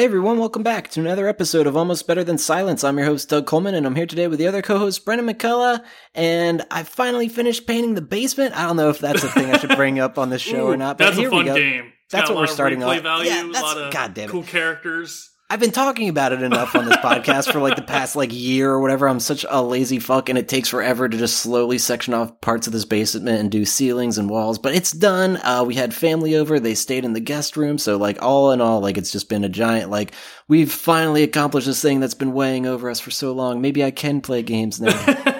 Hey 0.00 0.06
everyone, 0.06 0.38
welcome 0.38 0.62
back 0.62 0.88
to 0.92 1.00
another 1.00 1.28
episode 1.28 1.66
of 1.66 1.76
Almost 1.76 2.06
Better 2.06 2.24
Than 2.24 2.38
Silence. 2.38 2.84
I'm 2.84 2.96
your 2.96 3.04
host, 3.06 3.28
Doug 3.28 3.44
Coleman, 3.44 3.74
and 3.74 3.84
I'm 3.86 3.94
here 3.94 4.06
today 4.06 4.28
with 4.28 4.38
the 4.38 4.46
other 4.46 4.62
co 4.62 4.78
host, 4.78 5.04
Brendan 5.04 5.28
McCullough. 5.28 5.84
And 6.14 6.64
I 6.70 6.84
finally 6.84 7.28
finished 7.28 7.66
painting 7.66 7.96
the 7.96 8.00
basement. 8.00 8.56
I 8.56 8.62
don't 8.62 8.78
know 8.78 8.88
if 8.88 8.98
that's 8.98 9.22
a 9.22 9.28
thing 9.28 9.50
I 9.50 9.58
should 9.58 9.76
bring 9.76 9.98
up 9.98 10.16
on 10.16 10.30
this 10.30 10.40
show 10.40 10.68
Ooh, 10.68 10.72
or 10.72 10.78
not, 10.78 10.96
but 10.96 11.04
that's 11.04 11.18
here 11.18 11.28
a 11.28 11.30
fun 11.30 11.40
we 11.40 11.44
go. 11.50 11.54
game. 11.54 11.92
It's 12.04 12.12
That's 12.12 12.30
what 12.30 12.38
we're 12.38 12.46
starting 12.46 12.82
off- 12.82 12.98
Value, 13.02 13.28
Yeah, 13.28 13.42
a 13.42 13.46
that's- 13.48 13.62
lot 13.62 13.76
of 13.76 13.92
God 13.92 14.14
damn 14.14 14.30
it. 14.30 14.32
cool 14.32 14.42
characters. 14.42 15.28
I've 15.52 15.58
been 15.58 15.72
talking 15.72 16.08
about 16.08 16.32
it 16.32 16.42
enough 16.42 16.76
on 16.76 16.84
this 16.84 16.96
podcast 16.98 17.50
for 17.50 17.58
like 17.58 17.74
the 17.74 17.82
past 17.82 18.14
like 18.14 18.32
year 18.32 18.70
or 18.70 18.80
whatever. 18.80 19.08
I'm 19.08 19.18
such 19.18 19.44
a 19.50 19.60
lazy 19.60 19.98
fuck 19.98 20.28
and 20.28 20.38
it 20.38 20.46
takes 20.48 20.68
forever 20.68 21.08
to 21.08 21.18
just 21.18 21.40
slowly 21.40 21.76
section 21.76 22.14
off 22.14 22.40
parts 22.40 22.68
of 22.68 22.72
this 22.72 22.84
basement 22.84 23.40
and 23.40 23.50
do 23.50 23.64
ceilings 23.64 24.16
and 24.16 24.30
walls, 24.30 24.60
but 24.60 24.76
it's 24.76 24.92
done. 24.92 25.38
Uh, 25.38 25.64
we 25.66 25.74
had 25.74 25.92
family 25.92 26.36
over. 26.36 26.60
They 26.60 26.76
stayed 26.76 27.04
in 27.04 27.14
the 27.14 27.20
guest 27.20 27.56
room. 27.56 27.78
So 27.78 27.96
like 27.96 28.22
all 28.22 28.52
in 28.52 28.60
all, 28.60 28.80
like 28.80 28.96
it's 28.96 29.10
just 29.10 29.28
been 29.28 29.42
a 29.42 29.48
giant, 29.48 29.90
like 29.90 30.12
we've 30.46 30.70
finally 30.70 31.24
accomplished 31.24 31.66
this 31.66 31.82
thing 31.82 31.98
that's 31.98 32.14
been 32.14 32.32
weighing 32.32 32.66
over 32.66 32.88
us 32.88 33.00
for 33.00 33.10
so 33.10 33.32
long. 33.32 33.60
Maybe 33.60 33.82
I 33.82 33.90
can 33.90 34.20
play 34.20 34.44
games 34.44 34.80
now. 34.80 35.34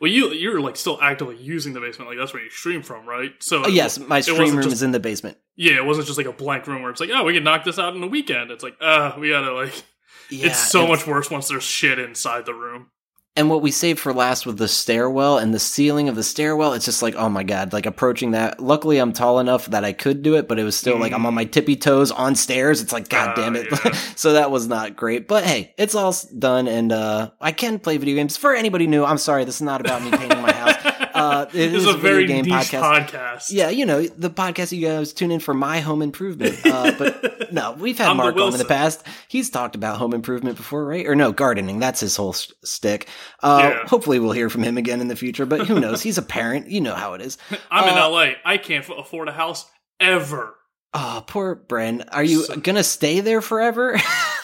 well, 0.00 0.10
you 0.10 0.30
you're 0.32 0.60
like 0.60 0.76
still 0.76 0.98
actively 1.00 1.36
using 1.36 1.72
the 1.72 1.80
basement. 1.80 2.08
Like 2.10 2.18
that's 2.18 2.32
where 2.32 2.42
you 2.42 2.50
stream 2.50 2.82
from, 2.82 3.06
right? 3.06 3.32
So 3.40 3.64
Uh, 3.64 3.68
yes, 3.68 3.98
my 3.98 4.20
stream 4.20 4.54
room 4.54 4.62
just- 4.62 4.74
is 4.74 4.82
in 4.82 4.92
the 4.92 5.00
basement. 5.00 5.36
Yeah, 5.56 5.74
it 5.76 5.84
wasn't 5.84 6.06
just 6.06 6.16
like 6.18 6.26
a 6.26 6.32
blank 6.32 6.66
room 6.66 6.80
where 6.82 6.90
it's 6.90 7.00
like, 7.00 7.10
oh, 7.12 7.24
we 7.24 7.34
can 7.34 7.44
knock 7.44 7.64
this 7.64 7.78
out 7.78 7.94
in 7.94 8.02
a 8.02 8.06
weekend. 8.06 8.50
It's 8.50 8.62
like, 8.64 8.76
uh, 8.80 9.12
we 9.18 9.28
gotta 9.28 9.52
like. 9.52 9.74
Yeah, 10.30 10.46
it's 10.46 10.70
so 10.70 10.80
and- 10.82 10.88
much 10.90 11.06
worse 11.06 11.28
once 11.30 11.48
there's 11.48 11.64
shit 11.64 11.98
inside 11.98 12.46
the 12.46 12.54
room. 12.54 12.90
And 13.36 13.48
what 13.48 13.62
we 13.62 13.70
saved 13.70 14.00
for 14.00 14.12
last 14.12 14.44
with 14.44 14.58
the 14.58 14.66
stairwell 14.66 15.38
and 15.38 15.54
the 15.54 15.60
ceiling 15.60 16.08
of 16.08 16.16
the 16.16 16.22
stairwell, 16.22 16.72
it's 16.72 16.84
just 16.84 17.00
like, 17.00 17.14
oh 17.14 17.28
my 17.28 17.44
god, 17.44 17.72
like 17.72 17.86
approaching 17.86 18.32
that. 18.32 18.58
Luckily, 18.60 18.98
I'm 18.98 19.12
tall 19.12 19.38
enough 19.38 19.66
that 19.66 19.84
I 19.84 19.92
could 19.92 20.22
do 20.22 20.34
it, 20.34 20.48
but 20.48 20.58
it 20.58 20.64
was 20.64 20.76
still 20.76 20.98
like 20.98 21.12
I'm 21.12 21.24
on 21.24 21.34
my 21.34 21.44
tippy 21.44 21.76
toes 21.76 22.10
on 22.10 22.34
stairs. 22.34 22.82
It's 22.82 22.92
like, 22.92 23.08
god 23.08 23.30
Ah, 23.30 23.34
damn 23.36 23.54
it. 23.54 23.68
yeah. 23.70 23.92
so 24.16 24.32
that 24.32 24.50
was 24.50 24.66
not 24.66 24.96
great. 24.96 25.28
But 25.28 25.44
hey, 25.44 25.72
it's 25.78 25.94
all 25.94 26.12
done, 26.38 26.66
and 26.66 26.90
uh, 26.90 27.30
I 27.40 27.52
can 27.52 27.78
play 27.78 27.98
video 27.98 28.16
games. 28.16 28.36
For 28.36 28.52
anybody 28.52 28.88
new, 28.88 29.04
I'm 29.04 29.16
sorry, 29.18 29.44
this 29.44 29.56
is 29.56 29.62
not 29.62 29.80
about 29.80 30.02
me 30.02 30.10
painting 30.10 30.42
my 30.42 30.52
house. 30.52 30.59
Uh, 31.20 31.46
it 31.52 31.52
this 31.52 31.84
is 31.84 31.86
a 31.86 31.96
very 31.96 32.26
game 32.26 32.44
podcast. 32.44 32.80
podcast. 33.08 33.46
Yeah, 33.50 33.68
you 33.70 33.84
know 33.86 34.02
the 34.02 34.30
podcast 34.30 34.72
you 34.76 34.86
guys 34.86 35.12
tune 35.12 35.30
in 35.30 35.40
for 35.40 35.54
my 35.54 35.80
home 35.80 36.02
improvement. 36.02 36.58
Uh, 36.64 36.92
but 36.98 37.52
no, 37.52 37.72
we've 37.72 37.98
had 37.98 38.12
Mark 38.14 38.36
on 38.36 38.52
in 38.52 38.58
the 38.58 38.64
past. 38.64 39.04
He's 39.28 39.50
talked 39.50 39.74
about 39.74 39.98
home 39.98 40.14
improvement 40.14 40.56
before, 40.56 40.84
right? 40.84 41.06
Or 41.06 41.14
no, 41.14 41.32
gardening. 41.32 41.78
That's 41.78 42.00
his 42.00 42.16
whole 42.16 42.32
stick. 42.32 43.06
Uh, 43.42 43.58
Yeah. 43.74 43.86
Hopefully, 43.88 44.18
we'll 44.18 44.32
hear 44.32 44.48
from 44.50 44.62
him 44.62 44.78
again 44.78 45.00
in 45.00 45.08
the 45.08 45.16
future. 45.16 45.46
But 45.46 45.66
who 45.66 45.78
knows? 45.80 46.02
He's 46.02 46.18
a 46.18 46.22
parent. 46.22 46.68
You 46.68 46.80
know 46.80 46.94
how 46.94 47.14
it 47.14 47.20
is. 47.20 47.38
I'm 47.70 47.84
Uh, 47.84 47.88
in 47.88 48.12
LA. 48.12 48.26
I 48.44 48.56
can't 48.56 48.88
afford 48.88 49.28
a 49.28 49.32
house 49.32 49.66
ever. 49.98 50.54
Oh, 50.92 51.22
poor 51.26 51.54
Bren. 51.54 52.08
Are 52.10 52.24
you 52.24 52.42
So- 52.44 52.56
gonna 52.56 52.82
stay 52.82 53.20
there 53.20 53.40
forever? 53.40 53.96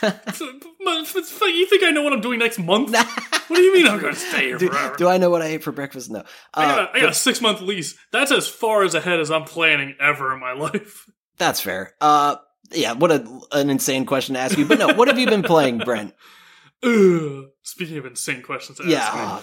So, 0.86 0.92
but 0.94 1.00
it's- 1.00 1.16
it's 1.16 1.40
like, 1.40 1.54
you 1.54 1.66
think 1.66 1.82
I 1.82 1.90
know 1.90 2.02
what 2.02 2.12
I'm 2.12 2.20
doing 2.20 2.38
next 2.38 2.58
month? 2.58 2.90
what 3.48 3.56
do 3.56 3.60
you 3.62 3.74
mean 3.74 3.86
I'm 3.86 3.98
going 4.00 4.14
to 4.14 4.20
stay 4.20 4.46
here 4.46 4.58
do, 4.58 4.68
forever? 4.68 4.94
do 4.96 5.08
I 5.08 5.18
know 5.18 5.30
what 5.30 5.42
I 5.42 5.46
ate 5.46 5.62
for 5.64 5.72
breakfast? 5.72 6.10
No. 6.10 6.22
I 6.54 6.64
Uh, 6.64 6.76
got, 6.76 6.78
a, 6.78 6.96
I 6.96 7.00
got 7.00 7.10
a 7.10 7.14
six 7.14 7.40
month 7.40 7.60
lease. 7.60 7.96
That's 8.12 8.30
as 8.30 8.46
far 8.48 8.82
as 8.84 8.94
ahead 8.94 9.18
as 9.20 9.30
I'm 9.30 9.44
planning 9.44 9.94
ever 10.00 10.32
in 10.32 10.40
my 10.40 10.52
life. 10.52 11.06
that's 11.38 11.60
fair. 11.60 11.94
Uh, 12.00 12.36
yeah. 12.72 12.92
What 12.92 13.10
a, 13.10 13.40
an 13.52 13.68
insane 13.70 14.06
question 14.06 14.34
to 14.34 14.40
ask 14.40 14.56
you. 14.56 14.64
But 14.64 14.78
no, 14.78 14.94
what 14.94 15.08
have 15.08 15.18
you 15.18 15.26
been 15.26 15.42
playing, 15.42 15.78
Brent? 15.78 16.14
Ugh. 16.82 17.46
Speaking 17.62 17.98
of 17.98 18.06
insane 18.06 18.42
questions, 18.42 18.78
to 18.78 18.86
Yeah. 18.86 19.42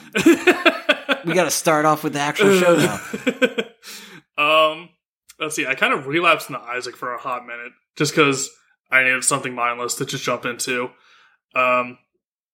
We 1.25 1.33
got 1.33 1.43
to 1.45 1.51
start 1.51 1.85
off 1.85 2.03
with 2.03 2.13
the 2.13 2.19
actual 2.19 2.57
show 2.59 2.75
now. 2.77 4.43
um, 4.71 4.89
let's 5.39 5.55
see. 5.55 5.65
I 5.65 5.75
kind 5.75 5.93
of 5.93 6.07
relapsed 6.07 6.49
into 6.49 6.61
Isaac 6.61 6.95
for 6.95 7.13
a 7.13 7.17
hot 7.17 7.45
minute 7.45 7.71
just 7.97 8.13
because 8.13 8.49
I 8.91 9.03
needed 9.03 9.23
something 9.23 9.53
mindless 9.53 9.95
to 9.95 10.05
just 10.05 10.23
jump 10.23 10.45
into. 10.45 10.89
Um, 11.55 11.97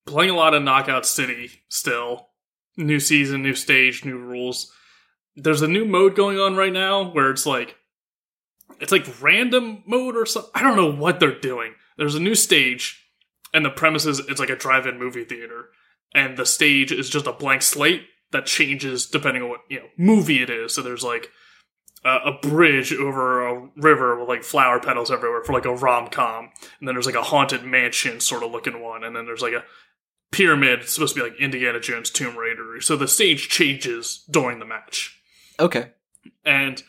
playing 0.06 0.30
a 0.30 0.36
lot 0.36 0.54
of 0.54 0.62
Knockout 0.62 1.06
City 1.06 1.50
still. 1.68 2.28
New 2.76 3.00
season, 3.00 3.42
new 3.42 3.54
stage, 3.54 4.04
new 4.04 4.18
rules. 4.18 4.72
There's 5.36 5.62
a 5.62 5.68
new 5.68 5.84
mode 5.84 6.14
going 6.14 6.38
on 6.38 6.56
right 6.56 6.72
now 6.72 7.10
where 7.10 7.30
it's 7.30 7.46
like 7.46 7.76
it's 8.80 8.92
like 8.92 9.22
random 9.22 9.82
mode 9.86 10.16
or 10.16 10.24
something. 10.26 10.50
I 10.54 10.62
don't 10.62 10.76
know 10.76 10.92
what 10.92 11.20
they're 11.20 11.38
doing. 11.38 11.74
There's 11.96 12.14
a 12.14 12.20
new 12.20 12.34
stage, 12.34 13.04
and 13.52 13.64
the 13.64 13.70
premise 13.70 14.06
is 14.06 14.20
it's 14.20 14.40
like 14.40 14.50
a 14.50 14.56
drive-in 14.56 14.98
movie 14.98 15.24
theater, 15.24 15.66
and 16.14 16.36
the 16.36 16.46
stage 16.46 16.92
is 16.92 17.10
just 17.10 17.26
a 17.26 17.32
blank 17.32 17.62
slate 17.62 18.04
that 18.32 18.46
changes 18.46 19.06
depending 19.06 19.42
on 19.42 19.48
what 19.50 19.60
you 19.68 19.80
know 19.80 19.86
movie 19.96 20.42
it 20.42 20.50
is. 20.50 20.74
So 20.74 20.82
there's 20.82 21.04
like 21.04 21.30
a, 22.04 22.16
a 22.26 22.38
bridge 22.40 22.92
over 22.92 23.46
a 23.46 23.68
river 23.76 24.18
with 24.18 24.28
like 24.28 24.42
flower 24.42 24.80
petals 24.80 25.10
everywhere 25.10 25.42
for 25.44 25.52
like 25.52 25.64
a 25.66 25.74
rom 25.74 26.08
com, 26.08 26.50
and 26.78 26.88
then 26.88 26.94
there's 26.94 27.06
like 27.06 27.14
a 27.14 27.22
haunted 27.22 27.64
mansion 27.64 28.20
sort 28.20 28.42
of 28.42 28.50
looking 28.50 28.80
one, 28.80 29.04
and 29.04 29.14
then 29.14 29.26
there's 29.26 29.42
like 29.42 29.52
a 29.52 29.64
pyramid 30.30 30.80
it's 30.80 30.92
supposed 30.92 31.14
to 31.14 31.20
be 31.22 31.28
like 31.28 31.38
Indiana 31.40 31.80
Jones 31.80 32.08
Tomb 32.10 32.36
Raider. 32.36 32.80
So 32.80 32.96
the 32.96 33.08
stage 33.08 33.48
changes 33.48 34.24
during 34.30 34.58
the 34.60 34.64
match, 34.64 35.20
Okay. 35.58 35.90
and 36.44 36.82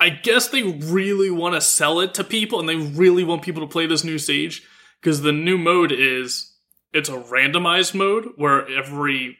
I 0.00 0.10
guess 0.10 0.48
they 0.48 0.62
really 0.62 1.30
want 1.30 1.54
to 1.54 1.60
sell 1.60 1.98
it 2.00 2.14
to 2.14 2.24
people, 2.24 2.60
and 2.60 2.68
they 2.68 2.76
really 2.76 3.24
want 3.24 3.42
people 3.42 3.62
to 3.62 3.72
play 3.72 3.86
this 3.86 4.04
new 4.04 4.18
stage 4.18 4.62
because 5.00 5.22
the 5.22 5.32
new 5.32 5.58
mode 5.58 5.92
is 5.92 6.54
it's 6.92 7.08
a 7.08 7.18
randomized 7.18 7.94
mode 7.94 8.32
where 8.36 8.68
every 8.70 9.38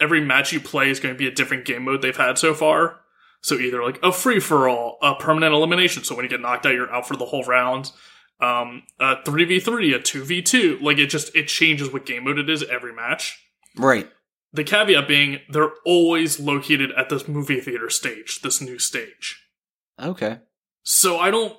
every 0.00 0.20
match 0.20 0.52
you 0.52 0.60
play 0.60 0.90
is 0.90 0.98
going 1.00 1.14
to 1.14 1.18
be 1.18 1.26
a 1.28 1.30
different 1.30 1.64
game 1.64 1.84
mode 1.84 2.02
they've 2.02 2.16
had 2.16 2.38
so 2.38 2.54
far. 2.54 3.00
So 3.44 3.56
either 3.56 3.84
like 3.84 3.98
a 4.02 4.10
free 4.10 4.40
for 4.40 4.70
all, 4.70 4.96
a 5.02 5.14
permanent 5.16 5.52
elimination. 5.54 6.02
So 6.02 6.14
when 6.14 6.24
you 6.24 6.30
get 6.30 6.40
knocked 6.40 6.64
out, 6.64 6.72
you're 6.72 6.90
out 6.90 7.06
for 7.06 7.14
the 7.14 7.26
whole 7.26 7.44
round. 7.44 7.92
Um, 8.40 8.84
a 8.98 9.22
three 9.22 9.44
v 9.44 9.60
three, 9.60 9.92
a 9.92 10.00
two 10.00 10.24
v 10.24 10.40
two. 10.40 10.78
Like 10.80 10.96
it 10.96 11.08
just 11.08 11.36
it 11.36 11.46
changes 11.48 11.92
what 11.92 12.06
game 12.06 12.24
mode 12.24 12.38
it 12.38 12.48
is 12.48 12.62
every 12.64 12.94
match. 12.94 13.38
Right. 13.76 14.08
The 14.54 14.64
caveat 14.64 15.06
being 15.06 15.40
they're 15.50 15.72
always 15.84 16.40
located 16.40 16.90
at 16.96 17.10
this 17.10 17.28
movie 17.28 17.60
theater 17.60 17.90
stage, 17.90 18.40
this 18.40 18.62
new 18.62 18.78
stage. 18.78 19.44
Okay. 20.02 20.38
So 20.82 21.18
I 21.18 21.30
don't 21.30 21.54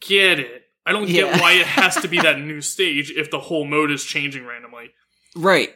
get 0.00 0.40
it. 0.40 0.62
I 0.86 0.92
don't 0.92 1.06
Yeah. 1.06 1.32
get 1.32 1.40
why 1.42 1.52
it 1.52 1.66
has 1.78 1.96
to 1.96 2.08
be 2.08 2.18
that 2.20 2.40
new 2.40 2.62
stage 2.62 3.10
if 3.10 3.30
the 3.30 3.40
whole 3.40 3.66
mode 3.66 3.90
is 3.90 4.04
changing 4.04 4.46
randomly. 4.46 4.92
Right. 5.36 5.74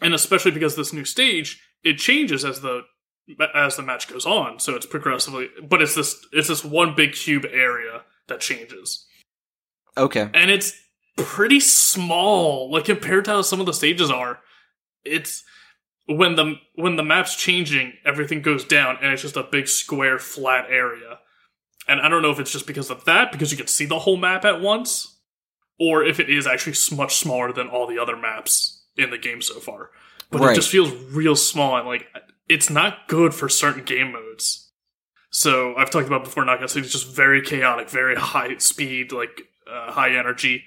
And 0.00 0.14
especially 0.14 0.52
because 0.52 0.76
this 0.76 0.92
new 0.92 1.04
stage, 1.04 1.60
it 1.82 1.98
changes 1.98 2.44
as 2.44 2.60
the 2.60 2.82
as 3.54 3.76
the 3.76 3.82
match 3.82 4.08
goes 4.08 4.26
on. 4.26 4.58
So 4.58 4.74
it's 4.74 4.86
progressively 4.86 5.48
but 5.62 5.82
it's 5.82 5.94
this 5.94 6.16
it's 6.32 6.48
this 6.48 6.64
one 6.64 6.94
big 6.94 7.12
cube 7.12 7.46
area 7.50 8.02
that 8.28 8.40
changes. 8.40 9.06
Okay. 9.96 10.30
And 10.34 10.50
it's 10.50 10.72
pretty 11.16 11.60
small, 11.60 12.70
like 12.70 12.84
compared 12.84 13.26
to 13.26 13.32
how 13.32 13.42
some 13.42 13.60
of 13.60 13.66
the 13.66 13.72
stages 13.72 14.10
are. 14.10 14.40
It's 15.04 15.44
when 16.06 16.36
the 16.36 16.54
when 16.74 16.96
the 16.96 17.02
map's 17.02 17.36
changing, 17.36 17.94
everything 18.04 18.42
goes 18.42 18.64
down 18.64 18.98
and 19.00 19.12
it's 19.12 19.22
just 19.22 19.36
a 19.36 19.42
big 19.42 19.68
square 19.68 20.18
flat 20.18 20.66
area. 20.68 21.18
And 21.88 22.00
I 22.00 22.08
don't 22.08 22.22
know 22.22 22.30
if 22.30 22.38
it's 22.38 22.52
just 22.52 22.66
because 22.66 22.90
of 22.90 23.04
that, 23.04 23.32
because 23.32 23.50
you 23.50 23.56
can 23.56 23.66
see 23.66 23.86
the 23.86 23.98
whole 24.00 24.16
map 24.16 24.44
at 24.44 24.60
once, 24.60 25.18
or 25.78 26.04
if 26.04 26.20
it 26.20 26.30
is 26.30 26.46
actually 26.46 26.76
much 26.96 27.16
smaller 27.16 27.52
than 27.52 27.68
all 27.68 27.86
the 27.86 27.98
other 27.98 28.16
maps 28.16 28.84
in 28.96 29.10
the 29.10 29.18
game 29.18 29.42
so 29.42 29.58
far. 29.60 29.90
But 30.30 30.40
Right. 30.40 30.52
it 30.52 30.56
just 30.56 30.70
feels 30.70 30.92
real 31.12 31.34
small 31.34 31.76
and 31.76 31.86
like 31.86 32.06
it's 32.50 32.68
not 32.68 33.06
good 33.06 33.32
for 33.32 33.48
certain 33.48 33.84
game 33.84 34.12
modes. 34.12 34.72
So 35.30 35.76
I've 35.76 35.90
talked 35.90 36.08
about 36.08 36.24
before, 36.24 36.44
Knockout 36.44 36.70
City 36.70 36.84
is 36.84 36.92
just 36.92 37.14
very 37.14 37.40
chaotic, 37.40 37.88
very 37.88 38.16
high 38.16 38.56
speed, 38.56 39.12
like 39.12 39.42
uh, 39.72 39.92
high 39.92 40.16
energy. 40.16 40.64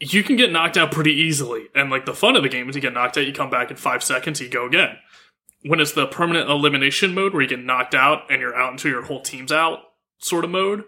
You 0.00 0.22
can 0.24 0.36
get 0.36 0.50
knocked 0.50 0.78
out 0.78 0.90
pretty 0.90 1.12
easily, 1.12 1.66
and 1.74 1.90
like 1.90 2.06
the 2.06 2.14
fun 2.14 2.36
of 2.36 2.42
the 2.42 2.48
game 2.48 2.70
is 2.70 2.74
you 2.74 2.80
get 2.80 2.94
knocked 2.94 3.18
out, 3.18 3.26
you 3.26 3.34
come 3.34 3.50
back 3.50 3.70
in 3.70 3.76
five 3.76 4.02
seconds, 4.02 4.40
you 4.40 4.48
go 4.48 4.64
again. 4.64 4.96
When 5.62 5.80
it's 5.80 5.92
the 5.92 6.06
permanent 6.06 6.48
elimination 6.48 7.14
mode 7.14 7.34
where 7.34 7.42
you 7.42 7.48
get 7.48 7.62
knocked 7.62 7.94
out 7.94 8.22
and 8.30 8.40
you're 8.40 8.56
out 8.56 8.72
until 8.72 8.92
your 8.92 9.04
whole 9.04 9.20
team's 9.20 9.52
out, 9.52 9.80
sort 10.16 10.44
of 10.44 10.50
mode, 10.50 10.84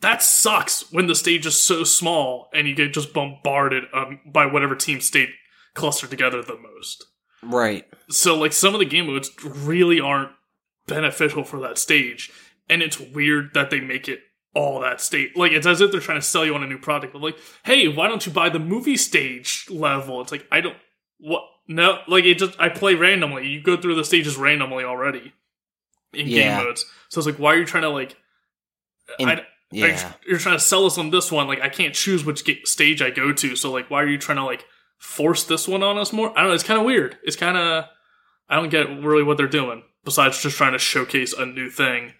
that 0.00 0.22
sucks 0.22 0.90
when 0.90 1.06
the 1.06 1.14
stage 1.14 1.46
is 1.46 1.60
so 1.60 1.84
small 1.84 2.48
and 2.52 2.66
you 2.66 2.74
get 2.74 2.92
just 2.92 3.12
bombarded 3.12 3.84
um, 3.94 4.18
by 4.26 4.46
whatever 4.46 4.74
team 4.74 5.00
stayed 5.00 5.28
clustered 5.74 6.10
together 6.10 6.42
the 6.42 6.58
most. 6.58 7.04
Right. 7.42 7.84
So 8.08 8.36
like 8.38 8.52
some 8.52 8.74
of 8.74 8.80
the 8.80 8.86
game 8.86 9.06
modes 9.06 9.30
really 9.44 10.00
aren't 10.00 10.32
beneficial 10.86 11.44
for 11.44 11.60
that 11.60 11.78
stage, 11.78 12.30
and 12.68 12.82
it's 12.82 12.98
weird 13.00 13.50
that 13.54 13.70
they 13.70 13.80
make 13.80 14.08
it 14.08 14.20
all 14.54 14.80
that 14.80 15.00
state. 15.00 15.36
Like 15.36 15.52
it's 15.52 15.66
as 15.66 15.80
if 15.80 15.92
they're 15.92 16.00
trying 16.00 16.18
to 16.20 16.26
sell 16.26 16.44
you 16.46 16.54
on 16.54 16.62
a 16.62 16.66
new 16.66 16.78
product. 16.78 17.12
But 17.12 17.22
like, 17.22 17.36
hey, 17.64 17.88
why 17.88 18.08
don't 18.08 18.24
you 18.26 18.32
buy 18.32 18.48
the 18.48 18.58
movie 18.58 18.96
stage 18.96 19.66
level? 19.70 20.20
It's 20.22 20.32
like 20.32 20.46
I 20.50 20.60
don't 20.60 20.76
what 21.18 21.42
no 21.68 21.98
like 22.08 22.24
it 22.24 22.38
just 22.38 22.58
I 22.60 22.68
play 22.68 22.94
randomly. 22.94 23.46
You 23.48 23.60
go 23.62 23.76
through 23.76 23.96
the 23.96 24.04
stages 24.04 24.36
randomly 24.36 24.84
already 24.84 25.32
in 26.12 26.26
Yeah. 26.28 26.56
game 26.58 26.64
modes. 26.66 26.84
So 27.08 27.18
it's 27.18 27.26
like 27.26 27.38
why 27.38 27.54
are 27.54 27.58
you 27.58 27.66
trying 27.66 27.82
to 27.82 27.90
like 27.90 28.16
In- 29.18 29.28
I, 29.28 29.46
Yeah. 29.72 30.12
you're 30.26 30.38
trying 30.38 30.56
to 30.56 30.62
sell 30.62 30.86
us 30.86 30.96
on 30.98 31.10
this 31.10 31.30
one. 31.32 31.46
Like 31.48 31.60
I 31.60 31.68
can't 31.68 31.94
choose 31.94 32.24
which 32.24 32.48
stage 32.66 33.02
I 33.02 33.10
go 33.10 33.32
to. 33.32 33.56
So 33.56 33.70
like, 33.72 33.90
why 33.90 34.02
are 34.02 34.06
you 34.08 34.18
trying 34.18 34.38
to 34.38 34.44
like 34.44 34.64
force 34.98 35.44
this 35.44 35.66
one 35.68 35.82
on 35.82 35.98
us 35.98 36.12
more? 36.12 36.30
I 36.36 36.42
don't 36.42 36.50
know. 36.50 36.54
It's 36.54 36.62
kind 36.64 36.80
of 36.80 36.86
weird. 36.86 37.16
It's 37.24 37.36
kind 37.36 37.56
of 37.56 37.84
I 38.48 38.56
don't 38.56 38.68
get 38.70 39.02
really 39.02 39.22
what 39.22 39.36
they're 39.36 39.48
doing. 39.48 39.82
Besides 40.04 40.40
just 40.40 40.56
trying 40.56 40.72
to 40.72 40.78
showcase 40.78 41.32
a 41.32 41.44
new 41.46 41.68
thing 41.68 42.12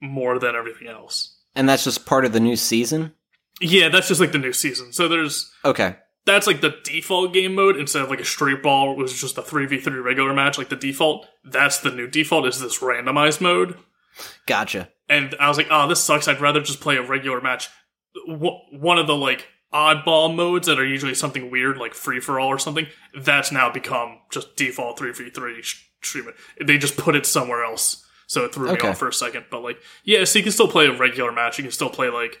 more 0.00 0.38
than 0.38 0.54
everything 0.54 0.86
else. 0.88 1.36
And 1.56 1.68
that's 1.68 1.84
just 1.84 2.06
part 2.06 2.24
of 2.24 2.32
the 2.32 2.40
new 2.40 2.56
season. 2.56 3.12
Yeah, 3.60 3.88
that's 3.88 4.08
just 4.08 4.20
like 4.20 4.32
the 4.32 4.38
new 4.38 4.52
season. 4.52 4.92
So 4.92 5.08
there's 5.08 5.50
Okay. 5.64 5.96
that's 6.26 6.46
like 6.46 6.60
the 6.60 6.74
default 6.84 7.32
game 7.32 7.54
mode 7.54 7.76
instead 7.76 8.02
of 8.02 8.10
like 8.10 8.20
a 8.20 8.24
straight 8.24 8.62
ball, 8.62 8.94
which 8.96 9.12
is 9.12 9.20
just 9.20 9.38
a 9.38 9.42
three 9.42 9.66
v 9.66 9.80
three 9.80 9.98
regular 10.00 10.32
match. 10.34 10.58
Like 10.58 10.68
the 10.68 10.76
default, 10.76 11.26
that's 11.44 11.78
the 11.78 11.90
new 11.90 12.06
default 12.06 12.46
is 12.46 12.60
this 12.60 12.78
randomized 12.80 13.40
mode. 13.40 13.76
Gotcha. 14.46 14.88
And 15.08 15.34
I 15.40 15.48
was 15.48 15.56
like, 15.58 15.66
oh, 15.70 15.88
this 15.88 16.02
sucks. 16.02 16.28
I'd 16.28 16.40
rather 16.40 16.60
just 16.60 16.80
play 16.80 16.96
a 16.96 17.02
regular 17.02 17.40
match. 17.40 17.68
One 18.26 18.98
of 18.98 19.06
the 19.06 19.16
like 19.16 19.46
oddball 19.74 20.34
modes 20.34 20.66
that 20.68 20.78
are 20.78 20.86
usually 20.86 21.14
something 21.14 21.50
weird, 21.50 21.76
like 21.76 21.92
free 21.94 22.20
for 22.20 22.38
all 22.38 22.48
or 22.48 22.58
something, 22.58 22.86
that's 23.18 23.50
now 23.52 23.70
become 23.70 24.20
just 24.30 24.56
default 24.56 24.98
three 24.98 25.12
v 25.12 25.30
three 25.30 25.62
treatment. 26.00 26.36
They 26.64 26.78
just 26.78 26.96
put 26.96 27.16
it 27.16 27.26
somewhere 27.26 27.64
else, 27.64 28.06
so 28.26 28.44
it 28.44 28.54
threw 28.54 28.70
Okay. 28.70 28.84
me 28.84 28.90
off 28.90 28.98
for 28.98 29.08
a 29.08 29.12
second. 29.12 29.46
But 29.50 29.62
like, 29.62 29.78
yeah, 30.04 30.24
so 30.24 30.38
you 30.38 30.42
can 30.44 30.52
still 30.52 30.68
play 30.68 30.86
a 30.86 30.96
regular 30.96 31.32
match. 31.32 31.58
You 31.58 31.64
can 31.64 31.72
still 31.72 31.90
play 31.90 32.08
like 32.08 32.38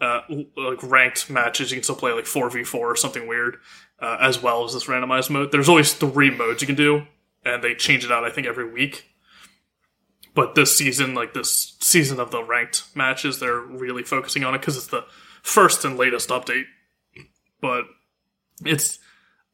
uh, 0.00 0.22
like 0.56 0.82
ranked 0.82 1.30
matches. 1.30 1.70
You 1.70 1.76
can 1.76 1.84
still 1.84 1.94
play 1.96 2.12
like 2.12 2.26
four 2.26 2.50
v 2.50 2.64
four 2.64 2.90
or 2.90 2.96
something 2.96 3.26
weird, 3.28 3.58
uh, 4.00 4.18
as 4.20 4.42
well 4.42 4.64
as 4.64 4.74
this 4.74 4.86
randomized 4.86 5.30
mode. 5.30 5.52
There's 5.52 5.68
always 5.68 5.92
three 5.94 6.30
modes 6.30 6.60
you 6.60 6.66
can 6.66 6.76
do, 6.76 7.06
and 7.44 7.62
they 7.62 7.74
change 7.74 8.04
it 8.04 8.10
out. 8.10 8.24
I 8.24 8.30
think 8.30 8.46
every 8.46 8.68
week. 8.70 9.06
But 10.34 10.56
this 10.56 10.76
season, 10.76 11.14
like 11.14 11.32
this 11.32 11.76
season 11.80 12.18
of 12.18 12.32
the 12.32 12.42
ranked 12.42 12.84
matches, 12.96 13.38
they're 13.38 13.60
really 13.60 14.02
focusing 14.02 14.42
on 14.42 14.52
it 14.52 14.58
because 14.58 14.76
it's 14.76 14.88
the 14.88 15.04
first 15.44 15.84
and 15.84 15.96
latest 15.96 16.30
update. 16.30 16.64
But 17.60 17.84
it's 18.64 18.98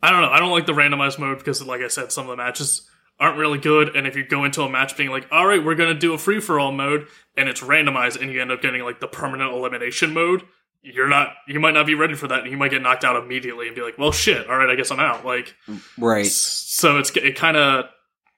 I 0.03 0.11
don't 0.11 0.23
know. 0.23 0.31
I 0.31 0.39
don't 0.39 0.51
like 0.53 0.65
the 0.65 0.73
randomized 0.73 1.19
mode 1.19 1.37
because, 1.39 1.63
like 1.63 1.83
I 1.83 1.89
said, 1.89 2.11
some 2.11 2.25
of 2.25 2.31
the 2.31 2.43
matches 2.43 2.89
aren't 3.19 3.37
really 3.37 3.59
good. 3.59 3.95
And 3.95 4.07
if 4.07 4.17
you 4.17 4.25
go 4.25 4.45
into 4.45 4.63
a 4.63 4.69
match 4.71 4.97
being 4.97 5.11
like, 5.11 5.27
"All 5.31 5.47
right, 5.47 5.63
we're 5.63 5.75
gonna 5.75 5.93
do 5.93 6.15
a 6.15 6.19
free 6.19 6.41
for 6.41 6.59
all 6.59 6.73
mode," 6.73 7.07
and 7.37 7.49
it's 7.51 7.61
randomized, 7.61 8.19
and 8.21 8.33
you 8.33 8.41
end 8.41 8.51
up 8.51 8.63
getting 8.63 8.83
like 8.83 9.01
the 9.01 9.09
permanent 9.09 9.53
elimination 9.53 10.15
mode, 10.15 10.43
you're 10.81 11.09
not. 11.09 11.35
You 11.47 11.61
might 11.61 11.75
not 11.75 11.85
be 11.87 11.95
ready 11.95 12.15
for 12.15 12.29
that, 12.29 12.41
and 12.43 12.51
you 12.51 12.57
might 12.57 12.71
get 12.71 12.81
knocked 12.83 13.05
out 13.05 13.23
immediately 13.23 13.67
and 13.67 13.77
be 13.77 13.83
like, 13.83 13.99
"Well, 13.99 14.13
shit. 14.13 14.49
All 14.49 14.57
right, 14.57 14.71
I 14.71 14.75
guess 14.75 14.91
I'm 14.91 15.01
out." 15.01 15.25
Like, 15.27 15.55
Right. 15.99 16.25
so 16.27 16.99
it's 16.99 17.11
it 17.17 17.37
kind 17.37 17.57
of 17.59 17.85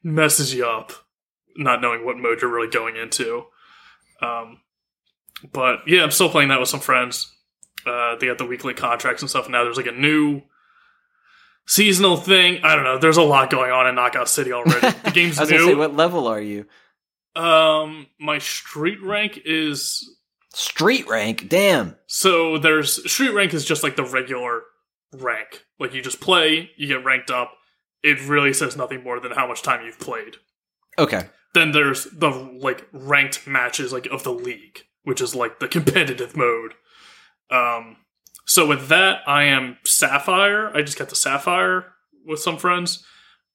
messes 0.03 0.53
you 0.53 0.67
up 0.67 0.93
not 1.55 1.81
knowing 1.81 2.05
what 2.05 2.17
mode 2.17 2.41
you're 2.43 2.51
really 2.53 2.69
going 2.71 2.97
into. 2.97 3.45
Um, 4.21 4.61
but 5.53 5.81
yeah, 5.87 6.03
I'm 6.03 6.11
still 6.11 6.29
playing 6.31 6.49
that 6.49 6.59
with 6.61 6.69
some 6.69 6.81
friends. 6.81 7.33
Uh, 7.87 8.17
they 8.17 8.27
got 8.27 8.39
the 8.39 8.47
weekly 8.47 8.75
contracts 8.75 9.23
and 9.23 9.29
stuff. 9.31 9.47
And 9.47 9.53
now 9.53 9.65
there's 9.65 9.77
like 9.77 9.87
a 9.87 9.93
new 9.93 10.43
seasonal 11.67 12.17
thing. 12.17 12.61
I 12.63 12.75
don't 12.75 12.85
know. 12.85 12.99
There's 12.99 13.17
a 13.17 13.23
lot 13.23 13.51
going 13.51 13.71
on 13.71 13.87
in 13.87 13.95
Knockout 13.95 14.29
City 14.29 14.53
already. 14.53 14.81
The 15.05 15.11
game's 15.15 15.39
I 15.39 15.43
was 15.43 15.51
gonna 15.51 15.63
say, 15.63 15.69
new. 15.71 15.79
what 15.79 15.95
level 15.95 16.27
are 16.27 16.41
you? 16.41 16.67
um, 17.35 18.07
my 18.21 18.39
street 18.39 19.03
rank 19.03 19.41
is 19.45 20.09
Street 20.55 21.09
rank. 21.09 21.49
Damn. 21.49 21.97
so 22.07 22.59
there's 22.59 23.11
street 23.11 23.31
rank 23.33 23.55
is 23.55 23.65
just 23.65 23.83
like 23.83 23.97
the 23.97 24.05
regular 24.05 24.61
rank. 25.15 25.65
Like 25.79 25.95
you 25.95 26.03
just 26.03 26.21
play, 26.21 26.71
you 26.77 26.89
get 26.89 27.05
ranked 27.05 27.31
up. 27.31 27.53
It 28.03 28.21
really 28.29 28.53
says 28.53 28.77
nothing 28.77 29.03
more 29.03 29.19
than 29.19 29.33
how 29.33 29.47
much 29.47 29.63
time 29.63 29.85
you've 29.87 29.99
played. 29.99 30.37
Okay. 30.99 31.23
then 31.55 31.73
there's 31.73 32.05
the 32.05 32.29
like 32.29 32.87
ranked 32.93 33.47
matches 33.47 33.93
like 33.95 34.07
of 34.07 34.25
the 34.25 34.33
league 34.33 34.81
which 35.05 35.23
is 35.23 35.35
like 35.35 35.59
the 35.59 35.67
competitive 35.69 36.37
mode 36.37 36.75
um 37.53 37.97
so 38.47 38.67
with 38.67 38.89
that 38.89 39.21
i 39.29 39.45
am 39.45 39.77
sapphire 39.85 40.75
i 40.77 40.83
just 40.83 40.99
got 40.99 41.09
the 41.09 41.15
sapphire 41.15 41.93
with 42.27 42.41
some 42.41 42.57
friends 42.57 43.05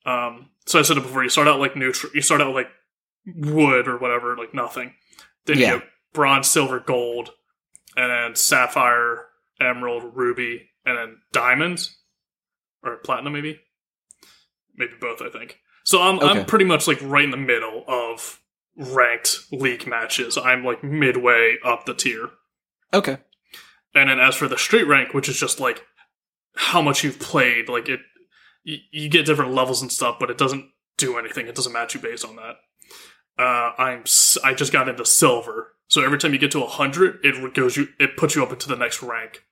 um 0.05 0.49
so 0.65 0.79
i 0.79 0.81
said 0.81 0.97
it 0.97 1.03
before 1.03 1.23
you 1.23 1.29
start 1.29 1.47
out 1.47 1.59
like 1.59 1.75
neutral 1.75 2.11
you 2.15 2.21
start 2.21 2.39
out 2.41 2.53
like 2.53 2.69
wood 3.35 3.87
or 3.87 3.97
whatever 3.97 4.37
like 4.37 4.53
nothing 4.53 4.93
then 5.45 5.57
Yeah. 5.57 5.73
you 5.73 5.79
get 5.79 5.87
bronze 6.13 6.47
silver 6.47 6.79
gold 6.79 7.31
and 7.97 8.09
then 8.11 8.35
sapphire 8.35 9.25
emerald 9.59 10.15
ruby 10.15 10.69
and 10.85 10.97
then 10.97 11.17
diamonds 11.33 11.97
or 12.83 12.97
platinum 12.97 13.33
maybe 13.33 13.59
maybe 14.75 14.93
both 15.01 15.21
i 15.21 15.29
think 15.29 15.59
so 15.83 16.01
I'm 16.01 16.19
Okay. 16.19 16.27
I'm 16.41 16.45
pretty 16.45 16.65
much 16.65 16.85
like 16.85 16.99
right 17.01 17.23
in 17.23 17.31
the 17.31 17.37
middle 17.37 17.85
of 17.87 18.41
ranked 18.75 19.39
league 19.53 19.87
matches. 19.87 20.37
I'm 20.37 20.65
like 20.65 20.83
midway 20.83 21.55
up 21.63 21.85
the 21.85 21.93
tier. 21.93 22.27
Okay. 22.93 23.19
And 23.97 24.09
then 24.09 24.19
as 24.19 24.35
for 24.35 24.47
the 24.47 24.57
street 24.57 24.83
rank, 24.83 25.13
which 25.13 25.27
is 25.27 25.39
just 25.39 25.59
like 25.59 25.83
how 26.55 26.81
much 26.81 27.03
you've 27.03 27.19
played, 27.19 27.67
like 27.67 27.89
it 27.89 27.99
you, 28.63 28.77
you 28.91 29.09
get 29.09 29.25
different 29.25 29.53
levels 29.53 29.81
and 29.81 29.91
stuff, 29.91 30.17
but 30.19 30.29
it 30.29 30.37
doesn't 30.37 30.69
do 30.97 31.17
anything. 31.17 31.47
It 31.47 31.55
doesn't 31.55 31.73
match 31.73 31.95
you 31.95 31.99
based 31.99 32.25
on 32.25 32.35
that. 32.35 32.55
Uh, 33.39 33.71
I'm 33.77 34.03
I 34.43 34.53
just 34.53 34.71
got 34.71 34.87
into 34.87 35.05
silver, 35.05 35.73
so 35.87 36.03
every 36.03 36.19
time 36.19 36.33
you 36.33 36.39
get 36.39 36.51
to 36.51 36.65
hundred, 36.65 37.19
it 37.23 37.53
goes 37.53 37.75
you 37.75 37.87
it 37.99 38.17
puts 38.17 38.35
you 38.35 38.43
up 38.43 38.51
into 38.51 38.67
the 38.67 38.75
next 38.75 39.01
rank. 39.01 39.43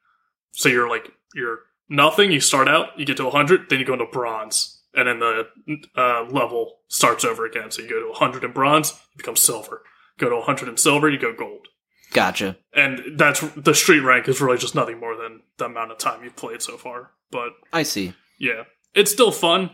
So 0.52 0.70
you're 0.70 0.90
like 0.90 1.12
you're 1.34 1.60
nothing. 1.90 2.32
You 2.32 2.40
start 2.40 2.68
out, 2.68 2.98
you 2.98 3.06
get 3.06 3.18
to 3.18 3.30
hundred, 3.30 3.70
then 3.70 3.80
you 3.80 3.86
go 3.86 3.94
into 3.94 4.06
bronze, 4.06 4.84
and 4.94 5.08
then 5.08 5.20
the 5.20 5.48
uh, 5.96 6.26
level 6.30 6.80
starts 6.88 7.26
over 7.26 7.46
again. 7.46 7.72
So 7.72 7.82
you 7.82 7.90
go 7.90 8.08
to 8.08 8.14
hundred 8.14 8.44
in 8.44 8.52
bronze, 8.52 8.92
you 8.92 9.18
become 9.18 9.36
silver. 9.36 9.82
Go 10.20 10.30
to 10.30 10.42
hundred 10.42 10.70
in 10.70 10.78
silver, 10.78 11.10
you 11.10 11.20
go 11.20 11.34
gold 11.34 11.68
Gotcha. 12.16 12.58
and 12.74 13.02
that's 13.18 13.42
the 13.56 13.76
street 13.76 14.00
rank 14.00 14.28
is 14.28 14.42
really 14.42 14.58
just 14.58 14.74
nothing 14.76 15.00
more 15.00 15.16
than 15.16 15.42
the 15.58 15.66
amount 15.66 15.92
of 15.92 15.98
time 16.00 16.24
you've 16.24 16.36
played 16.36 16.62
so 16.62 16.78
far. 16.78 17.12
But 17.32 17.50
I 17.74 17.84
see. 17.84 18.14
yeah, 18.40 18.64
it's 18.94 19.12
still 19.12 19.32
fun. 19.32 19.72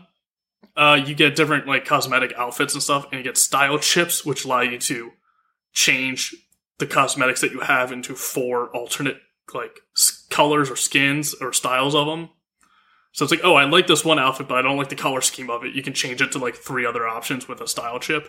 Uh, 0.76 1.00
you 1.04 1.14
get 1.14 1.36
different 1.36 1.66
like 1.66 1.84
cosmetic 1.84 2.32
outfits 2.36 2.74
and 2.74 2.82
stuff, 2.82 3.04
and 3.10 3.14
you 3.14 3.22
get 3.22 3.36
style 3.38 3.78
chips, 3.78 4.24
which 4.24 4.44
allow 4.44 4.60
you 4.62 4.78
to 4.78 5.12
change 5.72 6.34
the 6.78 6.86
cosmetics 6.86 7.40
that 7.40 7.52
you 7.52 7.60
have 7.60 7.92
into 7.92 8.14
four 8.14 8.68
alternate 8.76 9.18
like 9.54 9.80
s- 9.96 10.26
colors 10.30 10.70
or 10.70 10.76
skins 10.76 11.34
or 11.40 11.52
styles 11.52 11.94
of 11.94 12.06
them. 12.06 12.30
So 13.12 13.24
it's 13.24 13.30
like, 13.32 13.44
oh, 13.44 13.54
I 13.56 13.64
like 13.64 13.86
this 13.86 14.04
one 14.04 14.18
outfit, 14.18 14.48
but 14.48 14.56
I 14.56 14.62
don't 14.62 14.78
like 14.78 14.88
the 14.88 14.96
color 14.96 15.20
scheme 15.20 15.50
of 15.50 15.64
it. 15.64 15.74
You 15.74 15.82
can 15.82 15.92
change 15.92 16.22
it 16.22 16.32
to 16.32 16.38
like 16.38 16.54
three 16.54 16.86
other 16.86 17.06
options 17.06 17.46
with 17.46 17.60
a 17.60 17.68
style 17.68 17.98
chip. 17.98 18.28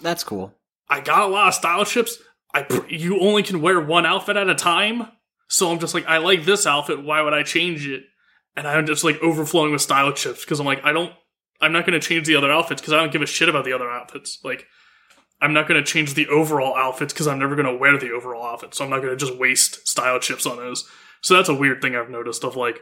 That's 0.00 0.24
cool. 0.24 0.54
I 0.88 1.00
got 1.00 1.22
a 1.22 1.26
lot 1.26 1.48
of 1.48 1.54
style 1.54 1.84
chips. 1.84 2.16
I 2.54 2.66
you 2.88 3.20
only 3.20 3.42
can 3.42 3.60
wear 3.60 3.80
one 3.80 4.06
outfit 4.06 4.36
at 4.36 4.48
a 4.48 4.54
time, 4.54 5.08
so 5.48 5.70
I'm 5.70 5.78
just 5.78 5.94
like, 5.94 6.06
I 6.06 6.18
like 6.18 6.44
this 6.44 6.66
outfit. 6.66 7.02
Why 7.02 7.22
would 7.22 7.34
I 7.34 7.42
change 7.42 7.86
it? 7.86 8.04
And 8.56 8.66
I'm 8.66 8.86
just 8.86 9.04
like 9.04 9.18
overflowing 9.22 9.72
with 9.72 9.80
style 9.80 10.12
chips 10.12 10.44
because 10.44 10.60
I'm 10.60 10.66
like, 10.66 10.84
I 10.84 10.92
don't, 10.92 11.12
I'm 11.60 11.72
not 11.72 11.86
going 11.86 11.98
to 11.98 12.06
change 12.06 12.26
the 12.26 12.36
other 12.36 12.50
outfits 12.50 12.80
because 12.80 12.92
I 12.92 12.96
don't 12.96 13.12
give 13.12 13.22
a 13.22 13.26
shit 13.26 13.48
about 13.48 13.64
the 13.64 13.72
other 13.72 13.90
outfits. 13.90 14.38
Like, 14.44 14.66
I'm 15.40 15.52
not 15.52 15.66
going 15.68 15.82
to 15.82 15.90
change 15.90 16.14
the 16.14 16.28
overall 16.28 16.76
outfits 16.76 17.12
because 17.12 17.26
I'm 17.26 17.38
never 17.38 17.56
going 17.56 17.66
to 17.66 17.76
wear 17.76 17.98
the 17.98 18.12
overall 18.12 18.44
outfit. 18.44 18.74
So 18.74 18.84
I'm 18.84 18.90
not 18.90 19.00
going 19.00 19.10
to 19.10 19.16
just 19.16 19.38
waste 19.38 19.88
style 19.88 20.18
chips 20.20 20.46
on 20.46 20.56
those. 20.58 20.88
So 21.22 21.34
that's 21.34 21.48
a 21.48 21.54
weird 21.54 21.80
thing 21.80 21.96
I've 21.96 22.10
noticed 22.10 22.44
of 22.44 22.56
like, 22.56 22.80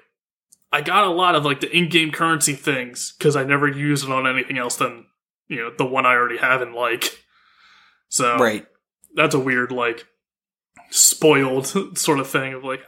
I 0.72 0.80
got 0.80 1.04
a 1.04 1.10
lot 1.10 1.34
of 1.34 1.44
like 1.44 1.60
the 1.60 1.76
in-game 1.76 2.12
currency 2.12 2.54
things 2.54 3.14
because 3.18 3.36
I 3.36 3.44
never 3.44 3.68
use 3.68 4.04
it 4.04 4.10
on 4.10 4.26
anything 4.26 4.58
else 4.58 4.76
than 4.76 5.06
you 5.48 5.56
know 5.56 5.72
the 5.76 5.84
one 5.84 6.06
I 6.06 6.14
already 6.14 6.38
have 6.38 6.62
and 6.62 6.74
like. 6.74 7.24
So 8.08 8.38
Right. 8.38 8.66
That's 9.14 9.34
a 9.34 9.38
weird 9.40 9.72
like 9.72 10.06
spoiled 10.90 11.66
sort 11.98 12.18
of 12.20 12.28
thing 12.28 12.54
of 12.54 12.64
like 12.64 12.80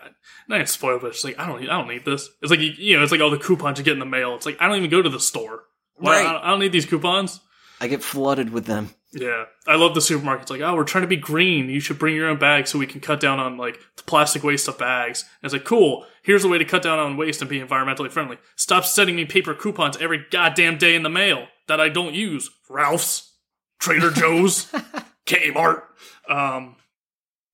not 0.48 0.68
spoiled 0.68 1.00
but 1.02 1.08
it's 1.08 1.24
like 1.24 1.38
I 1.38 1.46
don't 1.46 1.60
need, 1.60 1.70
I 1.70 1.78
don't 1.78 1.88
need 1.88 2.04
this. 2.04 2.28
It's 2.40 2.50
like 2.50 2.60
you, 2.60 2.72
you 2.76 2.96
know 2.96 3.02
it's 3.02 3.12
like 3.12 3.20
all 3.20 3.30
the 3.30 3.38
coupons 3.38 3.78
you 3.78 3.84
get 3.84 3.94
in 3.94 3.98
the 3.98 4.06
mail. 4.06 4.34
It's 4.34 4.46
like 4.46 4.56
I 4.60 4.68
don't 4.68 4.78
even 4.78 4.90
go 4.90 5.02
to 5.02 5.10
the 5.10 5.20
store. 5.20 5.64
Why, 5.96 6.12
Right. 6.22 6.26
I, 6.26 6.32
don't, 6.32 6.42
I 6.44 6.50
don't 6.50 6.60
need 6.60 6.72
these 6.72 6.86
coupons. 6.86 7.40
I 7.80 7.88
get 7.88 8.02
flooded 8.02 8.50
with 8.50 8.66
them. 8.66 8.90
Yeah, 9.12 9.44
I 9.66 9.74
love 9.74 9.94
the 9.94 10.00
supermarkets. 10.00 10.48
Like, 10.48 10.62
oh, 10.62 10.74
we're 10.74 10.84
trying 10.84 11.02
to 11.02 11.08
be 11.08 11.16
green. 11.16 11.68
You 11.68 11.80
should 11.80 11.98
bring 11.98 12.14
your 12.14 12.28
own 12.28 12.38
bag 12.38 12.66
so 12.66 12.78
we 12.78 12.86
can 12.86 13.00
cut 13.00 13.20
down 13.20 13.38
on 13.38 13.58
like 13.58 13.78
the 13.96 14.04
plastic 14.04 14.42
waste 14.42 14.68
of 14.68 14.78
bags. 14.78 15.22
And 15.22 15.46
it's 15.46 15.52
like, 15.52 15.64
cool. 15.64 16.06
Here's 16.22 16.44
a 16.44 16.48
way 16.48 16.56
to 16.58 16.64
cut 16.64 16.82
down 16.82 16.98
on 16.98 17.16
waste 17.18 17.42
and 17.42 17.50
be 17.50 17.60
environmentally 17.60 18.10
friendly. 18.10 18.38
Stop 18.56 18.84
sending 18.84 19.16
me 19.16 19.26
paper 19.26 19.52
coupons 19.52 19.98
every 19.98 20.24
goddamn 20.30 20.78
day 20.78 20.94
in 20.94 21.02
the 21.02 21.10
mail 21.10 21.48
that 21.68 21.80
I 21.80 21.88
don't 21.90 22.14
use. 22.14 22.48
Ralph's, 22.70 23.34
Trader 23.80 24.12
Joe's, 24.12 24.72
Kmart. 25.26 25.82
Um, 26.28 26.76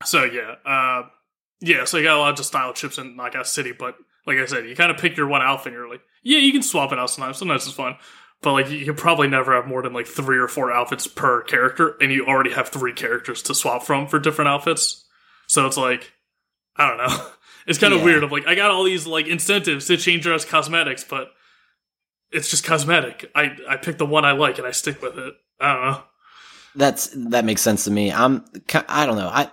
so 0.04 0.25
yeah, 0.25 0.54
uh, 0.64 1.08
yeah. 1.60 1.84
So 1.84 1.96
you 1.98 2.04
got 2.04 2.16
a 2.16 2.20
lot 2.20 2.38
of 2.38 2.44
style 2.46 2.72
chips 2.72 2.98
in 2.98 3.16
like 3.16 3.34
a 3.34 3.44
City, 3.44 3.72
but 3.72 3.96
like 4.26 4.38
I 4.38 4.46
said, 4.46 4.68
you 4.68 4.76
kind 4.76 4.90
of 4.90 4.98
pick 4.98 5.16
your 5.16 5.26
one 5.26 5.42
outfit. 5.42 5.72
and 5.72 5.75
You're 5.80 5.90
like, 5.90 6.02
yeah, 6.22 6.38
you 6.38 6.52
can 6.52 6.62
swap 6.62 6.92
it 6.92 6.98
out 6.98 7.10
sometimes. 7.10 7.38
Sometimes 7.38 7.66
it's 7.66 7.75
fun. 7.75 7.96
But 8.42 8.52
like 8.52 8.70
you 8.70 8.84
can 8.84 8.94
probably 8.94 9.26
never 9.28 9.52
have 9.54 9.66
more 9.66 9.82
than 9.82 9.92
like 9.92 10.06
three 10.06 10.38
or 10.38 10.46
four 10.48 10.70
outfits 10.72 11.06
per 11.06 11.42
character, 11.42 11.96
and 12.00 12.12
you 12.12 12.26
already 12.26 12.52
have 12.52 12.68
three 12.68 12.92
characters 12.92 13.42
to 13.42 13.54
swap 13.54 13.82
from 13.82 14.06
for 14.06 14.18
different 14.20 14.48
outfits. 14.48 15.04
So 15.48 15.66
it's 15.66 15.76
like, 15.76 16.12
I 16.76 16.88
don't 16.88 16.98
know. 16.98 17.26
It's 17.66 17.78
kind 17.78 17.92
of 17.92 17.98
Yeah. 17.98 18.04
weird. 18.06 18.25
Of 18.25 18.32
like, 18.32 18.46
I 18.46 18.54
got 18.54 18.70
all 18.70 18.82
these 18.84 19.06
like 19.06 19.26
incentives 19.26 19.87
to 19.88 19.98
change 19.98 20.22
dress 20.22 20.42
cosmetics, 20.46 21.04
but 21.04 21.32
it's 22.30 22.48
just 22.48 22.64
cosmetic. 22.64 23.30
I 23.34 23.58
I 23.68 23.76
pick 23.76 23.98
the 23.98 24.06
one 24.06 24.25
I 24.25 24.32
like 24.32 24.56
and 24.56 24.66
I 24.66 24.70
stick 24.70 25.02
with 25.02 25.18
it. 25.18 25.34
I 25.60 25.75
don't 25.75 25.82
know. 25.84 26.02
That's 26.75 27.10
that 27.14 27.44
makes 27.44 27.62
sense 27.62 27.84
to 27.84 27.90
me. 27.90 28.12
I'm 28.12 28.44
I 28.88 29.06
don't 29.06 29.16
know. 29.16 29.28
I 29.28 29.50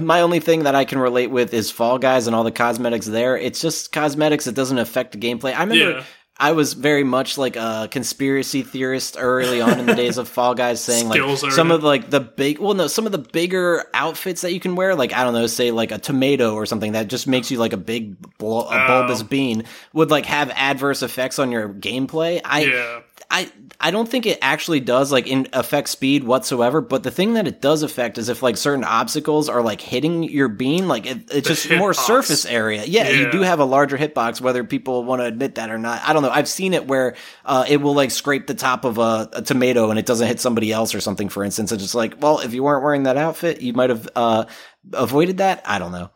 my 0.00 0.20
only 0.20 0.40
thing 0.40 0.62
that 0.64 0.74
I 0.74 0.84
can 0.84 0.98
relate 0.98 1.30
with 1.30 1.52
is 1.52 1.70
Fall 1.70 1.98
Guys 1.98 2.26
and 2.26 2.36
all 2.36 2.44
the 2.44 2.52
cosmetics 2.52 3.06
there. 3.06 3.36
It's 3.36 3.60
just 3.60 3.92
cosmetics. 3.92 4.46
It 4.46 4.54
doesn't 4.54 4.78
affect 4.78 5.12
the 5.12 5.18
gameplay. 5.18 5.54
I 5.54 5.64
remember 5.64 5.98
Yeah, 5.98 6.04
I 6.38 6.52
was 6.52 6.74
very 6.74 7.02
much 7.02 7.36
like 7.38 7.56
a 7.56 7.88
conspiracy 7.90 8.62
theorist 8.62 9.16
early 9.18 9.60
on 9.60 9.80
in 9.80 9.86
the 9.86 9.94
days 9.94 10.18
of 10.18 10.28
Fall 10.28 10.54
Guys, 10.54 10.84
saying 10.84 11.08
like 11.08 11.20
Skills 11.20 11.54
some 11.56 11.70
of 11.72 11.82
like 11.82 12.10
the 12.10 12.20
big, 12.20 12.58
well, 12.60 12.74
no, 12.74 12.86
some 12.86 13.06
of 13.06 13.12
the 13.12 13.18
bigger 13.18 13.84
outfits 13.94 14.42
that 14.42 14.52
you 14.52 14.60
can 14.60 14.76
wear, 14.76 14.94
like 14.94 15.12
I 15.12 15.24
don't 15.24 15.32
know, 15.34 15.46
say 15.48 15.70
like 15.72 15.90
a 15.92 15.98
tomato 15.98 16.54
or 16.54 16.64
something 16.66 16.92
that 16.92 17.08
just 17.08 17.26
makes 17.26 17.50
you 17.50 17.58
like 17.58 17.72
a 17.72 17.78
big 17.78 18.16
bul- 18.38 18.68
a 18.68 18.86
bulbous 18.86 19.22
Oh. 19.22 19.24
bean, 19.24 19.64
would 19.94 20.10
like 20.10 20.26
have 20.26 20.50
adverse 20.50 21.02
effects 21.02 21.38
on 21.38 21.50
your 21.50 21.68
gameplay. 21.70 22.40
I 22.44 22.60
yeah. 22.60 23.00
I 23.30 23.50
I 23.78 23.90
don't 23.90 24.08
think 24.08 24.26
it 24.26 24.38
actually 24.42 24.80
does 24.80 25.12
like 25.12 25.26
in 25.26 25.48
affect 25.52 25.88
speed 25.88 26.24
whatsoever. 26.24 26.80
But 26.80 27.02
the 27.02 27.10
thing 27.10 27.34
that 27.34 27.46
it 27.46 27.60
does 27.60 27.82
affect 27.82 28.18
is 28.18 28.28
if 28.28 28.42
like 28.42 28.56
certain 28.56 28.84
obstacles 28.84 29.48
are 29.48 29.62
like 29.62 29.80
hitting 29.80 30.22
your 30.22 30.48
bean, 30.48 30.88
like 30.88 31.06
it, 31.06 31.18
it's 31.30 31.48
The 31.48 31.54
just 31.54 31.70
more 31.70 31.92
hitbox. 31.92 32.06
surface 32.06 32.46
area. 32.46 32.84
Yeah, 32.86 33.08
you 33.10 33.30
do 33.30 33.42
have 33.42 33.60
a 33.60 33.64
larger 33.64 33.98
hitbox, 33.98 34.40
whether 34.40 34.64
people 34.64 35.04
want 35.04 35.20
to 35.20 35.26
admit 35.26 35.56
that 35.56 35.70
or 35.70 35.78
not. 35.78 36.00
I 36.06 36.12
don't 36.12 36.22
know. 36.22 36.30
I've 36.30 36.48
seen 36.48 36.74
it 36.74 36.86
where 36.86 37.16
uh, 37.44 37.64
it 37.68 37.78
will 37.82 37.94
like 37.94 38.10
scrape 38.10 38.46
the 38.46 38.54
top 38.54 38.84
of 38.84 38.98
a, 38.98 39.28
a 39.32 39.42
tomato 39.42 39.90
and 39.90 39.98
it 39.98 40.06
doesn't 40.06 40.26
hit 40.26 40.40
somebody 40.40 40.72
else 40.72 40.94
or 40.94 41.00
something. 41.00 41.28
For 41.28 41.44
instance, 41.44 41.70
it's 41.72 41.82
just 41.82 41.94
like, 41.94 42.20
well, 42.20 42.40
if 42.40 42.54
you 42.54 42.62
weren't 42.62 42.82
wearing 42.82 43.02
that 43.04 43.16
outfit, 43.16 43.60
you 43.60 43.72
might 43.72 43.90
have 43.90 44.08
uh, 44.16 44.44
avoided 44.92 45.38
that. 45.38 45.62
I 45.64 45.78
don't 45.78 45.92
know. 45.92 46.10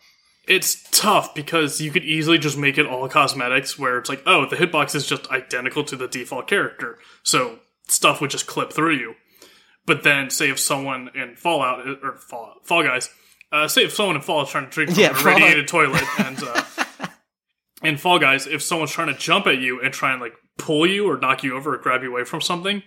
It's 0.51 0.83
tough 0.91 1.33
because 1.33 1.81
you 1.81 1.93
could 1.93 2.03
easily 2.03 2.37
just 2.37 2.59
make 2.59 2.77
it 2.77 2.85
all 2.85 3.09
cosmetics 3.09 3.79
where 3.79 3.99
it's 3.99 4.09
like, 4.09 4.21
oh, 4.27 4.47
the 4.47 4.57
hitbox 4.57 4.97
is 4.97 5.07
just 5.07 5.31
identical 5.31 5.85
to 5.85 5.95
the 5.95 6.09
default 6.09 6.49
character. 6.49 6.99
So 7.23 7.61
stuff 7.87 8.21
would 8.21 8.31
just 8.31 8.49
clip 8.49 8.73
through 8.73 8.97
you. 8.97 9.15
But 9.87 10.03
then, 10.03 10.29
say 10.29 10.51
if 10.51 10.59
someone 10.59 11.11
in 11.15 11.37
Fallout, 11.37 11.87
or 12.03 12.17
Fall, 12.17 12.57
Fall 12.65 12.83
Guys, 12.83 13.11
uh, 13.53 13.69
say 13.69 13.85
if 13.85 13.93
someone 13.93 14.17
in 14.17 14.23
Fallout 14.23 14.49
is 14.49 14.51
trying 14.51 14.65
to 14.65 14.71
drink 14.71 14.91
from 14.91 14.99
Yeah, 14.99 15.21
a 15.21 15.25
radiated 15.25 15.69
toilet, 15.69 16.03
and 16.19 16.43
uh, 16.43 16.65
in 17.85 17.97
Fall 17.97 18.19
Guys, 18.19 18.49
if 18.49 18.61
someone's 18.61 18.91
trying 18.91 19.15
to 19.15 19.15
jump 19.15 19.47
at 19.47 19.59
you 19.59 19.81
and 19.81 19.95
try 19.95 20.11
and 20.11 20.21
like 20.21 20.35
pull 20.59 20.85
you 20.85 21.09
or 21.09 21.17
knock 21.17 21.45
you 21.45 21.57
over 21.57 21.75
or 21.75 21.79
grab 21.79 22.03
you 22.03 22.11
away 22.11 22.25
from 22.25 22.41
something, 22.41 22.83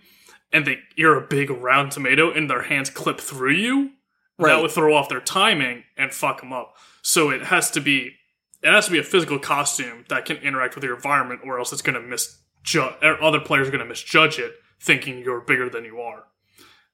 and 0.52 0.66
they 0.66 0.80
you're 0.98 1.18
a 1.18 1.26
big 1.26 1.50
round 1.50 1.94
tomato 1.94 2.30
and 2.30 2.50
their 2.50 2.64
hands 2.64 2.90
clip 2.90 3.22
through 3.22 3.54
you, 3.54 3.92
that 4.40 4.62
would 4.62 4.72
throw 4.72 4.96
off 4.96 5.10
their 5.10 5.22
timing 5.22 5.84
and 5.98 6.12
fuck 6.14 6.42
them 6.42 6.52
up. 6.54 6.76
So 7.02 7.30
it 7.30 7.44
has 7.44 7.70
to 7.72 7.82
be 7.82 8.16
it 8.62 8.72
has 8.72 8.86
to 8.86 8.92
be 8.92 9.00
a 9.00 9.04
physical 9.04 9.40
costume 9.40 10.06
that 10.10 10.26
can 10.26 10.38
interact 10.38 10.76
with 10.76 10.84
your 10.86 10.96
environment, 10.96 11.42
or 11.44 11.60
else 11.60 11.74
it's 11.74 11.82
going 11.82 12.02
to 12.02 12.08
misjudge. 12.08 12.94
Other 13.04 13.42
players 13.42 13.68
are 13.68 13.72
going 13.72 13.80
to 13.84 13.86
misjudge 13.86 14.40
it, 14.40 14.54
thinking 14.80 15.20
you're 15.20 15.42
bigger 15.42 15.70
than 15.70 15.84
you 15.84 16.00
are. 16.00 16.24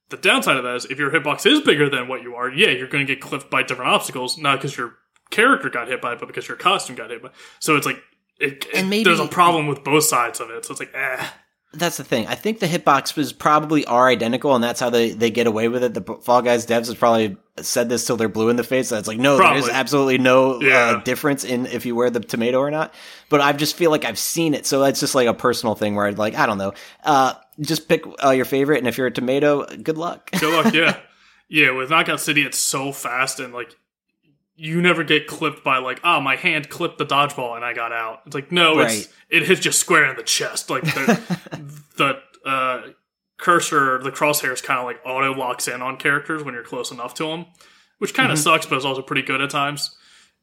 The 0.08 0.16
downside 0.16 0.56
of 0.56 0.64
that 0.64 0.74
is 0.74 0.84
if 0.86 0.98
your 0.98 1.12
hitbox 1.12 1.46
is 1.46 1.60
bigger 1.60 1.88
than 1.88 2.08
what 2.08 2.22
you 2.22 2.34
are, 2.34 2.50
yeah, 2.50 2.70
you're 2.70 2.88
going 2.88 3.06
to 3.06 3.14
get 3.14 3.22
clipped 3.22 3.48
by 3.50 3.62
different 3.62 3.92
obstacles, 3.92 4.36
not 4.36 4.56
because 4.58 4.76
your 4.76 4.94
character 5.30 5.70
got 5.70 5.86
hit 5.86 6.00
by 6.00 6.14
it, 6.14 6.18
but 6.18 6.26
because 6.26 6.48
your 6.48 6.56
costume 6.56 6.96
got 6.96 7.10
hit 7.10 7.22
by. 7.22 7.28
it. 7.28 7.34
So 7.60 7.76
it's 7.76 7.86
like 7.86 8.02
it- 8.40 8.66
maybe- 8.74 9.04
there's 9.04 9.20
a 9.20 9.28
problem 9.28 9.68
with 9.68 9.84
both 9.84 10.02
sides 10.02 10.40
of 10.40 10.50
it. 10.50 10.64
So 10.64 10.72
it's 10.72 10.80
like, 10.80 10.90
eh. 10.92 11.24
That's 11.72 11.98
the 11.98 12.04
thing. 12.04 12.26
I 12.26 12.34
think 12.34 12.58
the 12.58 12.66
hitboxes 12.66 13.36
probably 13.38 13.84
are 13.86 14.08
identical, 14.08 14.54
and 14.56 14.64
that's 14.64 14.80
how 14.80 14.90
they, 14.90 15.12
they 15.12 15.30
get 15.30 15.46
away 15.46 15.68
with 15.68 15.84
it. 15.84 15.94
The 15.94 16.02
Fall 16.22 16.42
Guys 16.42 16.66
devs 16.66 16.86
has 16.86 16.96
probably 16.96 17.36
said 17.60 17.88
this 17.88 18.04
till 18.04 18.16
they're 18.16 18.28
blue 18.28 18.48
in 18.48 18.56
the 18.56 18.64
face. 18.64 18.88
That's 18.88 19.06
like, 19.06 19.18
no, 19.18 19.36
there 19.36 19.56
is 19.56 19.68
absolutely 19.68 20.18
no 20.18 20.60
Yeah. 20.60 20.96
uh, 20.96 21.02
difference 21.04 21.44
in 21.44 21.66
if 21.66 21.86
you 21.86 21.94
wear 21.94 22.10
the 22.10 22.18
tomato 22.18 22.58
or 22.58 22.72
not. 22.72 22.92
But 23.28 23.40
I 23.40 23.52
just 23.52 23.76
feel 23.76 23.92
like 23.92 24.04
I've 24.04 24.18
seen 24.18 24.54
it, 24.54 24.66
so 24.66 24.82
it's 24.82 24.98
just 24.98 25.14
like 25.14 25.28
a 25.28 25.34
personal 25.34 25.76
thing 25.76 25.94
where 25.94 26.06
I'd 26.06 26.18
like, 26.18 26.34
I 26.34 26.46
don't 26.46 26.58
know. 26.58 26.72
Uh, 27.04 27.34
just 27.60 27.88
pick 27.88 28.02
uh, 28.24 28.30
your 28.30 28.46
favorite, 28.46 28.78
and 28.78 28.88
if 28.88 28.98
you're 28.98 29.06
a 29.06 29.12
tomato, 29.12 29.64
good 29.76 29.96
luck. 29.98 30.28
Good 30.32 30.52
luck, 30.64 30.74
yeah. 30.74 30.98
yeah, 31.48 31.70
with 31.70 31.90
Knockout 31.90 32.20
City, 32.20 32.42
it's 32.42 32.58
so 32.58 32.90
fast 32.90 33.38
and 33.38 33.54
like 33.54 33.76
you 34.62 34.82
never 34.82 35.02
get 35.04 35.26
clipped 35.26 35.64
by 35.64 35.78
like, 35.78 36.00
ah, 36.04 36.20
my 36.20 36.36
hand 36.36 36.68
clipped 36.68 36.98
the 36.98 37.06
dodgeball 37.06 37.56
and 37.56 37.64
I 37.64 37.72
got 37.72 37.92
out. 37.92 38.20
It's 38.26 38.34
like, 38.34 38.52
no, 38.52 38.76
Right. 38.78 38.90
it's 38.98 39.08
it 39.30 39.46
hits 39.46 39.64
you 39.64 39.72
square 39.72 40.04
in 40.10 40.16
the 40.16 40.22
chest. 40.22 40.68
Like 40.68 40.82
the 40.84 41.20
the 41.96 42.48
uh, 42.48 42.82
cursor, 43.38 43.98
the 44.02 44.10
crosshairs 44.12 44.62
kind 44.62 44.78
of 44.78 44.84
like 44.84 45.00
auto 45.04 45.32
locks 45.34 45.66
in 45.68 45.80
on 45.80 45.96
characters 45.96 46.42
when 46.44 46.52
you're 46.54 46.62
close 46.62 46.90
enough 46.90 47.14
to 47.14 47.24
them, 47.26 47.46
which 47.98 48.12
kind 48.12 48.30
of 48.30 48.38
sucks, 48.38 48.66
but 48.66 48.76
it's 48.76 48.84
also 48.84 49.02
pretty 49.02 49.22
good 49.22 49.40
at 49.40 49.50
times. 49.50 49.96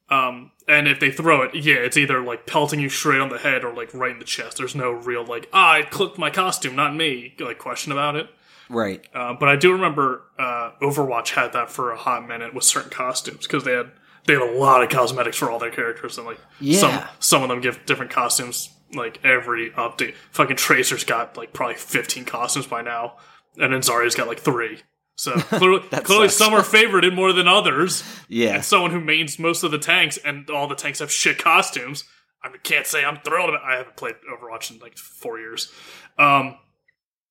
Um, 0.09 0.51
and 0.69 0.88
if 0.88 1.00
they 1.00 1.12
throw 1.12 1.41
it, 1.43 1.53
yeah, 1.53 1.75
it's 1.75 1.97
either 1.97 2.21
like 2.21 2.45
pelting 2.47 2.79
you 2.79 2.89
straight 2.89 3.19
on 3.19 3.29
the 3.29 3.38
head 3.38 3.63
or 3.63 3.74
like 3.75 3.93
right 3.93 4.12
in 4.12 4.19
the 4.19 4.25
chest. 4.25 4.57
There's 4.57 4.74
no 4.74 4.91
real 4.91 5.25
like, 5.25 5.47
ah, 5.53 5.74
I 5.74 5.81
clipped 5.83 6.17
my 6.17 6.29
costume, 6.29 6.75
not 6.75 6.95
me, 6.95 7.36
like 7.39 7.59
question 7.59 7.91
about 7.91 8.15
it. 8.15 8.29
right. 8.69 9.05
Uh, 9.13 9.33
but 9.33 9.50
I 9.50 9.57
do 9.57 9.71
remember 9.74 10.24
uh, 10.39 10.71
Overwatch 10.81 11.31
had 11.36 11.53
that 11.53 11.69
for 11.69 11.91
a 11.91 11.97
hot 11.97 12.27
minute 12.27 12.53
with 12.53 12.63
certain 12.63 12.89
costumes 12.89 13.45
because 13.45 13.63
they 13.65 13.74
had 13.74 13.91
they 14.27 14.34
have 14.34 14.43
a 14.43 14.51
lot 14.57 14.84
of 14.84 14.89
cosmetics 14.89 15.38
for 15.38 15.50
all 15.50 15.57
their 15.57 15.72
characters 15.72 16.17
and 16.17 16.27
like 16.27 16.38
some 16.38 16.91
Yeah. 16.91 17.07
some 17.19 17.41
of 17.43 17.50
them 17.50 17.62
give 17.62 17.86
different 17.86 18.12
costumes 18.12 18.69
like 18.93 19.19
every 19.25 19.72
update. 19.72 20.13
Fucking 20.31 20.57
Tracer's 20.57 21.03
got 21.03 21.36
like 21.38 21.53
probably 21.53 21.75
fifteen 21.75 22.25
costumes 22.25 22.67
by 22.67 22.81
now, 22.81 23.17
and 23.57 23.74
then 23.74 23.81
Zarya's 23.81 24.15
got 24.15 24.27
like 24.27 24.39
three. 24.39 24.81
So 25.15 25.34
clearly, 25.38 25.79
clearly 26.03 26.29
some 26.29 26.53
are 26.53 26.62
favorited 26.62 27.15
more 27.15 27.34
than 27.34 27.48
others. 27.48 28.03
Yeah. 28.27 28.55
And 28.55 28.63
someone 28.65 28.91
who 28.91 29.01
mains 29.01 29.39
most 29.39 29.63
of 29.63 29.72
the 29.72 29.79
tanks 29.79 30.17
and 30.17 30.48
all 30.51 30.67
the 30.67 30.75
tanks 30.75 31.00
have 31.00 31.12
shit 31.12 31.39
costumes. 31.39 32.03
I 32.43 32.50
can't 32.63 32.86
say 32.86 33.03
I'm 33.03 33.17
thrilled 33.17 33.50
about. 33.50 33.63
I 33.63 33.77
haven't 33.77 33.96
played 33.98 34.13
Overwatch 34.31 34.69
in 34.72 34.77
like 34.79 34.96
four 34.98 35.39
years. 35.39 35.72
Um, 36.19 36.57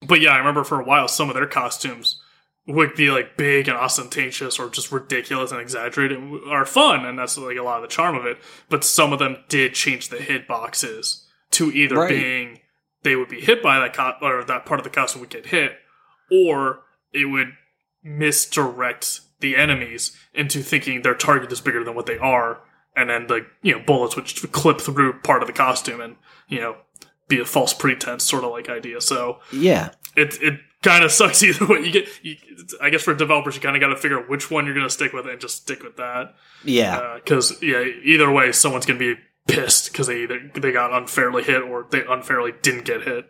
but 0.07 0.21
yeah, 0.21 0.31
I 0.31 0.39
remember 0.39 0.65
for 0.65 0.81
a 0.81 0.85
while 0.85 1.07
some 1.09 1.29
of 1.31 1.37
their 1.37 1.47
costumes 1.47 2.21
would 2.69 2.95
be 2.97 3.11
like 3.11 3.37
big 3.37 3.69
and 3.69 3.77
ostentatious 3.77 4.59
or 4.59 4.69
just 4.69 4.91
ridiculous 4.91 5.53
and 5.53 5.61
exaggerated 5.61 6.19
are 6.49 6.65
fun, 6.67 7.05
and 7.07 7.19
that's 7.19 7.39
like 7.39 7.57
a 7.57 7.63
lot 7.63 7.77
of 7.77 7.83
the 7.83 7.95
charm 7.95 8.17
of 8.17 8.27
it. 8.27 8.39
But 8.69 8.83
some 8.85 9.13
of 9.13 9.19
them 9.21 9.37
did 9.49 9.75
change 9.75 10.09
the 10.09 10.17
hitboxes 10.17 11.25
to 11.53 11.71
either 11.71 11.97
Right. 11.97 12.09
being 12.09 12.61
they 13.03 13.15
would 13.15 13.29
be 13.29 13.41
hit 13.41 13.63
by 13.63 13.79
that 13.79 13.95
co- 13.95 14.15
or 14.21 14.43
that 14.43 14.67
part 14.67 14.81
of 14.81 14.85
the 14.85 14.91
costume 14.91 15.21
would 15.21 15.31
get 15.31 15.47
hit, 15.47 15.79
or 16.31 16.81
it 17.13 17.27
would 17.27 17.53
misdirect 18.03 19.21
the 19.41 19.57
enemies 19.57 20.17
into 20.35 20.61
thinking 20.63 21.03
their 21.03 21.15
target 21.15 21.53
is 21.53 21.61
bigger 21.61 21.85
than 21.85 21.95
what 21.95 22.07
they 22.07 22.19
are, 22.19 22.61
and 22.97 23.11
then 23.11 23.27
the 23.27 23.47
you 23.63 23.73
know 23.77 23.83
bullets 23.85 24.17
would 24.17 24.27
clip 24.53 24.81
through 24.81 25.13
part 25.21 25.43
of 25.43 25.47
the 25.47 25.53
costume 25.53 26.01
and 26.01 26.17
you 26.49 26.59
know 26.59 26.77
be 27.29 27.39
a 27.41 27.45
false 27.45 27.75
pretense 27.75 28.25
sort 28.25 28.45
of 28.45 28.51
like 28.51 28.69
idea. 28.69 29.01
So 29.01 29.41
Yeah. 29.53 29.91
it 30.17 30.41
it 30.43 30.61
kind 30.87 31.05
of 31.05 31.13
sucks 31.13 31.43
either 31.43 31.67
way. 31.67 31.81
You 31.81 31.91
get, 31.93 32.09
you, 32.23 32.37
I 32.81 32.91
guess 32.91 33.03
for 33.03 33.15
developers, 33.15 33.55
you 33.55 33.61
kind 33.61 33.77
of 33.77 33.81
got 33.81 33.89
to 33.89 33.97
figure 33.97 34.19
out 34.19 34.29
which 34.29 34.51
one 34.51 34.65
you're 34.65 34.75
going 34.75 34.87
to 34.87 34.93
stick 34.93 35.13
with 35.13 35.27
and 35.27 35.41
just 35.41 35.57
stick 35.57 35.83
with 35.83 35.97
that. 35.97 36.35
Yeah. 36.65 37.17
Because 37.17 37.61
yeah, 37.63 37.83
either 38.05 38.31
way, 38.31 38.53
someone's 38.53 38.87
going 38.87 38.99
to 38.99 39.15
be 39.15 39.21
pissed 39.47 39.93
because 39.93 40.07
they 40.07 40.23
either 40.23 40.51
they 40.55 40.73
got 40.73 40.93
unfairly 40.93 41.43
hit 41.43 41.63
or 41.63 41.87
they 41.91 42.05
unfairly 42.05 42.53
didn't 42.63 42.85
get 42.85 43.03
hit. 43.03 43.27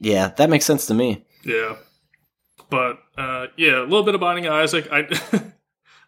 yeah. 0.00 0.28
That 0.28 0.50
makes 0.50 0.64
sense 0.64 0.86
to 0.86 0.94
me. 0.94 1.24
Yeah, 1.44 1.76
but 2.70 2.98
uh, 3.16 3.46
yeah, 3.56 3.80
a 3.80 3.86
little 3.86 4.02
bit 4.02 4.16
of 4.16 4.20
Binding 4.20 4.46
of 4.46 4.52
Isaac. 4.52 4.88
I 4.90 5.06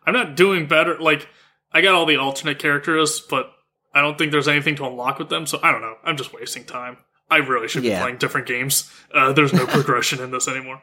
I'm 0.06 0.14
not 0.14 0.34
doing 0.36 0.66
better. 0.66 0.98
Like 0.98 1.28
I 1.70 1.80
got 1.80 1.94
all 1.94 2.04
the 2.04 2.16
alternate 2.16 2.58
characters, 2.58 3.20
but 3.20 3.52
I 3.94 4.00
don't 4.00 4.18
think 4.18 4.32
there's 4.32 4.48
anything 4.48 4.74
to 4.76 4.86
unlock 4.86 5.20
with 5.20 5.28
them. 5.28 5.46
So 5.46 5.60
I 5.62 5.70
don't 5.70 5.80
know. 5.80 5.94
I'm 6.02 6.16
just 6.16 6.32
wasting 6.32 6.64
time. 6.64 6.96
I 7.30 7.38
really 7.38 7.68
should 7.68 7.82
be 7.82 7.88
Yeah. 7.88 8.00
playing 8.02 8.18
different 8.18 8.46
games. 8.46 8.90
Uh, 9.12 9.32
there's 9.32 9.52
no 9.52 9.66
progression 9.66 10.20
in 10.20 10.30
this 10.30 10.48
anymore. 10.48 10.80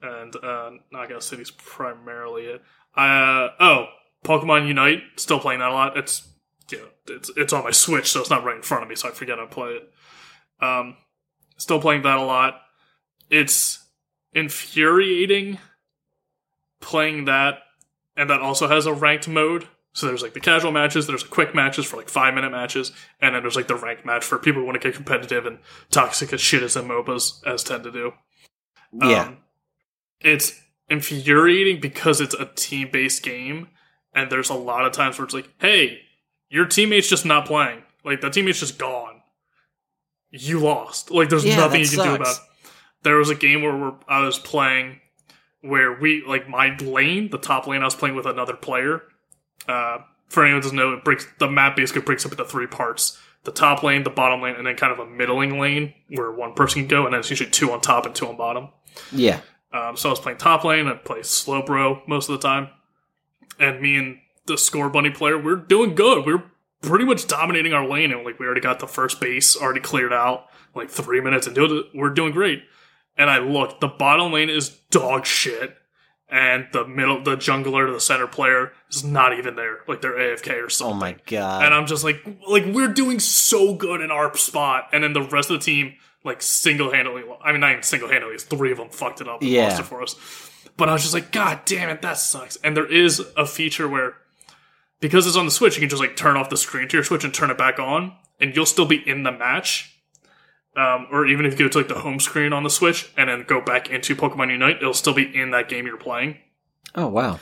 And 0.00 0.34
uh, 0.36 0.70
Knockout 0.90 1.22
City's 1.22 1.50
primarily 1.50 2.44
it. 2.46 2.62
Uh, 2.96 3.48
oh, 3.60 3.86
Pokemon 4.24 4.66
Unite. 4.66 5.02
Still 5.16 5.38
playing 5.38 5.60
that 5.60 5.70
a 5.70 5.74
lot. 5.74 5.96
It's 5.96 6.26
yeah, 6.70 6.78
it's 7.08 7.30
it's 7.36 7.52
on 7.52 7.64
my 7.64 7.70
Switch, 7.70 8.10
so 8.10 8.20
it's 8.20 8.30
not 8.30 8.44
right 8.44 8.56
in 8.56 8.62
front 8.62 8.82
of 8.82 8.88
me, 8.88 8.96
so 8.96 9.08
I 9.08 9.12
forget 9.12 9.38
how 9.38 9.44
to 9.44 9.50
play 9.50 9.70
it. 9.78 9.92
Um, 10.64 10.96
still 11.56 11.80
playing 11.80 12.02
that 12.02 12.18
a 12.18 12.22
lot. 12.22 12.60
It's 13.30 13.84
infuriating 14.32 15.58
playing 16.80 17.26
that, 17.26 17.58
and 18.16 18.28
that 18.30 18.40
also 18.40 18.68
has 18.68 18.86
a 18.86 18.92
ranked 18.92 19.28
mode. 19.28 19.68
So 19.94 20.06
there's 20.06 20.22
like 20.22 20.32
the 20.32 20.40
casual 20.40 20.72
matches, 20.72 21.06
there's 21.06 21.22
quick 21.22 21.54
matches 21.54 21.84
for 21.84 21.98
like 21.98 22.08
five 22.08 22.34
minute 22.34 22.50
matches, 22.50 22.92
and 23.20 23.34
then 23.34 23.42
there's 23.42 23.56
like 23.56 23.68
the 23.68 23.76
ranked 23.76 24.06
match 24.06 24.24
for 24.24 24.38
people 24.38 24.62
who 24.62 24.66
want 24.66 24.80
to 24.80 24.88
get 24.88 24.94
competitive 24.96 25.44
and 25.44 25.58
toxic 25.90 26.32
as 26.32 26.40
shit 26.40 26.62
as 26.62 26.76
MOBAs 26.76 27.46
as 27.46 27.62
tend 27.62 27.84
to 27.84 27.92
do. 27.92 28.12
Yeah. 28.92 29.22
Um, 29.22 29.38
it's 30.20 30.60
infuriating 30.88 31.80
because 31.80 32.20
it's 32.20 32.34
a 32.34 32.46
team 32.46 32.88
based 32.90 33.22
game, 33.22 33.68
and 34.14 34.30
there's 34.30 34.50
a 34.50 34.54
lot 34.54 34.86
of 34.86 34.92
times 34.92 35.18
where 35.18 35.24
it's 35.24 35.34
like, 35.34 35.50
hey, 35.58 36.00
your 36.48 36.66
teammate's 36.66 37.08
just 37.08 37.24
not 37.24 37.46
playing. 37.46 37.82
Like, 38.04 38.20
the 38.20 38.30
teammate's 38.30 38.60
just 38.60 38.78
gone. 38.78 39.22
You 40.30 40.60
lost. 40.60 41.10
Like, 41.10 41.28
there's 41.28 41.44
Yeah, 41.44 41.56
nothing 41.56 41.80
you 41.80 41.88
can 41.88 41.98
do 41.98 42.14
about 42.14 42.34
it. 42.34 42.40
There 43.02 43.16
was 43.16 43.30
a 43.30 43.34
game 43.34 43.62
where 43.62 43.76
we're, 43.76 43.94
I 44.08 44.24
was 44.24 44.38
playing 44.38 45.00
where 45.60 45.92
we, 45.98 46.24
like, 46.26 46.48
my 46.48 46.76
lane, 46.76 47.30
the 47.30 47.38
top 47.38 47.66
lane, 47.66 47.82
I 47.82 47.84
was 47.84 47.94
playing 47.94 48.16
with 48.16 48.26
another 48.26 48.54
player. 48.54 49.02
Uh, 49.68 49.98
for 50.28 50.44
anyone 50.44 50.60
who 50.60 50.62
doesn't 50.62 50.76
know, 50.76 50.94
it 50.94 51.04
breaks 51.04 51.26
the 51.38 51.48
map 51.48 51.76
basically 51.76 52.02
breaks 52.02 52.24
up 52.24 52.32
into 52.32 52.44
three 52.44 52.66
parts 52.66 53.18
the 53.44 53.52
top 53.52 53.82
lane, 53.82 54.04
the 54.04 54.10
bottom 54.10 54.40
lane, 54.40 54.54
and 54.56 54.66
then 54.66 54.76
kind 54.76 54.92
of 54.92 54.98
a 54.98 55.06
middling 55.06 55.58
lane 55.58 55.94
where 56.08 56.30
one 56.30 56.54
person 56.54 56.82
can 56.82 56.88
go, 56.88 57.04
and 57.04 57.12
then 57.12 57.20
it's 57.20 57.30
usually 57.30 57.50
two 57.50 57.72
on 57.72 57.80
top 57.80 58.06
and 58.06 58.14
two 58.14 58.26
on 58.26 58.36
bottom. 58.36 58.68
Yeah. 59.10 59.40
Um, 59.72 59.96
so 59.96 60.08
I 60.08 60.12
was 60.12 60.20
playing 60.20 60.38
top 60.38 60.64
lane. 60.64 60.86
I 60.86 60.94
play 60.94 61.20
Slowbro 61.20 62.06
most 62.06 62.28
of 62.28 62.40
the 62.40 62.46
time, 62.46 62.68
and 63.58 63.80
me 63.80 63.96
and 63.96 64.18
the 64.46 64.54
Scorbunny 64.54 65.14
player, 65.14 65.38
we're 65.38 65.56
doing 65.56 65.94
good. 65.94 66.26
We're 66.26 66.44
pretty 66.82 67.04
much 67.04 67.26
dominating 67.26 67.72
our 67.72 67.86
lane, 67.86 68.12
and 68.12 68.24
like 68.24 68.38
we 68.38 68.46
already 68.46 68.60
got 68.60 68.80
the 68.80 68.86
first 68.86 69.20
base 69.20 69.56
already 69.56 69.80
cleared 69.80 70.12
out. 70.12 70.46
like 70.74 70.90
three 70.90 71.20
minutes 71.20 71.46
into 71.46 71.64
it, 71.64 71.86
we're 71.94 72.10
doing 72.10 72.32
great. 72.32 72.62
And 73.16 73.28
I 73.28 73.38
look, 73.38 73.80
the 73.80 73.88
bottom 73.88 74.32
lane 74.32 74.50
is 74.50 74.70
dog 74.90 75.26
shit, 75.26 75.76
and 76.32 76.66
the 76.72 76.84
middle, 76.86 77.22
the 77.22 77.36
jungler 77.36 77.86
to 77.86 77.92
the 77.92 78.00
center 78.00 78.26
player 78.26 78.72
is 78.90 79.04
not 79.04 79.38
even 79.38 79.54
there. 79.54 79.80
Like 79.86 80.00
they're 80.00 80.14
AFK 80.18 80.64
or 80.64 80.70
something. 80.70 80.96
Oh 80.96 80.98
my 80.98 81.16
god. 81.26 81.64
And 81.64 81.74
I'm 81.74 81.86
just 81.86 82.02
like, 82.02 82.24
like 82.48 82.64
we're 82.66 82.88
doing 82.88 83.20
so 83.20 83.74
good 83.74 84.00
in 84.00 84.10
our 84.10 84.34
spot, 84.36 84.88
and 84.92 85.04
then 85.04 85.12
the 85.12 85.22
rest 85.22 85.50
of 85.50 85.60
the 85.60 85.64
team 85.64 85.94
like 86.24 86.40
single 86.40 86.90
handedly. 86.92 87.22
I 87.44 87.52
mean, 87.52 87.60
not 87.60 87.72
even 87.72 87.82
single 87.82 88.08
handedly. 88.08 88.34
It's 88.34 88.44
three 88.44 88.72
of 88.72 88.78
them 88.78 88.88
fucked 88.88 89.20
it 89.20 89.28
up 89.28 89.42
and 89.42 89.50
Yeah. 89.50 89.64
lost 89.68 89.80
it 89.80 89.82
for 89.84 90.02
us. 90.02 90.16
But 90.76 90.88
I 90.88 90.92
was 90.94 91.02
just 91.02 91.12
like, 91.14 91.32
God 91.32 91.60
damn 91.66 91.90
it, 91.90 92.00
that 92.02 92.16
sucks. 92.16 92.56
And 92.64 92.74
there 92.76 92.86
is 92.90 93.20
a 93.36 93.44
feature 93.44 93.86
where 93.88 94.14
because 95.00 95.26
it's 95.26 95.36
on 95.36 95.44
the 95.44 95.50
Switch, 95.50 95.74
you 95.76 95.80
can 95.80 95.88
just 95.90 96.00
like 96.00 96.16
turn 96.16 96.36
off 96.36 96.48
the 96.48 96.56
screen 96.56 96.88
to 96.88 96.96
your 96.96 97.04
Switch 97.04 97.24
and 97.24 97.34
turn 97.34 97.50
it 97.50 97.58
back 97.58 97.78
on, 97.78 98.14
and 98.40 98.56
you'll 98.56 98.64
still 98.66 98.86
be 98.86 99.06
in 99.06 99.22
the 99.24 99.32
match. 99.32 99.91
Um, 100.74 101.06
or 101.12 101.26
even 101.26 101.44
if 101.44 101.52
you 101.58 101.66
go 101.66 101.68
to 101.68 101.78
like 101.78 101.88
the 101.88 102.00
home 102.00 102.18
screen 102.18 102.52
on 102.54 102.62
the 102.62 102.70
Switch 102.70 103.12
and 103.16 103.28
then 103.28 103.44
go 103.46 103.60
back 103.60 103.90
into 103.90 104.16
Pokemon 104.16 104.50
Unite, 104.50 104.76
it'll 104.76 104.94
still 104.94 105.12
be 105.12 105.24
in 105.38 105.50
that 105.50 105.68
game 105.68 105.86
you're 105.86 105.96
playing. 105.98 106.38
oh 106.94 107.08
wow. 107.08 107.38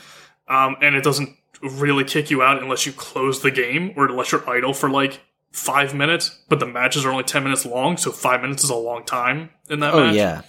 Um, 0.49 0.75
and 0.81 0.95
it 0.95 1.03
doesn't 1.03 1.29
really 1.61 2.03
kick 2.03 2.29
you 2.29 2.41
out 2.41 2.61
unless 2.61 2.85
you 2.85 2.91
close 2.91 3.41
the 3.41 3.51
game 3.51 3.93
or 3.95 4.07
unless 4.07 4.33
you're 4.33 4.49
idle 4.49 4.73
for 4.73 4.89
like 4.89 5.21
five 5.51 5.93
minutes. 5.93 6.39
But 6.49 6.59
the 6.59 6.65
matches 6.65 7.05
are 7.05 7.11
only 7.11 7.23
10 7.23 7.43
minutes 7.43 7.65
long, 7.65 7.95
so 7.95 8.11
five 8.11 8.41
minutes 8.41 8.63
is 8.65 8.69
a 8.69 8.75
long 8.75 9.05
time 9.05 9.51
in 9.69 9.79
that 9.79 9.93
Oh 9.93 10.05
match. 10.07 10.15
yeah. 10.15 10.41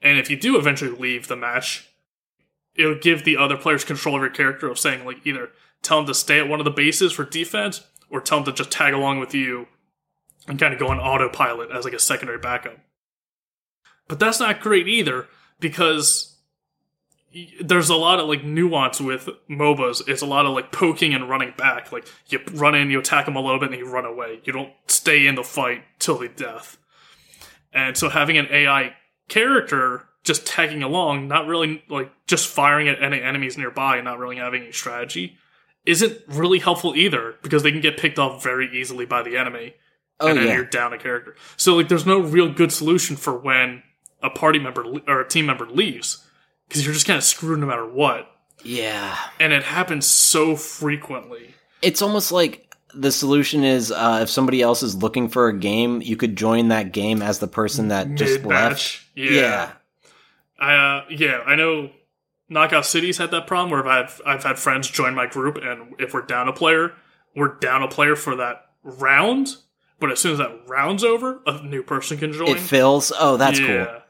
And 0.00 0.18
if 0.18 0.30
you 0.30 0.36
do 0.38 0.56
eventually 0.56 0.96
leave 0.96 1.28
the 1.28 1.36
match, 1.36 1.90
it'll 2.74 2.94
give 2.98 3.24
the 3.24 3.36
other 3.36 3.56
players 3.58 3.84
control 3.84 4.14
of 4.14 4.22
your 4.22 4.30
character 4.30 4.70
of 4.70 4.78
saying, 4.78 5.04
like, 5.04 5.26
either 5.26 5.50
tell 5.82 5.98
them 5.98 6.06
to 6.06 6.14
stay 6.14 6.38
at 6.38 6.48
one 6.48 6.60
of 6.60 6.64
the 6.64 6.70
bases 6.70 7.12
for 7.12 7.24
defense 7.24 7.84
or 8.08 8.20
tell 8.20 8.38
them 8.38 8.46
to 8.46 8.52
just 8.52 8.70
tag 8.70 8.94
along 8.94 9.18
with 9.18 9.34
you 9.34 9.66
and 10.48 10.58
kind 10.58 10.72
of 10.72 10.80
go 10.80 10.88
on 10.88 10.98
autopilot 10.98 11.70
as 11.70 11.84
like 11.84 11.94
a 11.94 11.98
secondary 11.98 12.38
backup. 12.38 12.78
But 14.08 14.18
that's 14.18 14.40
not 14.40 14.60
great 14.60 14.88
either 14.88 15.28
because 15.60 16.36
there's 17.60 17.90
a 17.90 17.94
lot 17.94 18.18
of 18.18 18.28
like 18.28 18.42
nuance 18.42 19.00
with 19.00 19.28
MOBAs. 19.50 20.08
It's 20.08 20.22
a 20.22 20.26
lot 20.26 20.46
of 20.46 20.54
like 20.54 20.72
poking 20.72 21.14
and 21.14 21.28
running 21.28 21.52
back. 21.56 21.92
Like 21.92 22.06
you 22.28 22.40
run 22.52 22.74
in, 22.74 22.90
you 22.90 22.98
attack 22.98 23.26
them 23.26 23.36
a 23.36 23.40
little 23.40 23.60
bit, 23.60 23.70
and 23.70 23.78
you 23.78 23.88
run 23.88 24.06
away. 24.06 24.40
You 24.44 24.52
don't 24.52 24.72
stay 24.86 25.26
in 25.26 25.34
the 25.34 25.44
fight 25.44 25.82
till 25.98 26.18
the 26.18 26.28
death. 26.28 26.78
And 27.72 27.96
so 27.96 28.08
having 28.08 28.38
an 28.38 28.48
AI 28.50 28.94
character 29.28 30.06
just 30.24 30.46
tagging 30.46 30.82
along, 30.82 31.28
not 31.28 31.46
really 31.46 31.84
like 31.88 32.10
just 32.26 32.48
firing 32.48 32.88
at 32.88 33.02
any 33.02 33.20
enemies 33.20 33.58
nearby 33.58 33.96
and 33.96 34.04
not 34.04 34.18
really 34.18 34.36
having 34.36 34.62
any 34.62 34.72
strategy, 34.72 35.36
isn't 35.84 36.18
really 36.26 36.58
helpful 36.58 36.96
either 36.96 37.36
because 37.42 37.62
they 37.62 37.70
can 37.70 37.80
get 37.80 37.98
picked 37.98 38.18
off 38.18 38.42
very 38.42 38.68
easily 38.78 39.04
by 39.04 39.22
the 39.22 39.36
enemy 39.36 39.74
Oh 40.20 40.28
and 40.28 40.38
then 40.38 40.46
yeah. 40.48 40.54
you're 40.54 40.64
down 40.64 40.92
a 40.92 40.98
character. 40.98 41.36
So 41.56 41.76
like, 41.76 41.88
there's 41.88 42.06
no 42.06 42.18
real 42.20 42.52
good 42.52 42.72
solution 42.72 43.16
for 43.16 43.36
when 43.38 43.82
a 44.22 44.30
party 44.30 44.58
member 44.58 44.84
le- 44.84 45.02
or 45.06 45.20
a 45.20 45.28
team 45.28 45.46
member 45.46 45.66
leaves 45.66 46.26
because 46.68 46.84
you're 46.84 46.94
just 46.94 47.06
kind 47.06 47.16
of 47.18 47.24
screwed 47.24 47.60
no 47.60 47.66
matter 47.66 47.86
what, 47.88 48.28
Yeah. 48.64 49.16
and 49.38 49.52
it 49.52 49.62
happens 49.62 50.06
so 50.06 50.56
frequently. 50.56 51.54
It's 51.82 52.02
almost 52.02 52.32
like 52.32 52.74
the 52.94 53.12
solution 53.12 53.62
is 53.64 53.92
uh, 53.92 54.20
if 54.22 54.28
somebody 54.30 54.60
else 54.60 54.82
is 54.82 54.96
looking 54.96 55.28
for 55.28 55.48
a 55.48 55.56
game, 55.56 56.02
you 56.02 56.16
could 56.16 56.36
join 56.36 56.68
that 56.68 56.92
game 56.92 57.22
as 57.22 57.38
the 57.38 57.46
person 57.46 57.88
that 57.88 58.14
just 58.16 58.42
left. 58.42 59.00
Yeah. 59.14 59.30
Yeah. 59.30 59.70
I, 60.58 60.74
uh, 60.74 61.04
yeah, 61.10 61.40
I 61.46 61.54
know 61.54 61.90
Knockout 62.48 62.84
Cities 62.86 63.18
had 63.18 63.30
that 63.30 63.46
problem 63.46 63.70
where 63.70 63.86
I've, 63.86 64.20
I've 64.26 64.42
had 64.42 64.58
friends 64.58 64.90
join 64.90 65.14
my 65.14 65.26
group, 65.26 65.56
and 65.58 65.94
if 66.00 66.12
we're 66.12 66.22
down 66.22 66.48
a 66.48 66.52
player, 66.52 66.92
we're 67.36 67.54
down 67.58 67.82
a 67.84 67.88
player 67.88 68.16
for 68.16 68.34
that 68.36 68.66
round. 68.82 69.56
But 70.00 70.12
as 70.12 70.20
soon 70.20 70.32
as 70.32 70.38
that 70.38 70.52
round's 70.68 71.02
over, 71.04 71.40
a 71.46 71.62
new 71.62 71.82
person 71.82 72.18
can 72.18 72.32
join. 72.32 72.50
It 72.50 72.60
fills. 72.60 73.12
Oh, 73.18 73.36
that's 73.36 73.58
cool. 73.58 73.68
yeah. 73.68 74.00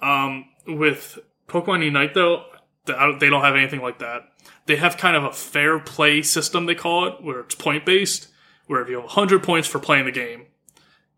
Um, 0.00 0.44
with 0.66 1.18
Pokemon 1.48 1.84
Unite, 1.84 2.14
though, 2.14 2.44
th- 2.86 2.98
I 2.98 3.06
don't- 3.06 3.18
they 3.20 3.30
don't 3.30 3.42
have 3.42 3.56
anything 3.56 3.80
like 3.80 3.98
that. 4.00 4.28
They 4.66 4.76
have 4.76 4.96
kind 4.98 5.16
of 5.16 5.24
a 5.24 5.32
fair 5.32 5.78
play 5.78 6.20
system, 6.22 6.66
they 6.66 6.74
call 6.74 7.06
it, 7.06 7.22
where 7.22 7.40
it's 7.40 7.54
point 7.54 7.86
based, 7.86 8.28
where 8.66 8.82
if 8.82 8.88
you 8.90 8.96
have 8.96 9.04
100 9.04 9.42
points 9.42 9.66
for 9.66 9.78
playing 9.78 10.04
the 10.04 10.12
game, 10.12 10.46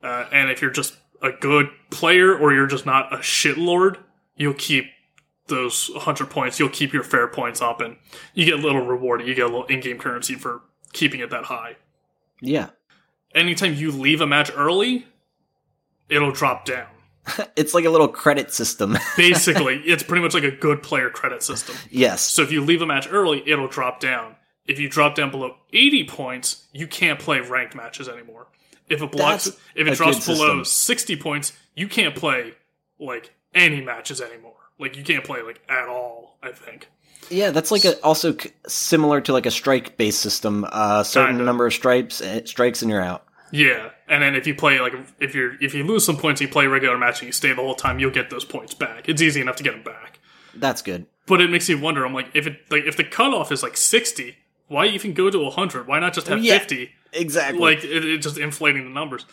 uh, 0.03 0.27
and 0.31 0.49
if 0.51 0.62
you're 0.62 0.71
just 0.71 0.97
a 1.21 1.33
good 1.33 1.69
player 1.90 2.33
or 2.35 2.55
you're 2.55 2.69
just 2.69 2.87
not 2.87 3.12
a 3.12 3.19
shitlord, 3.19 3.97
you'll 4.37 4.55
keep 4.55 4.87
those 5.49 5.90
100 5.95 6.31
points. 6.31 6.61
You'll 6.61 6.69
keep 6.71 6.93
your 6.93 7.03
fair 7.03 7.27
points 7.27 7.61
up, 7.61 7.81
and 7.81 7.97
you 8.35 8.45
get 8.45 8.55
a 8.55 8.62
little 8.62 8.87
reward. 8.87 9.27
You 9.27 9.35
get 9.35 9.45
a 9.47 9.49
little 9.49 9.66
in 9.66 9.81
game 9.81 9.99
currency 9.99 10.37
for 10.37 10.62
keeping 10.93 11.19
it 11.21 11.31
that 11.31 11.47
high. 11.47 11.77
Yeah. 12.40 12.71
Anytime 13.35 13.75
you 13.75 13.93
leave 13.93 14.21
a 14.21 14.27
match 14.27 14.51
early, 14.55 15.07
it'll 16.09 16.33
drop 16.33 16.64
down. 16.64 16.87
It's 17.55 17.75
like 17.75 17.85
a 17.85 17.90
little 17.90 18.09
credit 18.09 18.53
system. 18.53 18.97
Basically, 19.16 19.77
it's 19.85 20.03
pretty 20.03 20.23
much 20.23 20.35
like 20.35 20.43
a 20.43 20.51
good 20.51 20.83
player 20.83 21.11
credit 21.11 21.43
system. 21.43 21.77
yes. 21.90 22.23
So 22.23 22.43
if 22.43 22.51
you 22.51 22.64
leave 22.64 22.83
a 22.83 22.87
match 22.87 23.07
early, 23.11 23.43
it'll 23.49 23.69
drop 23.69 24.01
down. 24.01 24.37
If 24.66 24.79
you 24.81 24.88
drop 24.88 25.14
down 25.14 25.31
below 25.31 25.57
80 25.73 26.05
points, 26.05 26.66
you 26.73 26.87
can't 26.87 27.19
play 27.21 27.40
ranked 27.40 27.75
matches 27.75 28.09
anymore. 28.09 28.49
If 28.88 29.03
it 29.03 29.12
blocks, 29.12 29.45
That's 29.45 29.57
if 29.77 29.87
it 29.87 29.97
drops 29.97 30.27
below 30.27 30.62
60 30.64 31.16
points, 31.16 31.53
you 31.77 31.87
can't 31.87 32.16
play 32.16 32.55
like 32.99 33.33
any 33.55 33.81
matches 33.81 34.21
anymore. 34.21 34.55
Like 34.79 34.97
you 34.97 35.05
can't 35.05 35.23
play 35.25 35.43
like 35.43 35.61
at 35.69 35.88
all. 35.88 36.38
I 36.43 36.53
think. 36.53 36.88
Yeah, 37.29 37.51
that's 37.51 37.71
like 37.71 37.85
a, 37.85 38.01
also 38.03 38.35
similar 38.67 39.21
to 39.21 39.33
like 39.33 39.47
a 39.47 39.51
strike 39.51 39.97
based 39.97 40.21
system. 40.21 40.65
A 40.73 41.05
certain 41.05 41.33
Kinda. 41.37 41.45
number 41.45 41.67
of 41.67 41.73
stripes, 41.73 42.21
eh, 42.21 42.41
strikes, 42.45 42.83
and 42.83 42.91
you're 42.91 43.03
out. 43.03 43.25
Yeah, 43.53 43.91
and 44.09 44.23
then 44.23 44.35
if 44.37 44.47
you 44.47 44.55
play 44.55 44.81
like 44.81 44.95
if 45.21 45.35
you're 45.35 45.55
if 45.63 45.75
you 45.75 45.85
lose 45.85 46.05
some 46.05 46.17
points, 46.17 46.41
you 46.41 46.49
play 46.49 46.67
a 46.67 46.69
regular 46.69 46.97
match 46.99 47.21
and 47.21 47.27
you 47.27 47.33
stay 47.33 47.51
the 47.51 47.57
whole 47.63 47.75
time, 47.75 47.99
you'll 47.99 48.11
get 48.11 48.31
those 48.31 48.45
points 48.45 48.75
back. 48.75 49.09
It's 49.09 49.21
easy 49.21 49.41
enough 49.41 49.57
to 49.57 49.63
get 49.63 49.73
them 49.73 49.83
back. 49.83 50.19
That's 50.55 50.83
good. 50.83 51.07
But 51.27 51.41
it 51.41 51.51
makes 51.51 51.69
you 51.69 51.79
wonder. 51.79 52.05
I'm 52.05 52.15
like, 52.15 52.29
if 52.35 52.47
it 52.47 52.61
like 52.71 52.85
if 52.85 52.97
the 52.97 53.05
cutoff 53.05 53.53
is 53.53 53.63
like 53.63 53.77
60, 53.77 54.37
why 54.69 54.87
even 54.87 55.15
go 55.15 55.31
to 55.31 55.39
100? 55.39 55.87
Why 55.87 55.99
not 56.01 56.15
just 56.15 56.27
have 56.29 56.43
Yeah. 56.43 56.59
50? 56.59 56.91
Exactly. 57.13 57.59
like 57.61 57.83
it, 57.85 58.05
it's 58.05 58.25
just 58.25 58.39
inflating 58.39 58.85
the 58.85 58.91
numbers. 58.91 59.27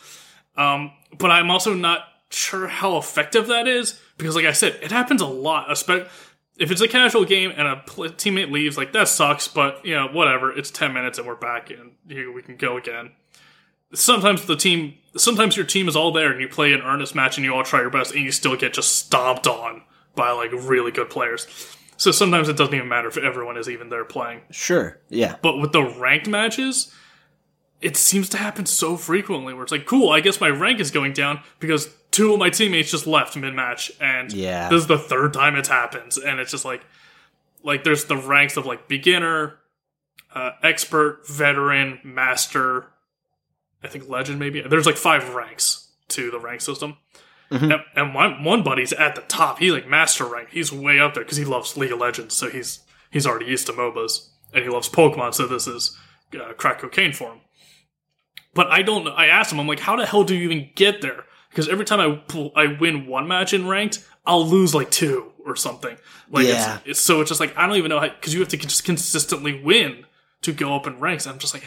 Um, 0.56 0.92
but 1.16 1.30
I'm 1.30 1.50
also 1.50 1.74
not 1.74 2.00
sure 2.30 2.66
how 2.66 2.96
effective 2.98 3.46
that 3.46 3.66
is 3.68 4.00
because, 4.18 4.34
like 4.36 4.44
I 4.46 4.52
said, 4.52 4.78
it 4.82 4.90
happens 4.90 5.22
a 5.22 5.26
lot. 5.26 5.70
Especially 5.70 6.08
if 6.58 6.70
it's 6.70 6.80
a 6.80 6.88
casual 6.88 7.24
game 7.24 7.52
and 7.56 7.66
a 7.68 7.76
pl- 7.76 8.10
teammate 8.10 8.50
leaves, 8.50 8.76
like 8.76 8.92
that 8.92 9.08
sucks. 9.08 9.48
But 9.48 9.84
you 9.84 9.94
know, 9.94 10.08
whatever. 10.08 10.52
It's 10.56 10.70
ten 10.70 10.92
minutes 10.92 11.18
and 11.18 11.26
we're 11.26 11.36
back 11.36 11.70
and 11.70 11.92
here 12.08 12.32
we 12.32 12.42
can 12.42 12.56
go 12.56 12.76
again. 12.76 13.12
Sometimes 13.94 14.44
the 14.44 14.56
team, 14.56 14.94
sometimes 15.16 15.56
your 15.56 15.64
team 15.64 15.88
is 15.88 15.96
all 15.96 16.12
there 16.12 16.30
and 16.30 16.40
you 16.40 16.48
play 16.48 16.72
an 16.72 16.82
earnest 16.82 17.14
match 17.14 17.38
and 17.38 17.44
you 17.44 17.54
all 17.54 17.64
try 17.64 17.80
your 17.80 17.90
best 17.90 18.14
and 18.14 18.22
you 18.22 18.32
still 18.32 18.54
get 18.54 18.74
just 18.74 18.96
stomped 18.96 19.46
on 19.46 19.82
by 20.14 20.30
like 20.32 20.50
really 20.52 20.90
good 20.90 21.08
players. 21.08 21.46
So 21.96 22.10
sometimes 22.10 22.48
it 22.48 22.56
doesn't 22.56 22.74
even 22.74 22.88
matter 22.88 23.08
if 23.08 23.16
everyone 23.16 23.56
is 23.56 23.68
even 23.68 23.88
there 23.88 24.04
playing. 24.04 24.42
sure. 24.50 25.00
Yeah. 25.08 25.36
But 25.42 25.58
with 25.58 25.72
the 25.72 25.82
ranked 25.82 26.28
matches, 26.28 26.94
it 27.80 27.96
seems 27.96 28.28
to 28.30 28.36
happen 28.36 28.66
so 28.66 28.96
frequently 28.96 29.54
where 29.54 29.62
it's 29.62 29.72
like, 29.72 29.86
cool, 29.86 30.10
I 30.10 30.20
guess 30.20 30.40
my 30.40 30.48
rank 30.48 30.80
is 30.80 30.90
going 30.90 31.12
down 31.12 31.40
because 31.60 31.88
two 32.10 32.32
of 32.32 32.38
my 32.38 32.50
teammates 32.50 32.90
just 32.90 33.06
left 33.06 33.36
mid 33.36 33.54
match, 33.54 33.92
and 34.00 34.32
Yeah. 34.32 34.68
this 34.68 34.82
is 34.82 34.86
the 34.86 34.98
third 34.98 35.32
time 35.32 35.56
it's 35.56 35.68
happened, 35.68 36.16
and 36.24 36.40
it's 36.40 36.50
just 36.50 36.64
like, 36.64 36.84
like 37.62 37.84
there's 37.84 38.04
the 38.06 38.16
ranks 38.16 38.56
of 38.56 38.66
like 38.66 38.88
beginner, 38.88 39.58
uh, 40.34 40.52
expert, 40.62 41.26
veteran, 41.28 42.00
master, 42.04 42.86
I 43.82 43.88
think 43.88 44.08
legend 44.08 44.38
maybe. 44.38 44.60
There's 44.60 44.86
like 44.86 44.96
five 44.96 45.34
ranks 45.34 45.88
to 46.08 46.30
the 46.30 46.38
rank 46.40 46.60
system. 46.60 46.96
Mhm. 47.50 47.72
And, 47.72 47.82
and 47.96 48.14
one 48.14 48.44
one 48.44 48.62
buddy's 48.62 48.92
at 48.92 49.14
the 49.14 49.22
top. 49.22 49.58
He's 49.58 49.72
like 49.72 49.88
master 49.88 50.24
rank. 50.26 50.50
He's 50.50 50.70
way 50.72 50.98
up 51.00 51.14
there 51.14 51.22
because 51.24 51.38
he 51.38 51.44
loves 51.46 51.76
League 51.78 51.92
of 51.92 51.98
Legends. 51.98 52.34
So 52.34 52.50
he's 52.50 52.80
he's 53.10 53.26
already 53.26 53.46
used 53.46 53.66
to 53.68 53.72
MOBAs 53.72 54.28
and 54.52 54.62
he 54.64 54.68
loves 54.68 54.88
Pokemon. 54.88 55.32
So 55.32 55.46
this 55.46 55.66
is 55.66 55.96
uh, 56.38 56.52
crack 56.54 56.80
cocaine 56.80 57.12
for 57.14 57.32
him. 57.32 57.40
But 58.52 58.66
I 58.68 58.82
don't. 58.82 59.06
I 59.08 59.26
asked 59.28 59.50
him. 59.52 59.60
I'm 59.60 59.66
like, 59.66 59.80
how 59.80 59.96
the 59.96 60.04
hell 60.04 60.24
do 60.24 60.34
you 60.34 60.42
even 60.44 60.68
get 60.74 61.00
there? 61.00 61.24
Because 61.50 61.68
every 61.68 61.84
time 61.84 62.00
I 62.00 62.16
pull, 62.16 62.52
I 62.54 62.66
win 62.78 63.06
one 63.06 63.26
match 63.28 63.52
in 63.52 63.66
ranked, 63.66 64.04
I'll 64.26 64.46
lose 64.46 64.74
like 64.74 64.90
two 64.90 65.32
or 65.44 65.56
something. 65.56 65.96
Like 66.30 66.46
Yeah. 66.46 66.76
it's, 66.78 66.86
it's 66.86 67.00
so 67.00 67.20
it's 67.20 67.28
just 67.30 67.40
like 67.40 67.56
I 67.56 67.66
don't 67.66 67.76
even 67.76 67.88
know 67.88 68.00
how 68.00 68.08
because 68.08 68.34
you 68.34 68.40
have 68.40 68.48
to 68.50 68.56
just 68.56 68.84
consistently 68.84 69.62
win 69.62 70.04
to 70.42 70.52
go 70.52 70.74
up 70.76 70.86
in 70.86 71.00
ranks. 71.00 71.26
I'm 71.26 71.38
just 71.38 71.54
like, 71.54 71.64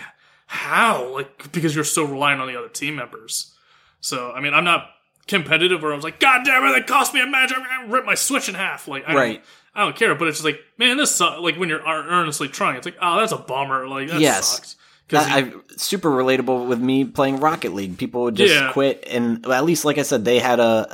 how? 0.47 1.13
Like 1.13 1.51
because 1.51 1.73
you're 1.75 1.83
so 1.83 2.03
reliant 2.03 2.41
on 2.41 2.47
the 2.47 2.57
other 2.57 2.69
team 2.69 2.95
members. 2.95 3.53
So 4.01 4.31
I 4.31 4.39
mean, 4.41 4.53
I'm 4.53 4.63
not 4.63 4.87
competitive 5.27 5.81
where 5.81 5.91
I 5.91 5.95
was 5.95 6.03
like, 6.03 6.19
God 6.19 6.41
damn 6.45 6.63
it, 6.65 6.73
that 6.73 6.87
cost 6.87 7.13
me 7.13 7.21
a 7.21 7.27
match. 7.27 7.51
I'm 7.55 7.63
gonna 7.63 7.93
rip 7.93 8.05
my 8.05 8.15
switch 8.15 8.49
in 8.49 8.55
half. 8.55 8.87
Like 8.87 9.03
I 9.07 9.15
Right. 9.15 9.33
don't, 9.33 9.43
I 9.73 9.83
don't 9.85 9.95
care. 9.95 10.13
But 10.15 10.27
it's 10.27 10.37
just 10.37 10.45
like, 10.45 10.59
man, 10.77 10.97
this 10.97 11.15
sucks. 11.15 11.39
like 11.39 11.55
when 11.57 11.69
you're 11.69 11.81
earnestly 11.85 12.47
trying, 12.49 12.75
it's 12.75 12.85
like, 12.85 12.97
oh, 13.01 13.19
that's 13.19 13.31
a 13.31 13.37
bummer. 13.37 13.87
Like 13.87 14.09
that 14.09 14.19
Yes. 14.21 14.47
sucks. 14.47 14.75
'Cause 15.11 15.25
That, 15.27 15.45
you- 15.45 15.63
I 15.69 15.73
super 15.77 16.09
relatable 16.09 16.67
with 16.67 16.79
me 16.79 17.03
playing 17.05 17.39
Rocket 17.39 17.73
League. 17.73 17.97
People 17.97 18.23
would 18.23 18.35
just 18.35 18.53
Yeah. 18.53 18.71
quit, 18.71 19.03
and 19.09 19.45
well, 19.45 19.57
at 19.57 19.65
least, 19.65 19.83
like 19.83 19.97
I 19.97 20.03
said, 20.03 20.23
they 20.25 20.39
had 20.39 20.59
a, 20.59 20.87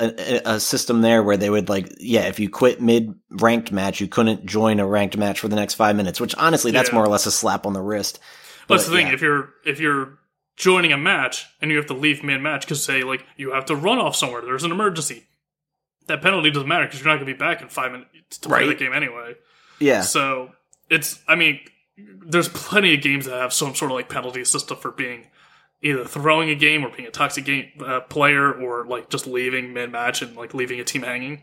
a 0.45 0.55
a 0.55 0.59
system 0.59 1.01
there 1.01 1.21
where 1.23 1.37
they 1.37 1.49
would 1.49 1.69
like, 1.69 1.93
yeah, 1.99 2.21
if 2.21 2.39
you 2.39 2.49
quit 2.49 2.81
mid 2.81 3.13
ranked 3.29 3.71
match, 3.71 4.01
you 4.01 4.07
couldn't 4.07 4.45
join 4.45 4.79
a 4.79 4.87
ranked 4.87 5.15
match 5.17 5.39
for 5.39 5.47
the 5.47 5.55
next 5.55 5.75
five 5.75 5.95
minutes. 5.95 6.19
Which 6.19 6.33
honestly, 6.35 6.71
that's 6.71 6.89
Yeah. 6.89 6.95
more 6.95 7.05
or 7.05 7.09
less 7.09 7.25
a 7.25 7.31
slap 7.31 7.65
on 7.65 7.73
the 7.73 7.81
wrist. 7.81 8.19
But, 8.67 8.75
that's 8.77 8.87
the 8.89 8.95
thing. 8.95 9.07
yeah. 9.07 9.13
If 9.13 9.21
you're 9.21 9.49
if 9.65 9.79
you're 9.79 10.17
joining 10.55 10.91
a 10.91 10.97
match 10.97 11.45
and 11.61 11.69
you 11.69 11.77
have 11.77 11.85
to 11.87 11.93
leave 11.93 12.23
mid 12.23 12.41
match 12.41 12.61
because 12.61 12.83
say 12.83 13.03
like 13.03 13.23
you 13.37 13.51
have 13.51 13.65
to 13.65 13.75
run 13.75 13.99
off 13.99 14.15
somewhere, 14.15 14.41
there's 14.41 14.63
an 14.63 14.71
emergency. 14.71 15.27
That 16.07 16.21
penalty 16.21 16.49
doesn't 16.49 16.67
matter 16.67 16.85
because 16.85 16.99
you're 17.01 17.07
not 17.09 17.15
going 17.17 17.27
to 17.27 17.33
be 17.33 17.37
back 17.37 17.61
in 17.61 17.67
five 17.69 17.91
minutes 17.91 18.37
to 18.39 18.47
play 18.49 18.65
the 18.67 18.73
game 18.75 18.93
anyway. 18.93 19.35
Yeah. 19.79 20.01
So 20.01 20.51
it's, 20.89 21.19
I 21.27 21.35
mean, 21.35 21.59
there's 21.97 22.49
plenty 22.49 22.93
of 22.93 23.01
games 23.01 23.25
that 23.25 23.33
have 23.39 23.53
some 23.53 23.73
sort 23.75 23.91
of 23.91 23.95
like 23.95 24.09
penalty 24.09 24.43
system 24.45 24.77
for 24.77 24.91
being 24.91 25.27
either 25.81 26.05
throwing 26.05 26.49
a 26.49 26.55
game 26.55 26.83
or 26.85 26.89
being 26.89 27.07
a 27.07 27.11
toxic 27.11 27.45
game 27.45 27.69
uh, 27.85 27.99
player 28.01 28.51
or 28.51 28.85
like 28.85 29.09
just 29.09 29.27
leaving 29.27 29.73
mid 29.73 29.91
match 29.91 30.21
and 30.21 30.35
like 30.35 30.53
leaving 30.53 30.79
a 30.79 30.83
team 30.83 31.01
hanging. 31.03 31.41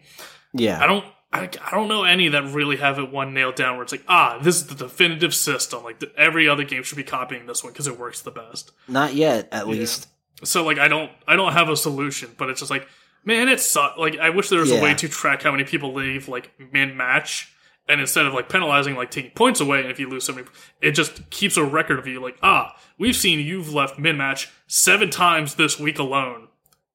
Yeah, 0.53 0.81
I 0.83 0.87
don't. 0.87 1.05
I, 1.33 1.49
I 1.67 1.73
don't 1.73 1.89
know 1.89 2.05
any 2.05 2.29
that 2.29 2.45
really 2.55 2.77
have 2.77 3.01
it 3.01 3.11
one 3.11 3.35
nailed 3.35 3.57
down 3.57 3.75
where 3.75 3.83
it's 3.83 3.91
like 3.91 4.05
ah 4.07 4.39
this 4.41 4.55
is 4.55 4.69
the 4.69 4.77
definitive 4.77 5.35
system 5.35 5.83
like 5.83 5.99
the, 5.99 6.13
every 6.17 6.49
other 6.49 6.63
game 6.63 6.85
should 6.85 6.95
be 6.95 7.03
copying 7.03 7.47
this 7.47 7.65
one 7.65 7.73
because 7.73 7.89
it 7.89 7.99
works 7.99 8.21
the 8.21 8.31
best 8.31 8.71
Not 8.87 9.15
yet, 9.15 9.49
at 9.51 9.67
least. 9.67 10.07
so 10.45 10.63
like 10.65 10.79
I 10.79 10.87
don't 10.87 11.11
I 11.27 11.35
don't 11.35 11.53
have 11.53 11.69
a 11.69 11.77
solution, 11.77 12.31
but 12.39 12.51
it's 12.51 12.61
just 12.61 12.71
like 12.71 12.87
man, 13.25 13.49
it 13.49 13.59
sucks. 13.59 13.99
Like 13.99 14.17
I 14.19 14.31
wish 14.31 14.49
there 14.49 14.61
was 14.61 14.71
Yeah. 14.71 14.79
a 14.79 14.83
way 14.83 14.95
to 14.95 15.09
track 15.09 15.43
how 15.43 15.51
many 15.51 15.65
people 15.65 15.93
leave 15.93 16.29
like 16.29 16.53
mid 16.73 16.95
match, 16.95 17.53
and 17.89 18.01
instead 18.01 18.27
of 18.27 18.33
like 18.35 18.49
penalizing 18.49 18.95
like 18.97 19.11
taking 19.11 19.31
points 19.33 19.61
away, 19.61 19.81
and 19.81 19.91
if 19.91 19.99
you 20.01 20.09
lose 20.09 20.25
so 20.25 20.33
many, 20.35 20.47
it 20.81 20.93
just 20.93 21.29
keeps 21.31 21.57
a 21.57 21.65
record 21.65 21.99
of 21.99 22.07
you. 22.07 22.21
Like 22.21 22.39
ah, 22.43 22.77
we've 22.99 23.17
seen 23.17 23.41
you've 23.41 23.73
left 23.73 23.99
mid 23.99 24.17
match 24.17 24.51
seven 24.67 25.11
times 25.11 25.55
this 25.57 25.79
week 25.79 25.99
alone. 25.99 26.49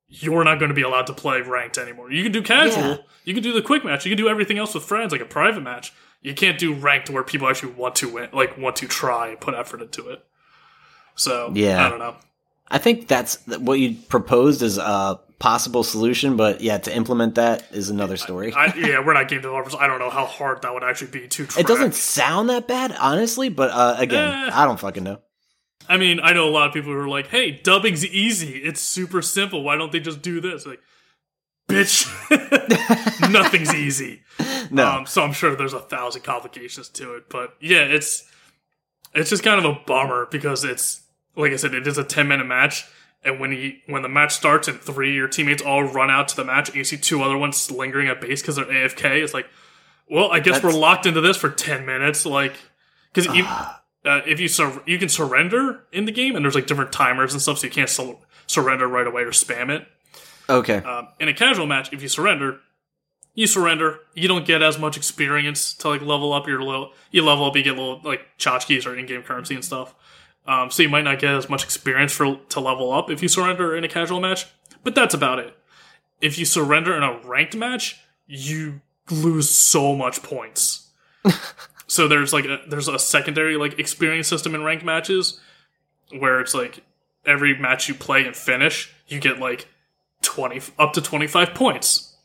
You're 0.08 0.43
not 0.43 0.58
going 0.58 0.69
to 0.69 0.75
be 0.75 0.82
allowed 0.82 1.06
to 1.08 1.13
play 1.13 1.41
ranked 1.41 1.78
anymore. 1.78 2.12
You 2.12 2.23
can 2.23 2.32
do 2.32 2.41
casual, 2.41 2.84
Yeah. 2.84 2.97
you 3.25 3.34
can 3.36 3.43
do 3.43 3.54
the 3.54 3.62
quick 3.62 3.86
match, 3.86 4.06
you 4.06 4.10
can 4.10 4.17
do 4.23 4.28
everything 4.30 4.58
else 4.58 4.73
with 4.73 4.84
friends 4.84 5.12
like 5.12 5.21
a 5.21 5.25
private 5.25 5.62
match. 5.62 5.93
You 6.21 6.34
can't 6.34 6.58
do 6.58 6.73
ranked 6.73 7.10
where 7.12 7.23
people 7.23 7.47
actually 7.47 7.73
want 7.73 7.95
to 7.97 8.10
win, 8.10 8.30
like 8.34 8.58
want 8.58 8.75
to 8.78 8.88
try 8.88 9.28
and 9.30 9.39
put 9.39 9.54
effort 9.54 9.82
into 9.82 10.10
it. 10.10 10.25
So 11.15 11.52
Yeah. 11.54 11.86
I 11.86 11.89
don't 11.89 11.99
know. 11.99 12.15
I 12.71 12.77
think 12.77 13.08
that's 13.08 13.38
what 13.47 13.79
you 13.79 13.95
proposed 14.10 14.62
as 14.62 14.77
a 14.77 15.19
possible 15.39 15.84
solution, 15.84 16.36
but 16.38 16.62
yeah, 16.62 16.77
to 16.77 16.95
implement 16.95 17.36
that 17.36 17.63
is 17.71 17.89
another 17.89 18.17
story. 18.17 18.53
I, 18.53 18.65
yeah, 18.77 19.03
we're 19.03 19.13
not 19.13 19.27
game 19.29 19.41
developers. 19.41 19.73
I 19.73 19.88
don't 19.88 19.99
know 19.99 20.10
how 20.10 20.25
hard 20.25 20.62
that 20.62 20.73
would 20.73 20.84
actually 20.84 21.12
be 21.12 21.27
to 21.27 21.45
track. 21.45 21.60
it 21.63 21.67
doesn't 21.67 21.95
sound 21.95 22.49
that 22.49 22.67
bad, 22.67 22.91
honestly, 22.99 23.49
but 23.49 23.71
uh, 23.71 23.95
again, 23.97 24.27
Eh. 24.27 24.51
I 24.53 24.65
don't 24.65 24.79
fucking 24.79 25.03
know. 25.03 25.19
I 25.88 25.97
mean, 25.97 26.19
I 26.19 26.34
know 26.34 26.47
a 26.47 26.51
lot 26.51 26.67
of 26.67 26.73
people 26.73 26.91
who 26.91 26.99
are 26.99 27.08
like, 27.08 27.27
"Hey, 27.27 27.49
dubbing's 27.51 28.05
easy. 28.05 28.58
It's 28.60 28.79
super 28.82 29.21
simple. 29.23 29.63
Why 29.63 29.75
don't 29.75 29.91
they 29.91 29.99
just 29.99 30.21
do 30.21 30.39
this?" 30.39 30.65
Like, 30.67 30.82
bitch, 31.67 32.05
nothing's 33.32 33.73
easy. 33.73 34.21
No. 34.71 34.88
Um, 34.88 35.05
so 35.08 35.23
I'm 35.23 35.34
sure 35.34 35.55
there's 35.55 35.73
a 35.73 35.79
thousand 35.79 36.21
complications 36.21 36.89
to 36.89 37.15
it, 37.15 37.27
but 37.27 37.55
yeah, 37.60 37.79
it's 37.86 38.29
it's 39.15 39.32
just 39.32 39.41
kind 39.41 39.58
of 39.58 39.65
a 39.65 39.79
bummer 39.88 40.27
because 40.29 40.63
it's 40.63 41.01
like 41.39 41.52
I 41.52 41.56
said, 41.56 41.73
it 41.73 41.88
is 41.88 41.97
a 41.97 42.04
10 42.04 42.28
minute 42.28 42.45
match, 42.45 42.86
and 43.23 43.39
when 43.39 43.52
he 43.52 43.82
when 43.88 44.02
the 44.02 44.10
match 44.10 44.34
starts 44.36 44.67
and 44.67 44.80
three 44.80 45.13
your 45.15 45.28
teammates 45.28 45.62
all 45.63 45.84
run 45.84 46.10
out 46.10 46.28
to 46.30 46.36
the 46.36 46.43
match, 46.45 46.69
and 46.69 46.78
you 46.78 46.84
see 46.84 46.97
two 46.97 47.21
other 47.23 47.38
ones 47.38 47.69
lingering 47.71 48.08
at 48.08 48.21
base 48.21 48.41
because 48.41 48.56
they're 48.58 48.65
AFK, 48.65 49.23
it's 49.23 49.34
like, 49.34 49.47
well, 50.10 50.32
I 50.32 50.39
guess 50.39 50.56
That's- 50.56 50.63
we're 50.73 50.80
locked 50.80 51.06
into 51.06 51.21
this 51.21 51.38
for 51.38 51.49
10 51.49 51.86
minutes, 51.86 52.25
like 52.25 52.54
because 53.13 53.28
Ah. 53.36 53.82
uh, 54.06 54.21
if 54.28 54.39
you 54.39 54.47
sur- 54.47 54.82
you 54.86 54.97
can 54.99 55.10
surrender 55.10 55.84
in 55.91 56.06
the 56.06 56.12
game, 56.12 56.36
and 56.36 56.43
there's 56.45 56.56
like 56.56 56.67
different 56.67 56.91
timers 56.91 57.34
and 57.34 57.41
stuff, 57.41 57.60
so 57.60 57.67
you 57.67 57.71
can't 57.71 57.89
sur- 57.89 58.17
surrender 58.47 58.88
right 58.88 59.08
away 59.08 59.21
or 59.23 59.32
spam 59.32 59.69
it. 59.69 59.88
okay. 60.49 60.78
Um, 60.78 61.08
in 61.19 61.28
a 61.28 61.34
casual 61.34 61.67
match, 61.67 61.93
if 61.93 62.02
you 62.02 62.08
surrender, 62.08 62.60
you 63.36 63.45
surrender. 63.47 63.99
You 64.15 64.28
don't 64.28 64.45
get 64.45 64.62
as 64.63 64.80
much 64.80 64.97
experience 64.97 65.73
to 65.75 65.89
like 65.89 66.02
level 66.02 66.34
up 66.34 66.47
your 66.47 66.62
little. 66.63 66.91
You 67.12 67.23
level 67.23 67.45
up, 67.45 67.56
you 67.56 67.62
get 67.63 67.75
little 67.78 68.02
like 68.04 68.21
tchotchkes 68.39 68.86
or 68.88 68.95
in-game 68.97 69.21
currency 69.23 69.54
and 69.56 69.63
stuff. 69.63 69.93
Um, 70.49 70.71
so 70.71 70.81
you 70.81 70.89
might 70.89 71.03
not 71.03 71.19
get 71.19 71.35
as 71.35 71.47
much 71.47 71.63
experience 71.63 72.12
for 72.12 72.35
to 72.49 72.59
level 72.59 72.91
up 72.91 73.12
if 73.12 73.21
you 73.21 73.27
surrender 73.27 73.75
in 73.75 73.83
a 73.83 73.88
casual 73.88 74.19
match. 74.19 74.47
But 74.83 74.95
that's 74.95 75.13
about 75.13 75.38
it. 75.38 75.55
If 76.21 76.39
you 76.39 76.45
surrender 76.45 76.97
in 76.97 77.03
a 77.03 77.19
ranked 77.19 77.55
match, 77.55 78.01
you 78.25 78.81
lose 79.12 79.47
so 79.47 79.95
much 79.95 80.23
points. 80.23 80.89
so 81.88 82.07
there's 82.07 82.33
like 82.33 82.45
a, 82.45 82.62
there's 82.67 82.88
a 82.88 82.97
secondary 82.97 83.57
like 83.57 83.77
experience 83.77 84.27
system 84.27 84.55
in 84.55 84.63
ranked 84.63 84.83
matches 84.83 85.39
where 86.17 86.39
it's 86.39 86.55
like 86.55 86.83
every 87.27 87.55
match 87.55 87.88
you 87.88 87.93
play 87.93 88.25
and 88.25 88.35
finish, 88.35 88.91
you 89.07 89.19
get 89.19 89.38
like 89.38 89.67
20 90.23 90.62
up 90.79 90.93
to 90.93 91.01
25 91.01 91.53
points. 91.53 92.15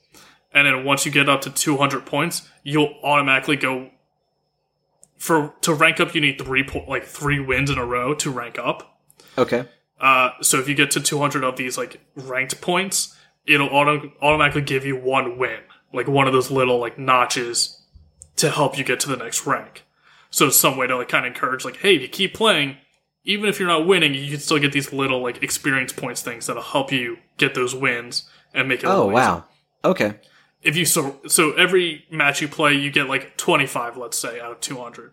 And 0.51 0.67
then 0.67 0.83
once 0.83 1.05
you 1.05 1.13
get 1.13 1.29
up 1.29 1.43
to 1.43 1.51
200 1.51 2.07
points, 2.07 2.49
you'll 2.63 2.95
automatically 3.03 3.57
go 3.57 3.91
for 5.25 5.55
to 5.63 5.73
rank 5.73 6.01
up 6.01 6.15
you 6.15 6.21
need 6.21 6.39
3 6.39 6.65
po- 6.65 6.85
like 6.87 7.05
3 7.05 7.41
wins 7.41 7.71
in 7.71 7.79
a 7.79 7.85
row 7.85 8.13
to 8.13 8.31
rank 8.31 8.59
up. 8.59 9.01
Okay. 9.39 9.67
Uh, 9.99 10.31
so 10.43 10.59
if 10.59 10.69
you 10.69 10.75
get 10.75 10.91
to 10.91 11.01
200 11.01 11.43
of 11.43 11.57
these 11.57 11.79
like 11.79 11.99
ranked 12.15 12.61
points, 12.61 13.17
it'll 13.47 13.69
auto- 13.69 14.13
automatically 14.21 14.61
give 14.61 14.85
you 14.85 14.97
one 14.97 15.39
win, 15.39 15.61
like 15.95 16.07
one 16.09 16.27
of 16.27 16.35
those 16.35 16.51
little 16.51 16.79
like 16.79 16.99
notches 16.99 17.81
to 18.37 18.51
help 18.51 18.77
you 18.77 18.85
get 18.85 19.01
to 19.01 19.09
the 19.09 19.17
next 19.17 19.47
rank. 19.47 19.85
So 20.29 20.49
it's 20.49 20.61
some 20.61 20.77
way 20.77 20.87
to 20.87 20.97
like 20.99 21.09
kind 21.09 21.25
of 21.25 21.33
encourage 21.33 21.65
like, 21.65 21.79
hey, 21.79 21.95
if 21.97 22.03
you 22.03 22.09
keep 22.09 22.35
playing, 22.35 22.77
even 23.25 23.49
if 23.49 23.59
you're 23.59 23.69
not 23.69 23.87
winning, 23.87 24.13
you 24.13 24.31
can 24.31 24.41
still 24.41 24.59
get 24.59 24.73
these 24.73 24.93
little 24.93 25.23
like 25.23 25.43
experience 25.43 25.95
points 25.95 26.21
things 26.21 26.47
that'll 26.47 26.63
help 26.63 26.93
you 26.93 27.17
get 27.39 27.55
those 27.55 27.75
wins 27.75 28.29
and 28.53 28.69
make 28.69 28.81
it. 28.81 28.87
Oh 28.87 29.05
easier. 29.05 29.15
wow. 29.15 29.45
Okay. 29.87 30.15
If 30.65 30.77
you 30.77 30.85
so 30.85 31.21
so 31.27 31.53
every 31.53 32.07
match 32.11 32.41
you 32.41 32.49
play, 32.49 32.75
you 32.75 32.91
get 32.91 33.09
like 33.09 33.37
25, 33.37 33.97
let's 33.97 34.19
say, 34.19 34.41
out 34.41 34.53
of 34.53 34.61
200. 34.61 35.13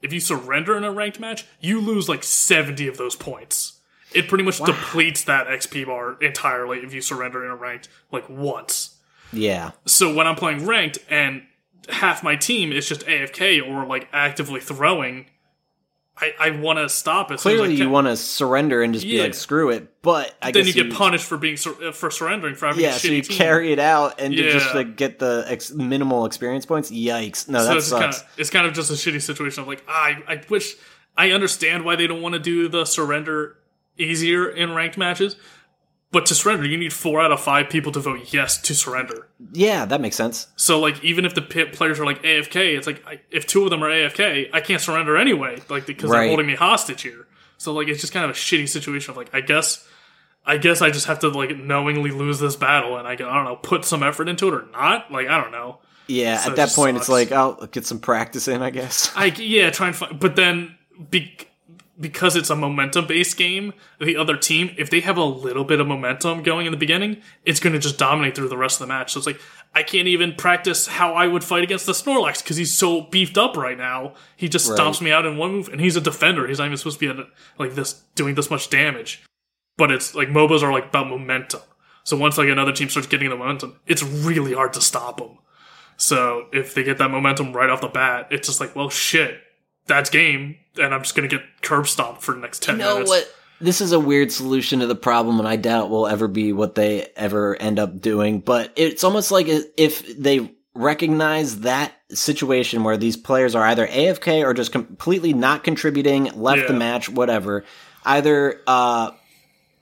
If 0.00 0.12
you 0.12 0.20
surrender 0.20 0.76
in 0.76 0.84
a 0.84 0.90
ranked 0.90 1.20
match, 1.20 1.46
you 1.60 1.80
lose 1.80 2.08
like 2.08 2.24
70 2.24 2.88
of 2.88 2.96
those 2.96 3.14
points. 3.14 3.80
It 4.14 4.28
pretty 4.28 4.44
much 4.44 4.58
depletes 4.58 5.24
that 5.24 5.46
XP 5.46 5.86
bar 5.86 6.16
entirely 6.20 6.78
if 6.78 6.92
you 6.92 7.00
surrender 7.00 7.44
in 7.44 7.50
a 7.50 7.56
ranked 7.56 7.88
like 8.10 8.28
once. 8.28 8.98
Yeah. 9.32 9.72
So 9.86 10.14
when 10.14 10.26
I'm 10.26 10.36
playing 10.36 10.66
ranked 10.66 10.98
and 11.08 11.42
half 11.88 12.22
my 12.22 12.36
team 12.36 12.72
is 12.72 12.88
just 12.88 13.02
AFK 13.02 13.66
or 13.66 13.86
like 13.86 14.08
actively 14.12 14.60
throwing, 14.60 15.26
I, 16.14 16.32
I 16.38 16.50
want 16.50 16.78
to 16.78 16.88
stop 16.88 17.30
it. 17.32 17.38
Clearly, 17.38 17.74
you 17.74 17.88
want 17.88 18.06
to 18.06 18.16
surrender 18.16 18.82
and 18.82 18.92
just 18.92 19.06
be 19.06 19.20
like, 19.20 19.34
"Screw 19.34 19.70
it." 19.70 20.02
But 20.02 20.34
I 20.42 20.52
then 20.52 20.64
guess 20.64 20.74
you 20.76 20.84
get 20.84 20.92
punished 20.92 21.24
for 21.24 21.38
being 21.38 21.56
sur- 21.56 21.88
uh, 21.88 21.92
for 21.92 22.10
surrendering 22.10 22.54
for 22.54 22.66
having 22.66 22.82
Yeah, 22.82 22.92
so 22.92 23.08
you 23.08 23.22
team. 23.22 23.36
carry 23.36 23.72
it 23.72 23.78
out 23.78 24.20
and 24.20 24.34
to 24.34 24.50
just 24.52 24.74
like 24.74 24.96
get 24.96 25.18
the 25.18 25.44
ex- 25.48 25.72
minimal 25.72 26.26
experience 26.26 26.66
points. 26.66 26.90
Yikes! 26.90 27.48
No, 27.48 27.60
so 27.60 27.64
that 27.68 27.76
it's 27.78 27.90
kind 27.90 28.14
sucks. 28.14 28.20
of 28.20 28.38
it's 28.38 28.50
kind 28.50 28.66
of 28.66 28.74
just 28.74 28.90
a 28.90 28.94
shitty 28.94 29.22
situation 29.22 29.62
of 29.62 29.68
like 29.68 29.82
ah, 29.88 29.92
I 29.92 30.22
I 30.34 30.42
wish 30.50 30.76
I 31.16 31.30
understand 31.30 31.84
why 31.84 31.96
they 31.96 32.06
don't 32.06 32.22
want 32.22 32.34
to 32.34 32.38
do 32.40 32.68
the 32.68 32.84
surrender 32.84 33.56
easier 33.98 34.48
in 34.48 34.74
ranked 34.74 34.98
matches, 34.98 35.36
but 36.12 36.26
to 36.26 36.34
surrender 36.34 36.64
you 36.66 36.76
need 36.76 36.92
four 36.92 37.20
out 37.20 37.32
of 37.32 37.40
five 37.40 37.68
people 37.68 37.90
to 37.92 38.00
vote 38.00 38.32
yes 38.32 38.60
to 38.62 38.74
surrender. 38.74 39.28
Yeah, 39.52 39.84
that 39.86 40.00
makes 40.00 40.16
sense. 40.16 40.46
So 40.56 40.78
like 40.78 41.02
even 41.02 41.24
if 41.24 41.34
the 41.34 41.42
players 41.42 41.98
are 41.98 42.06
like 42.06 42.22
AFK, 42.22 42.76
it's 42.76 42.86
like 42.86 43.04
I, 43.06 43.20
if 43.30 43.46
two 43.46 43.64
of 43.64 43.70
them 43.70 43.82
are 43.82 43.88
AFK, 43.90 44.50
I 44.52 44.60
can't 44.60 44.80
surrender 44.80 45.16
anyway, 45.16 45.60
like 45.68 45.86
because 45.86 46.10
they're 46.10 46.28
holding 46.28 46.46
me 46.46 46.54
hostage 46.54 47.02
here. 47.02 47.26
So 47.58 47.72
like 47.72 47.88
it's 47.88 48.00
just 48.00 48.12
kind 48.12 48.24
of 48.24 48.30
a 48.30 48.34
shitty 48.34 48.68
situation 48.68 49.10
of 49.10 49.16
like 49.16 49.34
I 49.34 49.40
guess. 49.40 49.88
I 50.44 50.56
guess 50.56 50.82
I 50.82 50.90
just 50.90 51.06
have 51.06 51.20
to 51.20 51.28
like 51.28 51.56
knowingly 51.56 52.10
lose 52.10 52.40
this 52.40 52.56
battle, 52.56 52.96
and 52.96 53.06
I 53.06 53.14
can 53.14 53.26
I 53.26 53.36
don't 53.36 53.44
know 53.44 53.54
put 53.54 53.84
some 53.84 54.02
effort 54.02 54.28
into 54.28 54.48
it 54.48 54.54
or 54.54 54.66
not. 54.72 55.12
Like 55.12 55.28
I 55.28 55.40
don't 55.40 55.52
know. 55.52 55.78
Yeah, 56.08 56.38
So 56.38 56.50
at 56.50 56.56
that 56.56 56.70
point, 56.70 56.96
it's 56.96 57.08
like 57.08 57.32
I'll 57.32 57.66
get 57.66 57.86
some 57.86 58.00
practice 58.00 58.48
in, 58.48 58.60
I 58.60 58.70
guess. 58.70 59.12
I 59.14 59.26
yeah, 59.26 59.70
try 59.70 59.88
and 59.88 59.96
find, 59.96 60.18
but 60.18 60.36
then 60.36 60.76
be, 61.10 61.36
because 62.02 62.36
it's 62.36 62.50
a 62.50 62.56
momentum 62.56 63.06
based 63.06 63.36
game, 63.38 63.72
the 63.98 64.16
other 64.16 64.36
team, 64.36 64.74
if 64.76 64.90
they 64.90 65.00
have 65.00 65.16
a 65.16 65.24
little 65.24 65.64
bit 65.64 65.80
of 65.80 65.86
momentum 65.86 66.42
going 66.42 66.66
in 66.66 66.72
the 66.72 66.78
beginning, 66.78 67.22
it's 67.46 67.60
going 67.60 67.72
to 67.72 67.78
just 67.78 67.96
dominate 67.98 68.34
through 68.34 68.48
the 68.48 68.56
rest 68.58 68.80
of 68.80 68.86
the 68.86 68.92
match. 68.92 69.12
So 69.12 69.18
it's 69.18 69.26
like 69.26 69.40
I 69.74 69.82
can't 69.82 70.08
even 70.08 70.34
practice 70.34 70.86
how 70.86 71.14
I 71.14 71.26
would 71.26 71.42
fight 71.42 71.62
against 71.62 71.86
the 71.86 71.92
Snorlax 71.92 72.42
because 72.42 72.58
he's 72.58 72.76
so 72.76 73.02
beefed 73.02 73.38
up 73.38 73.56
right 73.56 73.78
now. 73.78 74.12
He 74.36 74.48
just 74.48 74.68
Right. 74.68 74.78
stomps 74.78 75.00
me 75.00 75.10
out 75.10 75.24
in 75.24 75.38
one 75.38 75.52
move, 75.52 75.68
and 75.68 75.80
he's 75.80 75.96
a 75.96 76.00
defender. 76.00 76.46
He's 76.46 76.58
not 76.58 76.66
even 76.66 76.76
supposed 76.76 76.98
to 77.00 77.14
be 77.14 77.20
at, 77.22 77.26
like 77.58 77.74
this 77.74 78.02
doing 78.14 78.34
this 78.34 78.50
much 78.50 78.68
damage. 78.68 79.22
But 79.78 79.90
it's 79.90 80.14
like 80.14 80.28
MOBAs 80.28 80.62
are 80.62 80.72
like 80.72 80.86
about 80.88 81.08
momentum. 81.08 81.62
So 82.04 82.16
once 82.18 82.36
like 82.36 82.48
another 82.48 82.72
team 82.72 82.90
starts 82.90 83.08
getting 83.08 83.30
the 83.30 83.36
momentum, 83.36 83.80
it's 83.86 84.02
really 84.02 84.52
hard 84.52 84.74
to 84.74 84.80
stop 84.82 85.16
them. 85.18 85.38
So 85.96 86.46
if 86.52 86.74
they 86.74 86.82
get 86.82 86.98
that 86.98 87.10
momentum 87.10 87.52
right 87.52 87.70
off 87.70 87.80
the 87.80 87.88
bat, 87.88 88.26
it's 88.30 88.48
just 88.48 88.60
like, 88.60 88.74
well, 88.74 88.90
shit, 88.90 89.40
that's 89.86 90.10
game, 90.10 90.56
and 90.80 90.94
I'm 90.94 91.02
just 91.02 91.14
gonna 91.14 91.28
get 91.28 91.42
curb 91.62 91.86
stomped 91.86 92.22
for 92.22 92.34
the 92.34 92.40
next 92.40 92.62
ten 92.62 92.76
You 92.76 92.82
know 92.82 92.92
minutes. 92.94 93.10
what? 93.10 93.34
This 93.60 93.80
is 93.80 93.92
a 93.92 94.00
weird 94.00 94.32
solution 94.32 94.80
to 94.80 94.86
the 94.86 94.96
problem, 94.96 95.38
and 95.38 95.46
I 95.46 95.54
doubt 95.56 95.88
will 95.88 96.08
ever 96.08 96.26
be 96.26 96.52
what 96.52 96.74
they 96.74 97.08
ever 97.14 97.54
end 97.56 97.78
up 97.78 98.00
doing. 98.00 98.40
But 98.40 98.72
it's 98.74 99.04
almost 99.04 99.30
like 99.30 99.46
if 99.48 100.18
they 100.18 100.52
recognize 100.74 101.60
that 101.60 101.92
situation 102.10 102.82
where 102.82 102.96
these 102.96 103.16
players 103.16 103.54
are 103.54 103.64
either 103.64 103.86
AFK 103.86 104.44
or 104.44 104.52
just 104.54 104.72
completely 104.72 105.32
not 105.32 105.62
contributing, 105.64 106.24
left 106.34 106.66
the 106.66 106.74
match, 106.74 107.08
whatever. 107.08 107.64
Either 108.04 108.60
uh, 108.66 109.12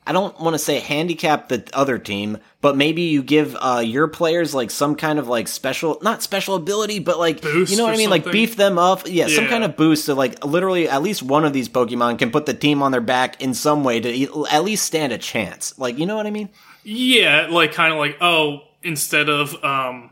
I 0.07 0.13
don't 0.13 0.39
want 0.41 0.55
to 0.55 0.59
say 0.59 0.81
handicap 0.81 1.49
the 1.49 1.69
other 1.73 1.99
team, 1.99 2.39
but 2.63 2.77
maybe 2.77 3.03
you 3.03 3.23
give 3.23 3.55
uh, 3.61 3.83
your 3.85 4.09
players 4.09 4.55
like 4.55 4.71
some 4.71 4.97
kind 4.97 5.19
of 5.19 5.29
like 5.29 5.47
special, 5.47 5.99
not 6.03 6.23
special 6.23 6.55
ability, 6.55 7.01
but 7.01 7.19
like 7.19 7.43
Boost 7.43 7.71
you 7.71 7.77
know 7.77 7.85
what 7.85 7.95
I 7.95 7.99
mean, 7.99 8.11
like 8.11 8.25
beef 8.25 8.57
them 8.57 8.79
up. 8.79 9.03
Yeah, 9.07 9.29
some 9.29 9.47
kind 9.47 9.63
of 9.63 9.77
boost 9.77 10.07
to 10.07 10.15
like 10.15 10.45
literally 10.45 10.89
at 10.89 11.03
least 11.03 11.23
one 11.23 11.45
of 11.45 11.53
these 11.53 11.69
Pokemon 11.69 12.19
can 12.19 12.31
put 12.31 12.47
the 12.47 12.55
team 12.55 12.83
on 12.83 12.93
their 12.93 13.03
back 13.03 13.41
in 13.43 13.53
some 13.53 13.85
way 13.85 14.01
to 14.01 14.47
at 14.51 14.65
least 14.65 14.85
stand 14.87 15.13
a 15.13 15.19
chance. 15.19 15.79
Like 15.79 15.99
you 15.99 16.07
know 16.07 16.17
what 16.17 16.27
I 16.27 16.31
mean? 16.31 16.49
Yeah, 16.83 17.49
like 17.51 17.73
kind 17.73 17.93
of 17.93 17.99
like 17.99 18.17
oh, 18.23 18.63
instead 18.83 19.29
of 19.29 19.63
um, 19.63 20.11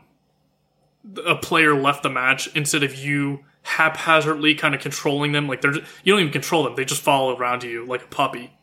a 1.25 1.35
player 1.35 1.73
left 1.73 2.03
the 2.03 2.09
match, 2.09 2.47
instead 2.55 2.83
of 2.83 2.95
you 2.95 3.43
haphazardly 3.63 4.55
kind 4.55 4.75
of 4.75 4.81
controlling 4.81 5.31
them, 5.31 5.47
like 5.47 5.61
they're 5.61 5.73
you 5.73 6.13
don't 6.13 6.19
even 6.19 6.31
control 6.31 6.63
them; 6.63 6.75
they 6.75 6.85
just 6.85 7.01
follow 7.01 7.35
around 7.35 7.63
you 7.63 7.85
like 7.85 8.03
a 8.03 8.07
puppy. 8.07 8.53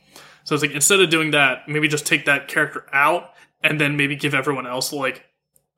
So 0.46 0.54
it's 0.54 0.62
like 0.62 0.70
instead 0.70 1.00
of 1.00 1.11
doing 1.11 1.32
that, 1.32 1.68
maybe 1.68 1.88
just 1.88 2.06
take 2.06 2.24
that 2.26 2.46
character 2.46 2.87
out, 2.92 3.32
and 3.64 3.80
then 3.80 3.96
maybe 3.96 4.14
give 4.14 4.32
everyone 4.32 4.64
else 4.66 4.92
like 4.92 5.24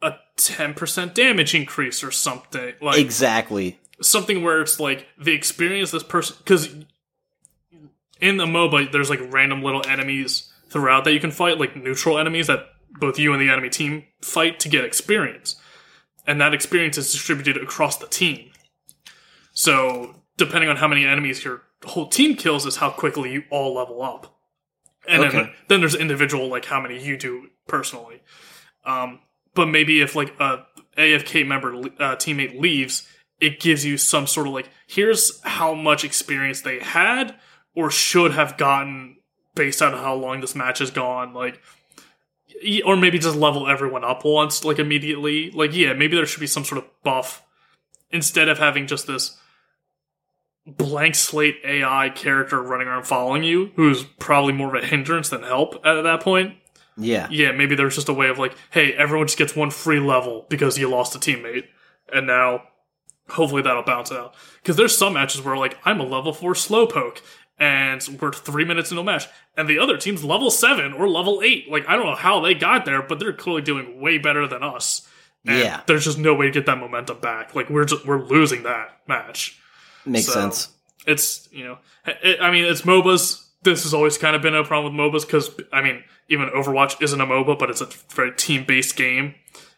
a 0.03 0.13
ten 0.37 0.75
percent 0.75 1.15
damage 1.15 1.55
increase 1.55 2.05
or 2.05 2.11
something, 2.11 2.75
like 2.83 2.99
Exactly. 2.99 3.79
something 4.03 4.43
where 4.43 4.61
it's 4.61 4.79
like 4.79 5.09
the 5.19 5.33
experience 5.33 5.91
this 5.91 6.03
person 6.03 6.37
because 6.39 6.69
in 8.21 8.37
the 8.37 8.45
MOBA 8.45 8.93
there's 8.93 9.09
like 9.09 9.21
random 9.33 9.63
little 9.63 9.83
enemies 9.89 10.53
throughout 10.69 11.05
that 11.05 11.15
you 11.15 11.21
can 11.21 11.31
fight, 11.31 11.59
like 11.59 11.75
neutral 11.75 12.19
enemies 12.19 12.49
that 12.49 12.67
both 13.01 13.19
you 13.19 13.33
and 13.33 13.41
the 13.41 13.51
enemy 13.51 13.71
team 13.71 14.05
fight 14.21 14.61
to 14.61 14.69
get 14.69 14.85
experience, 14.85 15.57
and 16.27 16.39
that 16.43 16.53
experience 16.53 16.99
is 16.99 17.11
distributed 17.11 17.57
across 17.57 17.97
the 17.97 18.07
team. 18.07 18.51
So 19.53 20.17
depending 20.37 20.69
on 20.69 20.77
how 20.77 20.89
many 20.89 21.07
enemies 21.07 21.43
your 21.43 21.63
whole 21.87 22.09
team 22.09 22.37
kills 22.37 22.67
is 22.67 22.77
how 22.77 22.91
quickly 22.91 23.33
you 23.33 23.45
all 23.51 23.75
level 23.75 24.03
up. 24.03 24.35
And 25.09 25.23
then 25.23 25.35
Okay. 25.37 25.53
then 25.69 25.81
there's 25.81 25.95
individual 25.95 26.49
like 26.49 26.67
how 26.67 26.81
many 26.81 27.03
you 27.03 27.17
do 27.17 27.49
personally. 27.67 28.23
Um, 28.85 29.21
but 29.55 29.67
maybe 29.67 30.01
if 30.01 30.15
like 30.15 30.39
a 30.39 30.67
AFK 30.97 31.47
member 31.47 31.75
uh, 31.75 32.17
teammate 32.17 32.61
leaves, 32.61 33.09
it 33.41 33.59
gives 33.59 33.85
you 33.85 33.97
some 33.97 34.27
sort 34.27 34.47
of 34.47 34.53
like 34.53 34.69
here's 34.87 35.41
how 35.43 35.75
much 35.75 36.05
experience 36.05 36.61
they 36.61 36.79
had 36.81 37.35
or 37.75 37.91
should 37.91 38.33
have 38.33 38.57
gotten 38.59 39.17
based 39.55 39.81
on 39.81 39.93
how 39.93 40.15
long 40.15 40.41
this 40.41 40.55
match 40.55 40.79
has 40.81 40.91
gone. 40.91 41.33
Like, 41.33 41.61
or 42.85 42.97
maybe 42.97 43.19
just 43.19 43.37
level 43.37 43.69
everyone 43.69 44.05
up 44.05 44.25
once, 44.25 44.65
like 44.65 44.79
immediately. 44.79 45.51
Like, 45.51 45.75
yeah, 45.75 45.93
maybe 45.95 46.17
there 46.17 46.27
should 46.27 46.41
be 46.41 46.47
some 46.47 46.65
sort 46.65 46.85
of 46.85 46.91
buff 47.03 47.43
instead 48.11 48.49
of 48.49 48.59
having 48.59 48.87
just 48.87 49.07
this 49.07 49.38
blank 50.77 51.15
slate 51.15 51.57
AI 51.65 52.11
character 52.11 52.61
running 52.63 52.87
around 52.89 53.05
following 53.07 53.43
you, 53.43 53.73
who's 53.77 54.05
probably 54.05 54.53
more 54.53 54.77
of 54.77 54.83
a 54.83 54.87
hindrance 54.87 55.29
than 55.31 55.43
help 55.43 55.75
at 55.87 56.03
that 56.03 56.21
point. 56.21 56.57
Yeah. 56.97 57.29
Yeah, 57.31 57.53
maybe 57.53 57.75
there's 57.77 57.95
just 57.95 58.09
a 58.09 58.13
way 58.13 58.29
of 58.29 58.39
like, 58.39 58.55
hey, 58.71 58.93
everyone 58.95 59.27
just 59.29 59.39
gets 59.39 59.55
one 59.57 59.71
free 59.71 60.01
level 60.01 60.47
because 60.49 60.77
you 60.79 60.89
lost 60.91 61.15
a 61.15 61.19
teammate, 61.19 61.67
and 62.13 62.27
now 62.27 62.65
hopefully 63.29 63.63
that'll 63.63 63.83
bounce 63.85 64.11
out. 64.13 64.35
Because 64.63 64.77
there's 64.77 64.97
some 64.97 65.13
matches 65.15 65.41
where 65.43 65.57
like 65.57 65.79
I'm 65.85 66.01
a 66.01 66.05
level 66.05 66.33
four 66.33 66.55
slowpoke, 66.55 67.21
and 67.59 68.07
we're 68.21 68.33
three 68.33 68.65
minutes 68.65 68.91
into 68.91 69.01
a 69.01 69.05
match, 69.05 69.27
and 69.57 69.69
the 69.69 69.79
other 69.79 69.97
team's 69.97 70.25
level 70.25 70.51
seven 70.51 70.93
or 70.93 71.09
level 71.09 71.41
eight. 71.45 71.71
Like 71.71 71.89
I 71.89 71.97
don't 71.97 72.07
know 72.07 72.15
how 72.17 72.41
they 72.41 72.55
got 72.55 72.85
there, 72.85 73.03
but 73.03 73.21
they're 73.21 73.33
clearly 73.33 73.63
doing 73.63 74.01
way 74.01 74.19
better 74.19 74.47
than 74.49 74.63
us. 74.63 75.09
And 75.47 75.59
Yeah. 75.59 75.81
there's 75.87 76.05
just 76.05 76.19
no 76.19 76.35
way 76.35 76.47
to 76.47 76.53
get 76.53 76.67
that 76.67 76.79
momentum 76.79 77.21
back. 77.21 77.55
Like 77.55 77.71
we're 77.71 77.85
just 77.85 78.05
we're 78.07 78.25
losing 78.25 78.65
that 78.65 79.01
match. 79.07 79.59
Makes 80.09 80.27
So, 80.27 80.33
sense. 80.33 80.69
It's 81.07 81.49
you 81.53 81.65
know, 81.65 81.79
it, 82.07 82.41
I 82.41 82.51
mean, 82.51 82.65
it's 82.65 82.83
MOBAs. 82.83 83.45
This 83.63 83.83
has 83.83 83.93
always 83.95 84.19
kind 84.19 84.37
of 84.37 84.43
been 84.43 84.55
a 84.55 84.65
problem 84.65 84.97
with 84.97 85.13
MOBAs 85.13 85.27
because 85.27 85.51
I 85.73 85.83
mean, 85.83 86.05
even 86.29 86.49
Overwatch 86.51 87.01
isn't 87.03 87.21
a 87.21 87.27
MOBA, 87.27 87.59
but 87.59 87.71
it's 87.71 87.81
a 87.81 87.89
very 88.11 88.33
team 88.33 88.65
based 88.65 88.97
game. 88.97 89.35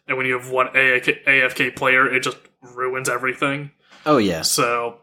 And 0.07 0.17
when 0.17 0.25
you 0.25 0.37
have 0.37 0.49
one 0.49 0.67
AFK, 0.67 1.23
AFK 1.25 1.75
player, 1.75 2.11
it 2.13 2.21
just 2.21 2.37
ruins 2.61 3.07
everything. 3.09 3.71
Oh 4.05 4.17
yeah. 4.17 4.41
So 4.41 4.97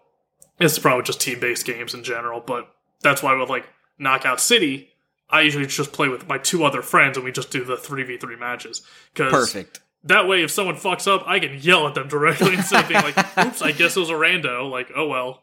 it's 0.61 0.75
the 0.75 0.81
problem 0.81 0.99
with 0.99 1.07
just 1.07 1.21
team 1.21 1.41
based 1.41 1.65
games 1.65 1.95
in 1.95 2.03
general. 2.05 2.41
But 2.41 2.69
that's 3.01 3.23
why 3.23 3.35
with 3.35 3.49
like 3.49 3.67
Knockout 3.99 4.41
City, 4.41 4.91
I 5.31 5.43
usually 5.43 5.67
just 5.67 5.93
play 5.93 6.09
with 6.09 6.27
my 6.29 6.39
two 6.39 6.65
other 6.65 6.83
friends 6.83 7.17
and 7.17 7.25
we 7.25 7.33
just 7.33 7.51
do 7.51 7.65
the 7.65 7.77
three 7.77 8.03
v 8.03 8.17
three 8.17 8.37
matches. 8.37 8.83
Cause 9.15 9.31
Perfect. 9.31 9.81
That 10.05 10.29
way, 10.29 10.43
if 10.43 10.51
someone 10.51 10.77
fucks 10.77 11.07
up, 11.13 11.25
I 11.27 11.41
can 11.41 11.59
yell 11.61 11.87
at 11.89 11.95
them 11.95 12.09
directly 12.09 12.55
instead 12.55 12.85
of 12.85 12.89
being 12.89 13.03
like, 13.03 13.39
"Oops, 13.39 13.61
I 13.63 13.73
guess 13.73 13.97
it 13.97 14.01
was 14.01 14.11
a 14.11 14.15
rando." 14.15 14.71
Like, 14.71 14.91
oh 14.95 15.09
well 15.09 15.43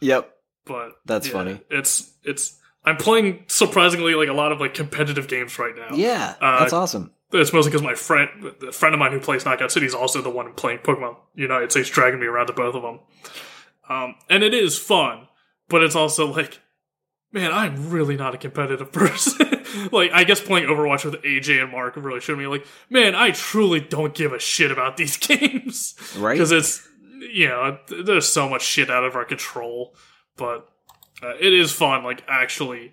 Yep. 0.00 0.30
but 0.66 0.92
That's 1.06 1.26
yeah, 1.28 1.32
funny. 1.32 1.60
It's 1.70 2.12
it's 2.22 2.58
I'm 2.84 2.96
playing 2.96 3.44
surprisingly 3.46 4.14
like 4.14 4.28
a 4.28 4.34
lot 4.34 4.52
of 4.52 4.60
like 4.60 4.74
competitive 4.74 5.26
games 5.28 5.58
right 5.58 5.74
now. 5.74 5.94
Yeah. 5.96 6.34
Uh, 6.40 6.60
that's 6.60 6.72
awesome. 6.74 7.12
It's 7.32 7.52
mostly 7.52 7.70
because 7.70 7.82
my 7.82 7.94
friend, 7.94 8.28
the 8.60 8.70
friend 8.70 8.94
of 8.94 8.98
mine 9.00 9.10
who 9.10 9.18
plays 9.18 9.44
Knockout 9.44 9.72
City, 9.72 9.86
is 9.86 9.94
also 9.94 10.20
the 10.22 10.30
one 10.30 10.52
playing 10.52 10.78
Pokemon 10.80 11.16
Unite, 11.34 11.72
so 11.72 11.80
he's 11.80 11.90
dragging 11.90 12.20
me 12.20 12.26
around 12.26 12.46
to 12.46 12.52
both 12.52 12.76
of 12.76 12.82
them. 12.82 13.00
Um, 13.88 14.14
and 14.30 14.44
it 14.44 14.54
is 14.54 14.78
fun, 14.78 15.26
but 15.68 15.82
it's 15.82 15.96
also 15.96 16.26
like, 16.26 16.60
man, 17.34 17.52
I'm 17.52 17.90
really 17.90 18.16
not 18.16 18.34
a 18.34 18.38
competitive 18.38 18.90
person. 19.00 19.64
like, 19.92 20.12
I 20.12 20.24
guess 20.24 20.40
playing 20.40 20.68
Overwatch 20.68 21.04
with 21.04 21.20
AJ 21.22 21.62
and 21.62 21.72
Mark 21.72 21.96
really 21.96 22.20
showed 22.20 22.38
me, 22.38 22.46
like, 22.46 22.64
man, 22.88 23.14
I 23.14 23.32
truly 23.32 23.80
don't 23.80 24.14
give 24.14 24.32
a 24.32 24.38
shit 24.38 24.70
about 24.70 24.96
these 24.96 25.16
games 25.18 25.94
Right? 26.16 26.32
because 26.34 26.52
it's 26.52 26.88
you 27.32 27.48
know 27.48 27.78
there's 28.04 28.28
so 28.28 28.48
much 28.48 28.62
shit 28.62 28.90
out 28.90 29.02
of 29.02 29.16
our 29.16 29.24
control 29.24 29.94
but 30.36 30.68
uh, 31.22 31.32
it 31.40 31.54
is 31.54 31.72
fun 31.72 32.04
like 32.04 32.22
actually 32.28 32.92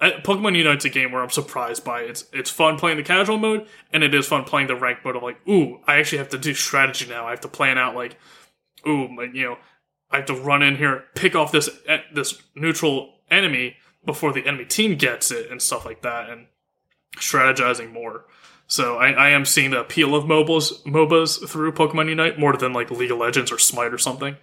pokemon 0.00 0.56
unite's 0.56 0.84
a 0.84 0.88
game 0.88 1.10
where 1.10 1.22
i'm 1.22 1.30
surprised 1.30 1.84
by 1.84 2.02
it. 2.02 2.10
it's 2.10 2.24
it's 2.32 2.50
fun 2.50 2.78
playing 2.78 2.96
the 2.96 3.02
casual 3.02 3.38
mode 3.38 3.66
and 3.92 4.04
it 4.04 4.14
is 4.14 4.26
fun 4.28 4.44
playing 4.44 4.68
the 4.68 4.76
ranked 4.76 5.04
mode 5.04 5.16
of 5.16 5.24
like 5.24 5.36
ooh 5.48 5.80
i 5.88 5.96
actually 5.96 6.18
have 6.18 6.28
to 6.28 6.38
do 6.38 6.54
strategy 6.54 7.08
now 7.08 7.26
i 7.26 7.30
have 7.30 7.40
to 7.40 7.48
plan 7.48 7.78
out 7.78 7.96
like 7.96 8.16
ooh 8.86 9.08
my, 9.08 9.24
you 9.24 9.42
know 9.44 9.58
i 10.12 10.16
have 10.18 10.26
to 10.26 10.34
run 10.34 10.62
in 10.62 10.76
here 10.76 11.02
pick 11.16 11.34
off 11.34 11.50
this 11.50 11.68
eh, 11.88 11.98
this 12.14 12.40
neutral 12.54 13.12
enemy 13.32 13.76
before 14.04 14.32
the 14.32 14.46
enemy 14.46 14.64
team 14.64 14.96
gets 14.96 15.30
it 15.30 15.50
and 15.50 15.60
stuff 15.62 15.84
like 15.86 16.02
that 16.02 16.28
and 16.30 16.46
strategizing 17.16 17.92
more 17.92 18.24
so 18.66 18.96
I, 18.96 19.10
I 19.10 19.28
am 19.30 19.44
seeing 19.44 19.70
the 19.72 19.80
appeal 19.80 20.14
of 20.14 20.24
MOBAs, 20.24 20.84
MOBAs 20.84 21.46
through 21.46 21.72
Pokemon 21.72 22.08
Unite 22.08 22.38
more 22.38 22.56
than 22.56 22.72
like 22.72 22.90
League 22.90 23.10
of 23.10 23.18
Legends 23.18 23.52
or 23.52 23.58
Smite 23.58 23.92
or 23.92 23.98
something. 23.98 24.36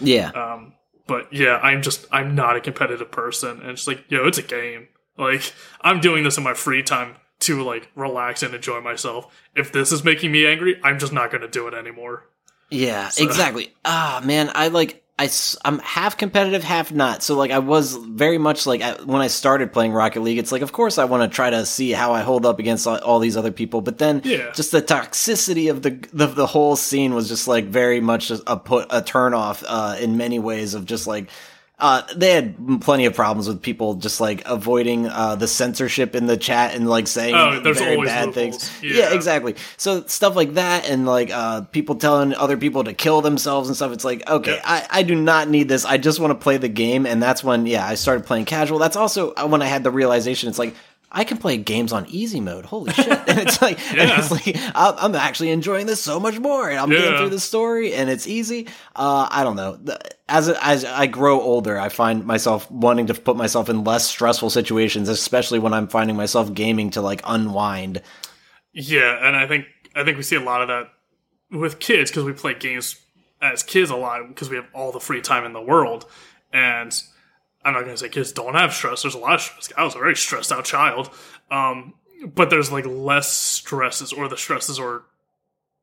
yeah. 0.00 0.28
Um, 0.30 0.74
but 1.08 1.32
yeah, 1.32 1.56
I'm 1.58 1.82
just 1.82 2.06
I'm 2.12 2.34
not 2.36 2.56
a 2.56 2.60
competitive 2.60 3.10
person, 3.10 3.60
and 3.60 3.70
it's 3.70 3.86
like 3.88 4.04
yo, 4.08 4.26
it's 4.26 4.38
a 4.38 4.42
game. 4.42 4.88
Like 5.18 5.52
I'm 5.80 6.00
doing 6.00 6.22
this 6.24 6.38
in 6.38 6.44
my 6.44 6.54
free 6.54 6.82
time 6.84 7.16
to 7.40 7.62
like 7.64 7.90
relax 7.96 8.42
and 8.44 8.54
enjoy 8.54 8.80
myself. 8.80 9.34
If 9.56 9.72
this 9.72 9.90
is 9.92 10.04
making 10.04 10.30
me 10.30 10.46
angry, 10.46 10.80
I'm 10.84 10.98
just 11.00 11.12
not 11.12 11.30
going 11.32 11.42
to 11.42 11.48
do 11.48 11.66
it 11.66 11.74
anymore. 11.74 12.24
Yeah, 12.70 13.08
So- 13.08 13.24
exactly. 13.24 13.74
Ah, 13.84 14.22
man, 14.24 14.50
I 14.54 14.68
like 14.68 15.03
I 15.16 15.30
am 15.64 15.78
half 15.78 16.16
competitive, 16.16 16.64
half 16.64 16.90
not. 16.90 17.22
So 17.22 17.36
like 17.36 17.52
I 17.52 17.60
was 17.60 17.94
very 17.94 18.36
much 18.36 18.66
like 18.66 18.82
I, 18.82 18.94
when 19.04 19.20
I 19.22 19.28
started 19.28 19.72
playing 19.72 19.92
Rocket 19.92 20.22
League, 20.22 20.38
it's 20.38 20.50
like 20.50 20.62
of 20.62 20.72
course 20.72 20.98
I 20.98 21.04
want 21.04 21.22
to 21.22 21.34
try 21.34 21.50
to 21.50 21.64
see 21.64 21.92
how 21.92 22.12
I 22.12 22.22
hold 22.22 22.44
up 22.44 22.58
against 22.58 22.84
all, 22.86 22.98
all 22.98 23.20
these 23.20 23.36
other 23.36 23.52
people, 23.52 23.80
but 23.80 23.98
then 23.98 24.22
Yeah. 24.24 24.50
just 24.52 24.72
the 24.72 24.82
toxicity 24.82 25.70
of 25.70 25.82
the, 25.82 25.90
the 26.12 26.26
the 26.26 26.46
whole 26.46 26.74
scene 26.74 27.14
was 27.14 27.28
just 27.28 27.46
like 27.46 27.66
very 27.66 28.00
much 28.00 28.32
a 28.32 28.56
put 28.56 28.88
a 28.90 29.02
turn 29.02 29.34
off 29.34 29.62
uh, 29.68 29.96
in 30.00 30.16
many 30.16 30.40
ways 30.40 30.74
of 30.74 30.84
just 30.84 31.06
like 31.06 31.28
uh, 31.78 32.02
they 32.14 32.30
had 32.30 32.80
plenty 32.82 33.04
of 33.04 33.14
problems 33.14 33.48
with 33.48 33.60
people 33.60 33.94
just 33.94 34.20
like 34.20 34.42
avoiding 34.46 35.08
uh, 35.08 35.34
the 35.34 35.48
censorship 35.48 36.14
in 36.14 36.26
the 36.26 36.36
chat 36.36 36.72
and 36.74 36.88
like 36.88 37.08
saying 37.08 37.34
Oh, 37.34 37.60
very 37.60 38.00
bad 38.04 38.32
things. 38.32 38.70
Yeah. 38.80 38.94
yeah, 39.10 39.14
exactly. 39.14 39.56
So 39.76 40.02
stuff 40.06 40.36
like 40.36 40.54
that, 40.54 40.88
and 40.88 41.04
like 41.04 41.30
uh, 41.32 41.62
people 41.62 41.96
telling 41.96 42.32
other 42.34 42.56
people 42.56 42.84
to 42.84 42.94
kill 42.94 43.22
themselves 43.22 43.68
and 43.68 43.74
stuff. 43.76 43.92
It's 43.92 44.04
like, 44.04 44.28
okay, 44.30 44.54
Yeah. 44.56 44.62
I, 44.64 44.86
I 45.00 45.02
do 45.02 45.16
not 45.16 45.48
need 45.48 45.68
this. 45.68 45.84
I 45.84 45.98
just 45.98 46.20
want 46.20 46.30
to 46.30 46.36
play 46.36 46.58
the 46.58 46.68
game, 46.68 47.06
and 47.06 47.20
that's 47.20 47.42
when 47.42 47.66
yeah, 47.66 47.84
I 47.86 47.96
started 47.96 48.24
playing 48.24 48.44
casual. 48.44 48.78
That's 48.78 48.96
also 48.96 49.34
uh, 49.34 49.46
when 49.48 49.60
I 49.60 49.66
had 49.66 49.82
the 49.84 49.90
realization. 49.90 50.48
It's 50.48 50.58
like. 50.58 50.74
I 51.16 51.22
can 51.24 51.38
play 51.38 51.56
games 51.56 51.92
on 51.92 52.06
easy 52.08 52.40
mode. 52.40 52.66
Holy 52.66 52.92
shit! 52.92 53.06
And 53.08 53.38
it's 53.46 53.62
like, 53.62 53.78
Yeah. 53.94 54.18
it's 54.18 54.30
like 54.30 54.56
I'm 54.74 55.14
actually 55.14 55.50
enjoying 55.50 55.86
this 55.86 56.02
so 56.02 56.18
much 56.18 56.38
more. 56.40 56.68
And 56.68 56.78
I'm 56.78 56.90
getting 56.90 57.16
through 57.16 57.30
the 57.30 57.40
story, 57.40 57.94
and 57.94 58.10
it's 58.10 58.26
easy. 58.26 58.66
Uh, 58.96 59.28
I 59.30 59.44
don't 59.44 59.56
know. 59.56 59.78
As 60.28 60.48
as 60.48 60.84
I 60.84 61.06
grow 61.06 61.40
older, 61.40 61.78
I 61.78 61.88
find 61.88 62.26
myself 62.26 62.70
wanting 62.70 63.06
to 63.06 63.14
put 63.14 63.36
myself 63.36 63.68
in 63.68 63.84
less 63.84 64.06
stressful 64.06 64.50
situations, 64.50 65.08
especially 65.08 65.60
when 65.60 65.72
I'm 65.72 65.86
finding 65.86 66.16
myself 66.16 66.52
gaming 66.52 66.90
to 66.90 67.00
like 67.00 67.22
unwind. 67.24 68.02
Yeah, 68.72 69.26
and 69.26 69.36
I 69.36 69.46
think 69.46 69.66
I 69.94 70.02
think 70.04 70.16
we 70.16 70.24
see 70.24 70.36
a 70.36 70.40
lot 70.40 70.62
of 70.62 70.68
that 70.68 70.90
with 71.56 71.78
kids 71.78 72.10
because 72.10 72.24
we 72.24 72.32
play 72.32 72.54
games 72.54 73.00
as 73.40 73.62
kids 73.62 73.90
a 73.90 73.96
lot 73.96 74.26
because 74.26 74.50
we 74.50 74.56
have 74.56 74.66
all 74.74 74.90
the 74.90 74.98
free 75.00 75.20
time 75.20 75.44
in 75.44 75.52
the 75.52 75.62
world. 75.62 76.06
And 76.52 76.92
I'm 77.64 77.72
not 77.74 77.80
going 77.84 77.92
to 77.94 77.98
say 77.98 78.08
kids 78.08 78.32
don't 78.32 78.54
have 78.54 78.72
stress. 78.74 79.02
There's 79.02 79.14
a 79.14 79.18
lot 79.18 79.34
of 79.34 79.40
stress. 79.40 79.72
I 79.76 79.84
was 79.84 79.94
a 79.94 79.98
very 79.98 80.16
stressed 80.16 80.52
out 80.52 80.64
child, 80.64 81.10
um, 81.50 81.94
but 82.34 82.50
there's 82.50 82.70
like 82.70 82.86
less 82.86 83.32
stresses, 83.32 84.12
or 84.12 84.28
the 84.28 84.36
stresses 84.36 84.78
are 84.78 85.02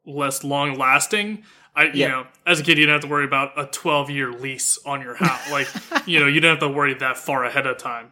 less 0.06 0.44
long 0.44 0.78
lasting. 0.78 1.44
I, 1.76 1.84
you 1.86 1.92
Yeah. 1.94 2.08
know, 2.10 2.28
as 2.46 2.60
a 2.60 2.64
kid, 2.64 2.78
you 2.78 2.86
don't 2.86 2.94
have 2.94 3.02
to 3.02 3.08
worry 3.08 3.26
about 3.26 3.58
a 3.58 3.66
12 3.66 4.10
year 4.10 4.32
lease 4.32 4.78
on 4.86 5.02
your 5.02 5.16
house. 5.16 5.40
Like, 5.52 5.68
you 6.08 6.20
know, 6.20 6.28
you 6.28 6.36
didn't 6.42 6.60
have 6.62 6.70
to 6.70 6.76
worry 6.76 6.94
that 6.96 7.18
far 7.18 7.46
ahead 7.46 7.66
of 7.66 7.78
time. 7.78 8.12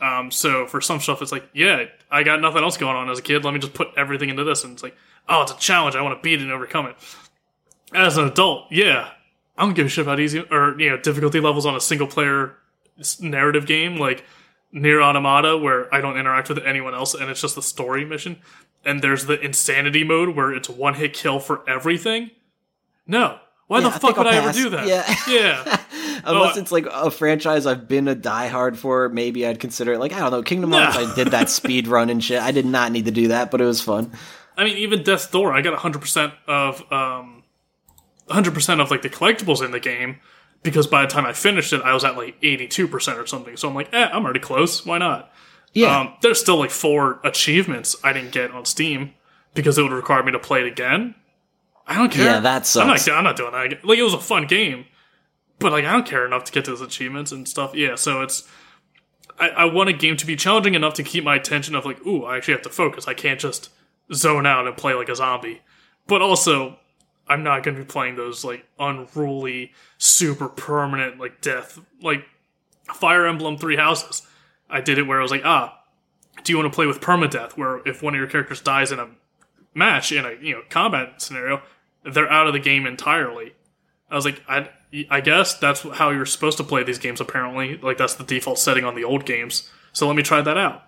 Um, 0.00 0.30
so 0.30 0.66
for 0.66 0.80
some 0.80 1.00
stuff, 1.00 1.22
it's 1.22 1.32
like, 1.32 1.48
yeah, 1.54 1.84
I 2.10 2.22
got 2.22 2.40
nothing 2.40 2.62
else 2.62 2.76
going 2.76 2.96
on 2.96 3.08
as 3.08 3.18
a 3.18 3.22
kid. 3.22 3.44
Let 3.44 3.54
me 3.54 3.60
just 3.60 3.72
put 3.74 3.88
everything 3.96 4.28
into 4.28 4.44
this, 4.44 4.62
and 4.64 4.74
it's 4.74 4.82
like, 4.82 4.96
oh, 5.28 5.42
it's 5.42 5.52
a 5.52 5.56
challenge. 5.56 5.94
I 5.96 6.02
want 6.02 6.18
to 6.18 6.22
beat 6.22 6.40
it 6.40 6.42
and 6.42 6.52
overcome 6.52 6.86
it. 6.86 6.96
As 7.94 8.16
an 8.18 8.26
adult, 8.28 8.66
yeah, 8.70 9.10
I 9.56 9.62
don't 9.64 9.74
give 9.74 9.86
a 9.86 9.88
shit 9.88 10.02
about 10.02 10.20
easy 10.20 10.40
or 10.50 10.78
you 10.78 10.90
know 10.90 10.96
difficulty 10.98 11.40
levels 11.40 11.64
on 11.66 11.74
a 11.76 11.80
single 11.80 12.06
player 12.06 12.56
narrative 13.20 13.66
game 13.66 13.96
like 13.96 14.24
NieR 14.74 15.02
Automata, 15.02 15.56
where 15.56 15.92
I 15.94 16.00
don't 16.00 16.18
interact 16.18 16.48
with 16.48 16.58
anyone 16.58 16.94
else 16.94 17.14
and 17.14 17.30
it's 17.30 17.40
just 17.40 17.54
the 17.54 17.62
story 17.62 18.04
mission. 18.04 18.38
And 18.84 19.02
there's 19.02 19.26
the 19.26 19.40
insanity 19.40 20.04
mode 20.04 20.36
where 20.36 20.52
it's 20.52 20.68
one 20.68 20.94
hit 20.94 21.12
kill 21.12 21.40
for 21.40 21.68
everything. 21.68 22.30
No, 23.06 23.38
why 23.66 23.80
Yeah, 23.80 23.84
the 23.84 23.90
fuck 23.92 24.00
think 24.00 24.16
would 24.18 24.26
I'll 24.28 24.34
I 24.34 24.36
ever 24.36 24.52
do 24.52 24.70
that? 24.70 24.86
Yeah. 24.86 25.16
yeah. 25.28 25.80
Unless 26.24 26.56
Oh, 26.56 26.60
it's 26.60 26.72
like 26.72 26.86
a 26.86 27.10
franchise 27.10 27.66
I've 27.66 27.88
been 27.88 28.06
a 28.08 28.14
diehard 28.14 28.76
for, 28.76 29.08
maybe 29.08 29.46
I'd 29.46 29.58
consider 29.58 29.94
it. 29.94 29.98
Like 29.98 30.12
I 30.12 30.20
don't 30.20 30.30
know, 30.30 30.42
Kingdom. 30.42 30.72
Hearts. 30.72 30.96
I 30.96 31.14
did 31.14 31.28
that 31.28 31.50
speed 31.50 31.88
run 31.88 32.08
and 32.08 32.22
shit. 32.22 32.40
I 32.40 32.52
did 32.52 32.66
not 32.66 32.92
need 32.92 33.06
to 33.06 33.10
do 33.10 33.28
that, 33.28 33.50
but 33.50 33.60
it 33.60 33.64
was 33.64 33.80
fun. 33.80 34.12
I 34.56 34.64
mean, 34.64 34.76
even 34.78 35.02
Death's 35.02 35.28
Door, 35.28 35.52
I 35.52 35.62
got 35.62 35.78
100% 35.78 36.32
of 36.46 36.92
um, 36.92 37.42
100% 38.28 38.80
of 38.80 38.90
like 38.90 39.02
the 39.02 39.10
collectibles 39.10 39.64
in 39.64 39.72
the 39.72 39.80
game 39.80 40.18
because 40.66 40.86
by 40.86 41.02
the 41.02 41.08
time 41.08 41.24
I 41.24 41.32
finished 41.32 41.72
it, 41.72 41.80
I 41.82 41.94
was 41.94 42.04
at 42.04 42.16
like 42.16 42.40
82% 42.42 43.16
or 43.16 43.26
something. 43.26 43.56
So 43.56 43.68
I'm 43.68 43.74
like, 43.74 43.88
eh, 43.94 44.08
I'm 44.12 44.24
already 44.24 44.40
close. 44.40 44.84
Why 44.84 44.98
not? 44.98 45.32
Yeah, 45.72 46.00
Um, 46.00 46.14
there's 46.22 46.40
still 46.40 46.56
like 46.58 46.70
four 46.70 47.20
achievements 47.24 47.96
I 48.04 48.12
didn't 48.12 48.32
get 48.32 48.50
on 48.50 48.64
Steam 48.64 49.14
because 49.54 49.78
it 49.78 49.82
would 49.82 49.92
require 49.92 50.22
me 50.22 50.32
to 50.32 50.38
play 50.38 50.60
it 50.60 50.66
again. 50.66 51.14
I 51.86 51.96
don't 51.96 52.10
care. 52.10 52.24
Yeah, 52.24 52.40
that 52.40 52.76
I'm 52.76 52.88
not, 52.88 52.98
sucks. 52.98 53.08
I'm 53.08 53.24
not 53.24 53.36
doing 53.36 53.52
that. 53.52 53.66
Again. 53.66 53.78
Like 53.84 53.98
it 53.98 54.02
was 54.02 54.14
a 54.14 54.18
fun 54.18 54.46
game, 54.46 54.86
but 55.58 55.72
like 55.72 55.84
I 55.84 55.92
don't 55.92 56.06
care 56.06 56.26
enough 56.26 56.44
to 56.44 56.52
get 56.52 56.64
those 56.64 56.80
achievements 56.80 57.30
and 57.30 57.46
stuff. 57.46 57.74
Yeah, 57.74 57.94
so 57.94 58.22
it's 58.22 58.48
I, 59.38 59.48
I 59.50 59.64
want 59.66 59.88
a 59.90 59.92
game 59.92 60.16
to 60.16 60.26
be 60.26 60.34
challenging 60.34 60.74
enough 60.74 60.94
to 60.94 61.02
keep 61.02 61.22
my 61.24 61.36
attention 61.36 61.74
of 61.74 61.84
like, 61.84 62.04
ooh, 62.06 62.24
I 62.24 62.36
actually 62.38 62.54
have 62.54 62.62
to 62.62 62.70
focus. 62.70 63.06
I 63.06 63.14
can't 63.14 63.38
just 63.38 63.68
zone 64.12 64.46
out 64.46 64.66
and 64.66 64.76
play 64.76 64.94
like 64.94 65.08
a 65.08 65.14
zombie. 65.14 65.60
But 66.06 66.22
also, 66.22 66.78
I'm 67.28 67.42
not 67.42 67.62
going 67.62 67.76
to 67.76 67.82
be 67.82 67.86
playing 67.86 68.16
those 68.16 68.44
like 68.44 68.64
unruly, 68.78 69.72
super 69.98 70.48
permanent 70.48 71.18
like 71.18 71.40
death 71.40 71.78
like 72.02 72.24
Fire 72.94 73.26
Emblem 73.26 73.58
Three 73.58 73.76
Houses. 73.76 74.22
I 74.68 74.80
did 74.80 74.98
it 74.98 75.02
where 75.02 75.18
I 75.18 75.22
was 75.22 75.30
like, 75.30 75.44
ah, 75.44 75.80
do 76.44 76.52
you 76.52 76.58
want 76.58 76.72
to 76.72 76.74
play 76.74 76.86
with 76.86 77.00
permadeath, 77.00 77.52
where 77.52 77.86
if 77.86 78.02
one 78.02 78.14
of 78.14 78.18
your 78.18 78.28
characters 78.28 78.60
dies 78.60 78.92
in 78.92 78.98
a 78.98 79.08
match 79.74 80.12
in 80.12 80.24
a 80.24 80.32
you 80.40 80.54
know 80.54 80.62
combat 80.70 81.20
scenario, 81.20 81.62
they're 82.04 82.30
out 82.30 82.46
of 82.46 82.52
the 82.52 82.60
game 82.60 82.86
entirely. 82.86 83.54
I 84.10 84.14
was 84.14 84.24
like, 84.24 84.40
I, 84.48 84.70
I 85.10 85.20
guess 85.20 85.58
that's 85.58 85.82
how 85.82 86.10
you're 86.10 86.26
supposed 86.26 86.58
to 86.58 86.64
play 86.64 86.84
these 86.84 86.98
games. 86.98 87.20
Apparently, 87.20 87.76
like 87.78 87.98
that's 87.98 88.14
the 88.14 88.24
default 88.24 88.58
setting 88.58 88.84
on 88.84 88.94
the 88.94 89.04
old 89.04 89.26
games. 89.26 89.70
So 89.92 90.06
let 90.06 90.16
me 90.16 90.22
try 90.22 90.40
that 90.42 90.56
out. 90.56 90.85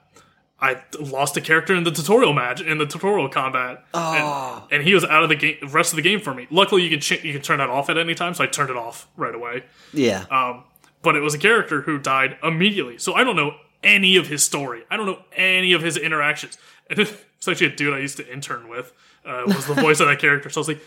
I 0.61 0.83
lost 0.99 1.37
a 1.37 1.41
character 1.41 1.75
in 1.75 1.85
the 1.85 1.91
tutorial 1.93 2.33
match 2.33 2.61
in 2.61 2.79
the 2.79 2.87
tutorial 2.87 3.29
combat, 3.29 3.85
Oh. 3.95 4.65
and, 4.71 4.73
and 4.81 4.83
he 4.89 4.93
was 4.95 5.05
out 5.05 5.23
of 5.23 5.29
the 5.29 5.37
game, 5.37 5.57
rest 5.71 5.93
of 5.93 5.97
the 5.97 6.03
game 6.03 6.21
for 6.21 6.35
me. 6.35 6.47
Luckily, 6.51 6.83
you 6.83 6.91
can 6.91 7.01
ch- 7.01 7.23
you 7.25 7.33
can 7.33 7.43
turn 7.43 7.59
that 7.59 7.71
off 7.71 7.89
at 7.89 7.97
any 7.97 8.15
time, 8.15 8.35
so 8.35 8.43
I 8.43 8.49
turned 8.49 8.71
it 8.71 8.77
off 8.77 9.07
right 9.17 9.35
away. 9.35 9.65
yeah. 9.93 10.25
Um, 10.31 10.65
but 11.03 11.15
it 11.15 11.21
was 11.21 11.33
a 11.33 11.39
character 11.39 11.83
who 11.83 11.97
died 11.99 12.37
immediately. 12.43 12.99
So 12.99 13.15
I 13.15 13.23
don't 13.23 13.37
know 13.37 13.55
any 13.85 14.17
of 14.17 14.27
his 14.27 14.43
story. 14.43 14.83
I 14.91 14.97
don't 14.97 15.07
know 15.07 15.23
any 15.37 15.73
of 15.73 15.81
his 15.83 15.97
interactions. 15.97 16.59
And 16.91 16.99
it's 16.99 17.47
actually 17.47 17.69
a 17.69 17.77
dude 17.77 17.95
I 17.95 17.99
used 18.01 18.17
to 18.17 18.29
intern 18.33 18.69
with. 18.69 18.93
Uh, 19.25 19.45
was 19.47 19.65
the 19.67 19.75
voice 19.81 20.01
of 20.01 20.09
that 20.09 20.19
character. 20.19 20.51
So 20.51 20.59
I 20.59 20.63
was 20.63 20.69
like, 20.69 20.81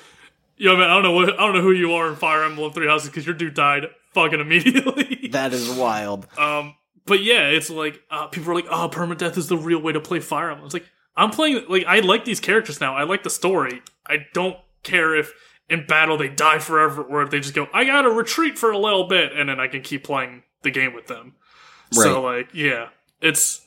"Yo, 0.58 0.76
man, 0.76 0.90
I 0.90 0.96
don't 0.96 1.04
know 1.04 1.14
what 1.14 1.30
I 1.34 1.38
don't 1.46 1.56
know 1.56 1.62
who 1.62 1.72
you 1.72 1.94
are 1.94 2.10
in 2.10 2.18
Fire 2.18 2.44
Emblem 2.44 2.74
Three 2.74 2.88
Houses 2.88 3.10
because 3.10 3.26
your 3.26 3.36
dude 3.36 3.54
died 3.54 3.86
fucking 4.14 4.42
immediately." 4.42 5.30
that 5.32 5.54
is 5.54 5.70
wild. 5.70 6.28
um, 6.38 6.76
but 7.06 7.24
yeah, 7.24 7.48
it's 7.48 7.70
like 7.70 8.02
uh, 8.10 8.28
people 8.28 8.52
are 8.52 8.56
like, 8.56 8.68
"Oh, 8.70 8.90
permadeath 8.92 9.38
is 9.38 9.48
the 9.48 9.58
real 9.58 9.82
way 9.82 9.92
to 9.94 10.00
play 10.00 10.20
Fire 10.20 10.50
Emblem." 10.52 10.66
It's 10.66 10.74
like 10.74 10.86
I'm 11.16 11.30
playing 11.32 11.66
like 11.70 11.86
I 11.86 12.00
like 12.00 12.26
these 12.26 12.40
characters 12.40 12.80
now. 12.80 12.96
I 12.96 13.04
like 13.04 13.24
the 13.24 13.30
story. 13.30 13.82
I 14.06 14.26
don't 14.34 14.58
care 14.84 15.16
if 15.16 15.34
in 15.70 15.86
battle 15.86 16.18
they 16.18 16.28
die 16.30 16.60
forever 16.60 17.02
or 17.02 17.22
if 17.24 17.30
they 17.32 17.40
just 17.40 17.54
go, 17.54 17.68
"I 17.74 17.84
gotta 17.86 18.10
retreat 18.10 18.58
for 18.58 18.72
a 18.72 18.78
little 18.78 19.08
bit," 19.08 19.32
and 19.34 19.50
then 19.50 19.60
I 19.60 19.68
can 19.68 19.82
keep 19.82 20.04
playing 20.04 20.44
the 20.64 20.72
game 20.72 20.94
with 20.94 21.08
them. 21.08 21.36
So 21.92 22.22
like, 22.22 22.50
yeah, 22.54 22.90
it's 23.22 23.62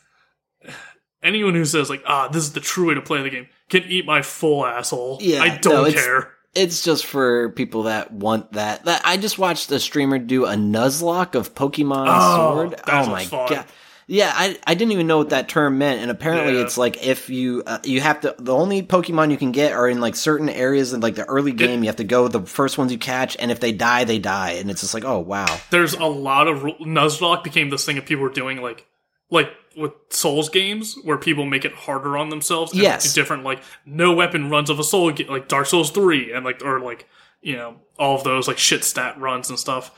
anyone 1.22 1.54
who 1.54 1.64
says 1.64 1.90
like, 1.90 2.02
"Ah, 2.06 2.28
this 2.28 2.42
is 2.44 2.52
the 2.52 2.60
true 2.60 2.88
way 2.88 2.94
to 2.94 3.02
play 3.02 3.22
the 3.22 3.30
game," 3.30 3.48
can 3.68 3.82
eat 3.84 4.06
my 4.06 4.22
full 4.22 4.64
asshole. 4.64 5.18
Yeah, 5.20 5.42
I 5.42 5.56
don't 5.58 5.88
it's- 5.88 6.04
care. 6.04 6.33
It's 6.54 6.82
just 6.84 7.04
for 7.06 7.48
people 7.50 7.84
that 7.84 8.12
want 8.12 8.52
that. 8.52 8.84
That 8.84 9.02
I 9.04 9.16
just 9.16 9.38
watched 9.38 9.70
a 9.72 9.80
streamer 9.80 10.18
do 10.18 10.44
a 10.46 10.54
Nuzlocke 10.54 11.34
of 11.34 11.54
Pokemon 11.54 12.06
Oh, 12.08 12.54
Sword. 12.54 12.80
Oh 12.86 13.10
my 13.10 13.24
fun. 13.24 13.48
god. 13.48 13.66
Yeah, 14.06 14.30
I, 14.34 14.58
I 14.66 14.74
didn't 14.74 14.92
even 14.92 15.06
know 15.06 15.16
what 15.16 15.30
that 15.30 15.48
term 15.48 15.78
meant, 15.78 16.02
and 16.02 16.10
apparently 16.10 16.56
Yeah. 16.56 16.64
it's 16.64 16.76
like 16.76 17.06
if 17.06 17.30
you 17.30 17.62
uh, 17.66 17.78
you 17.84 18.02
have 18.02 18.20
to 18.20 18.34
the 18.38 18.52
only 18.54 18.82
Pokemon 18.82 19.30
you 19.30 19.38
can 19.38 19.50
get 19.50 19.72
are 19.72 19.88
in 19.88 19.98
like 19.98 20.14
certain 20.14 20.50
areas 20.50 20.92
in 20.92 21.00
like 21.00 21.14
the 21.14 21.24
early 21.24 21.52
game. 21.52 21.82
you 21.82 21.88
have 21.88 21.96
to 21.96 22.04
go 22.04 22.28
the 22.28 22.42
first 22.42 22.76
ones 22.76 22.92
you 22.92 22.98
catch, 22.98 23.34
and 23.38 23.50
if 23.50 23.60
they 23.60 23.72
die, 23.72 24.04
they 24.04 24.18
die, 24.18 24.50
and 24.52 24.70
it's 24.70 24.82
just 24.82 24.92
like 24.92 25.06
oh 25.06 25.20
wow, 25.20 25.46
there's 25.70 25.94
a 25.94 26.04
lot 26.04 26.48
of 26.48 26.58
Nuzlocke 26.80 27.42
became 27.44 27.70
this 27.70 27.86
thing 27.86 27.96
that 27.96 28.04
people 28.04 28.24
were 28.24 28.30
doing 28.30 28.60
like 28.60 28.84
like 29.30 29.50
with 29.76 29.92
Souls 30.10 30.48
games 30.48 30.96
where 31.02 31.16
people 31.18 31.44
make 31.46 31.64
it 31.64 31.72
harder 31.72 32.16
on 32.16 32.28
themselves. 32.30 32.72
and 32.72 32.80
Yes. 32.82 33.12
different 33.14 33.44
like 33.44 33.62
no 33.86 34.12
weapon 34.12 34.50
runs 34.50 34.70
of 34.70 34.78
a 34.78 34.84
Soul 34.84 35.12
like 35.28 35.48
Dark 35.48 35.66
Souls 35.66 35.90
three 35.90 36.32
and 36.32 36.44
like 36.44 36.62
or 36.64 36.80
like 36.80 37.08
you 37.42 37.56
know 37.56 37.76
all 37.98 38.16
of 38.16 38.24
those 38.24 38.48
like 38.48 38.58
shit 38.58 38.84
stat 38.84 39.18
runs 39.20 39.50
and 39.50 39.58
stuff. 39.58 39.90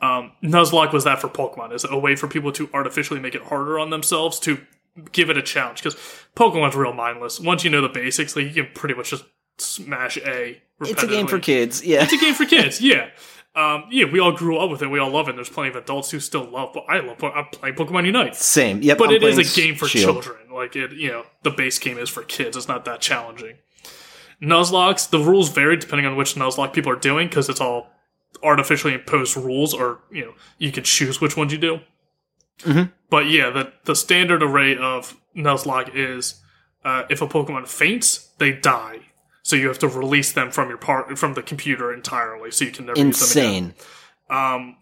Um, 0.00 0.32
Nuzlocke 0.42 0.92
was 0.92 1.04
that 1.04 1.20
for 1.20 1.28
Pokemon 1.28 1.72
is 1.72 1.84
it 1.84 1.92
a 1.92 1.98
way 1.98 2.16
for 2.16 2.28
people 2.28 2.52
to 2.52 2.68
artificially 2.74 3.18
make 3.20 3.34
it 3.34 3.42
harder 3.42 3.78
on 3.78 3.90
themselves 3.90 4.38
to 4.40 4.58
give 5.12 5.30
it 5.30 5.36
a 5.38 5.42
challenge 5.42 5.82
because 5.82 5.94
Pokemon's 6.36 6.74
real 6.76 6.92
mindless. 6.92 7.40
Once 7.40 7.64
you 7.64 7.70
know 7.70 7.80
the 7.80 7.88
basics, 7.88 8.36
like 8.36 8.46
you 8.46 8.62
can 8.64 8.72
pretty 8.74 8.94
much 8.94 9.10
just 9.10 9.24
smash 9.58 10.18
A. 10.18 10.60
it's 10.82 11.02
a 11.02 11.06
game 11.06 11.26
for 11.26 11.38
kids. 11.38 11.82
Yeah, 11.84 12.02
It's 12.02 12.12
a 12.12 12.18
game 12.18 12.34
for 12.34 12.44
kids, 12.44 12.80
yeah. 12.82 13.08
Um, 13.56 13.84
yeah, 13.90 14.04
we 14.04 14.20
all 14.20 14.32
grew 14.32 14.58
up 14.58 14.70
with 14.70 14.82
it. 14.82 14.88
We 14.90 14.98
all 14.98 15.10
love 15.10 15.28
it. 15.30 15.34
There's 15.34 15.48
plenty 15.48 15.70
of 15.70 15.76
adults 15.76 16.10
who 16.10 16.20
still 16.20 16.44
love. 16.44 16.72
But 16.74 16.84
I 16.88 17.00
love. 17.00 17.24
I'm 17.24 17.46
playing 17.46 17.74
Pokemon 17.74 18.04
Unite, 18.04 18.36
same. 18.36 18.82
Yep, 18.82 18.98
but 18.98 19.08
I'm 19.08 19.14
it 19.16 19.22
is 19.24 19.38
a 19.38 19.60
game 19.60 19.74
for 19.76 19.88
Shield. 19.88 20.22
children. 20.22 20.52
Like 20.52 20.76
it, 20.76 20.92
you 20.92 21.08
know, 21.10 21.24
the 21.42 21.50
base 21.50 21.78
game 21.78 21.96
is 21.96 22.10
for 22.10 22.22
kids. 22.22 22.56
It's 22.56 22.68
not 22.68 22.84
that 22.84 23.00
challenging. 23.00 23.56
Nuzlockes. 24.42 25.08
The 25.08 25.18
rules 25.18 25.48
vary 25.48 25.76
depending 25.76 26.06
on 26.06 26.16
which 26.16 26.34
Nuzlocke 26.34 26.74
people 26.74 26.92
are 26.92 26.96
doing 26.96 27.28
because 27.28 27.48
it's 27.48 27.60
all 27.60 27.88
artificially 28.42 28.92
imposed 28.92 29.36
rules, 29.36 29.72
or 29.72 30.00
you 30.12 30.26
know, 30.26 30.34
you 30.58 30.70
can 30.70 30.84
choose 30.84 31.20
which 31.20 31.36
ones 31.36 31.50
you 31.52 31.58
do. 31.58 31.80
Mhm. 32.60 32.92
But 33.08 33.26
yeah, 33.30 33.48
the 33.50 33.72
the 33.84 33.96
standard 33.96 34.42
array 34.42 34.76
of 34.76 35.16
Nuzlocke 35.34 35.90
is 35.94 36.42
uh, 36.84 37.04
if 37.08 37.22
a 37.22 37.26
Pokemon 37.26 37.66
faints, 37.68 38.28
they 38.38 38.52
die. 38.52 39.00
So 39.46 39.54
you 39.54 39.68
have 39.68 39.78
to 39.78 39.86
release 39.86 40.32
them 40.32 40.50
from 40.50 40.70
your 40.70 40.76
part 40.76 41.16
from 41.16 41.34
the 41.34 41.42
computer 41.42 41.94
entirely, 41.94 42.50
so 42.50 42.64
you 42.64 42.72
can 42.72 42.86
never 42.86 42.98
use 42.98 43.32
them 43.32 43.42
again. 43.44 43.64
Insane. 43.66 43.74
Um, 44.28 44.76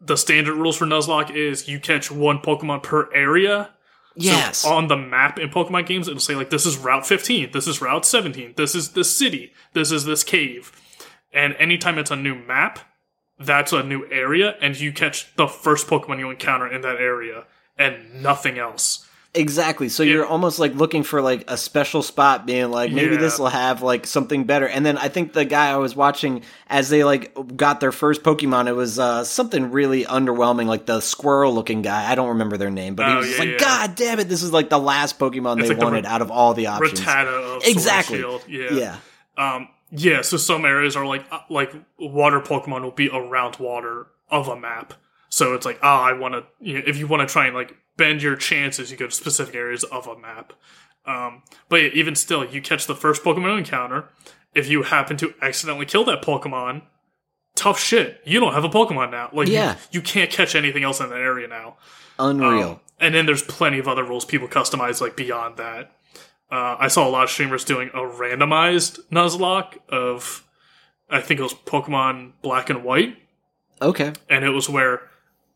the 0.00 0.14
standard 0.16 0.54
rules 0.54 0.76
for 0.76 0.86
Nuzlocke 0.86 1.34
is 1.34 1.66
you 1.66 1.80
catch 1.80 2.12
one 2.12 2.38
Pokemon 2.38 2.84
per 2.84 3.12
area. 3.12 3.70
Yes. 4.14 4.58
So 4.58 4.68
on 4.72 4.86
the 4.86 4.96
map 4.96 5.40
in 5.40 5.48
Pokemon 5.48 5.86
games, 5.86 6.06
it'll 6.06 6.20
say 6.20 6.36
like 6.36 6.50
this 6.50 6.64
is 6.64 6.78
Route 6.78 7.04
15, 7.04 7.50
this 7.50 7.66
is 7.66 7.80
Route 7.80 8.06
17, 8.06 8.54
this 8.56 8.76
is 8.76 8.92
this 8.92 9.16
city, 9.16 9.52
this 9.72 9.90
is 9.90 10.04
this 10.04 10.22
cave, 10.22 10.70
and 11.32 11.56
anytime 11.58 11.98
it's 11.98 12.12
a 12.12 12.16
new 12.16 12.36
map, 12.36 12.78
that's 13.36 13.72
a 13.72 13.82
new 13.82 14.08
area, 14.12 14.54
and 14.62 14.78
you 14.78 14.92
catch 14.92 15.34
the 15.34 15.48
first 15.48 15.88
Pokemon 15.88 16.20
you 16.20 16.30
encounter 16.30 16.72
in 16.72 16.82
that 16.82 17.00
area, 17.00 17.46
and 17.76 18.22
nothing 18.22 18.60
else. 18.60 19.08
Exactly. 19.36 19.88
So 19.88 20.04
you're 20.04 20.24
almost 20.24 20.60
like 20.60 20.74
looking 20.74 21.02
for 21.02 21.20
like 21.20 21.50
a 21.50 21.56
special 21.56 22.02
spot, 22.02 22.46
being 22.46 22.70
like, 22.70 22.92
maybe 22.92 23.14
Yeah. 23.16 23.20
this 23.20 23.38
will 23.38 23.48
have 23.48 23.82
like 23.82 24.06
something 24.06 24.44
better. 24.44 24.68
And 24.68 24.86
then 24.86 24.96
I 24.96 25.08
think 25.08 25.32
the 25.32 25.44
guy 25.44 25.70
I 25.70 25.76
was 25.76 25.96
watching 25.96 26.42
as 26.68 26.88
they 26.88 27.02
like 27.02 27.34
got 27.56 27.80
their 27.80 27.90
first 27.90 28.22
Pokemon, 28.22 28.68
it 28.68 28.74
was 28.74 28.98
uh, 28.98 29.24
something 29.24 29.72
really 29.72 30.04
underwhelming, 30.04 30.66
like 30.66 30.86
the 30.86 31.00
squirrel 31.00 31.52
looking 31.52 31.82
guy. 31.82 32.08
I 32.08 32.14
don't 32.14 32.28
remember 32.28 32.56
their 32.56 32.70
name, 32.70 32.94
but 32.94 33.08
he 33.08 33.12
Oh, 33.12 33.16
was 33.18 33.30
yeah, 33.32 33.38
like, 33.38 33.48
yeah. 33.48 33.58
God 33.58 33.94
damn 33.96 34.20
it, 34.20 34.28
this 34.28 34.42
is 34.44 34.52
like 34.52 34.68
the 34.70 34.78
last 34.78 35.18
Pokemon 35.18 35.58
It's 35.58 35.62
they 35.64 35.68
like 35.70 35.78
the 35.80 35.84
wanted 35.84 36.06
out 36.06 36.22
of 36.22 36.30
all 36.30 36.54
the 36.54 36.68
options. 36.68 37.00
Rattata 37.00 37.56
of 37.56 37.62
Exactly. 37.64 38.18
Shield. 38.18 38.44
Yeah. 38.48 38.70
Yeah. 38.72 38.96
Um, 39.36 39.68
yeah, 39.90 40.22
so 40.22 40.36
some 40.36 40.64
areas 40.64 40.94
are 40.94 41.06
like 41.06 41.24
uh, 41.32 41.40
like 41.50 41.72
water 41.98 42.40
Pokemon 42.40 42.82
will 42.82 42.90
be 42.92 43.08
around 43.10 43.56
water 43.56 44.06
of 44.30 44.46
a 44.46 44.56
map. 44.56 44.94
So 45.34 45.52
it's 45.54 45.66
like, 45.66 45.80
ah, 45.82 46.00
I 46.04 46.12
want 46.12 46.34
to. 46.34 46.44
You 46.60 46.74
know, 46.74 46.84
if 46.86 46.96
you 46.96 47.08
want 47.08 47.26
to 47.28 47.32
try 47.32 47.46
and 47.46 47.56
like 47.56 47.74
bend 47.96 48.22
your 48.22 48.36
chances, 48.36 48.92
you 48.92 48.96
go 48.96 49.06
to 49.06 49.12
specific 49.12 49.56
areas 49.56 49.82
of 49.82 50.06
a 50.06 50.16
map. 50.16 50.52
Um, 51.06 51.42
but 51.68 51.82
yeah, 51.82 51.88
even 51.92 52.14
still, 52.14 52.44
you 52.44 52.62
catch 52.62 52.86
the 52.86 52.94
first 52.94 53.24
Pokemon 53.24 53.58
encounter. 53.58 54.04
If 54.54 54.68
you 54.68 54.84
happen 54.84 55.16
to 55.16 55.34
accidentally 55.42 55.86
kill 55.86 56.04
that 56.04 56.22
Pokemon, 56.22 56.82
tough 57.56 57.80
shit. 57.80 58.20
You 58.24 58.38
don't 58.38 58.52
have 58.52 58.62
a 58.62 58.68
Pokemon 58.68 59.10
now. 59.10 59.28
Like, 59.32 59.48
you- 59.48 59.54
Yeah. 59.54 59.74
you, 59.90 60.00
can't 60.02 60.30
catch 60.30 60.54
anything 60.54 60.84
else 60.84 61.00
in 61.00 61.08
that 61.08 61.18
area 61.18 61.48
now. 61.48 61.78
Unreal. 62.20 62.68
Um, 62.70 62.80
and 63.00 63.12
then 63.12 63.26
there's 63.26 63.42
plenty 63.42 63.80
of 63.80 63.88
other 63.88 64.04
rules 64.04 64.24
people 64.24 64.46
customize 64.46 65.00
like 65.00 65.16
beyond 65.16 65.56
that. 65.56 65.90
Uh, 66.48 66.76
I 66.78 66.86
saw 66.86 67.08
a 67.08 67.10
lot 67.10 67.24
of 67.24 67.30
streamers 67.30 67.64
doing 67.64 67.88
a 67.92 67.98
randomized 68.02 69.00
Nuzlocke 69.10 69.78
of, 69.88 70.46
I 71.10 71.20
think 71.20 71.40
it 71.40 71.42
was 71.42 71.54
Pokemon 71.54 72.34
Black 72.40 72.70
and 72.70 72.84
White, 72.84 73.16
okay. 73.82 74.12
and 74.30 74.44
it 74.44 74.50
was 74.50 74.68
where 74.68 75.02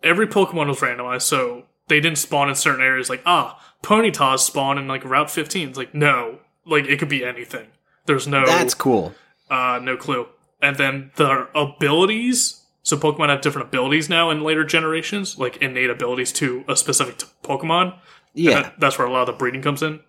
every 0.03 0.27
Pokemon 0.27 0.69
was 0.69 0.79
randomized. 0.81 1.23
So 1.23 1.65
they 1.89 2.01
didn't 2.01 2.19
spawn 2.19 2.49
in 2.49 2.55
certain 2.55 2.83
areas. 2.85 3.09
Like 3.11 3.23
ah, 3.27 3.61
Ponytas 3.83 4.41
spawn 4.41 4.79
in 4.79 4.89
like 4.89 5.05
Route 5.05 5.31
15. 5.31 5.69
It's 5.71 5.79
like 5.79 5.95
no, 5.95 6.39
like 6.67 6.87
it 6.87 6.99
could 6.99 7.09
be 7.09 7.25
anything. 7.25 7.69
There's 8.07 8.27
no 8.27 8.47
That's 8.47 8.75
cool. 8.75 9.15
uh, 9.51 9.81
no 9.83 9.97
clue. 9.97 10.27
And 10.63 10.77
then 10.77 11.11
the 11.17 11.49
abilities. 11.55 12.63
So 12.83 12.97
Pokemon 12.97 13.29
have 13.29 13.43
different 13.43 13.69
abilities 13.69 14.09
now 14.09 14.31
in 14.31 14.43
later 14.43 14.65
generations, 14.65 15.39
like 15.39 15.59
innate 15.59 15.91
abilities 15.91 16.33
to 16.35 16.65
a 16.69 16.75
specific 16.75 17.19
t- 17.19 17.27
Pokemon. 17.43 17.99
Yeah. 18.35 18.63
That- 18.63 18.81
that's 18.81 18.99
where 18.99 19.07
a 19.07 19.13
lot 19.13 19.23
of 19.23 19.27
the 19.27 19.33
breeding 19.35 19.61
comes 19.63 19.83
in. 19.83 20.01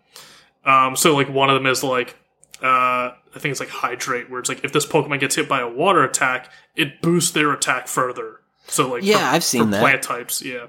Um, 0.65 0.95
so 0.95 1.13
like 1.15 1.29
one 1.29 1.49
of 1.49 1.55
them 1.55 1.65
is 1.65 1.83
like 1.83 2.15
uh, 2.61 3.11
I 3.33 3.37
think 3.39 3.51
it's 3.51 3.59
like 3.59 3.69
hydrate, 3.69 4.29
where 4.29 4.39
it's 4.39 4.49
like 4.49 4.63
if 4.65 4.71
this 4.73 4.85
Pokemon 4.85 5.19
gets 5.21 5.35
hit 5.35 5.47
by 5.47 5.61
a 5.61 5.67
water 5.69 6.03
attack, 6.03 6.51
it 6.75 7.01
boosts 7.01 7.31
their 7.31 7.51
attack 7.53 7.87
further. 7.87 8.41
So 8.69 8.89
like 8.89 9.03
Yeah, 9.03 9.17
for- 9.29 9.35
I've 9.35 9.43
seen 9.43 9.69
that. 9.71 9.81
plant 9.81 10.03
types, 10.03 10.41
yeah. 10.41 10.67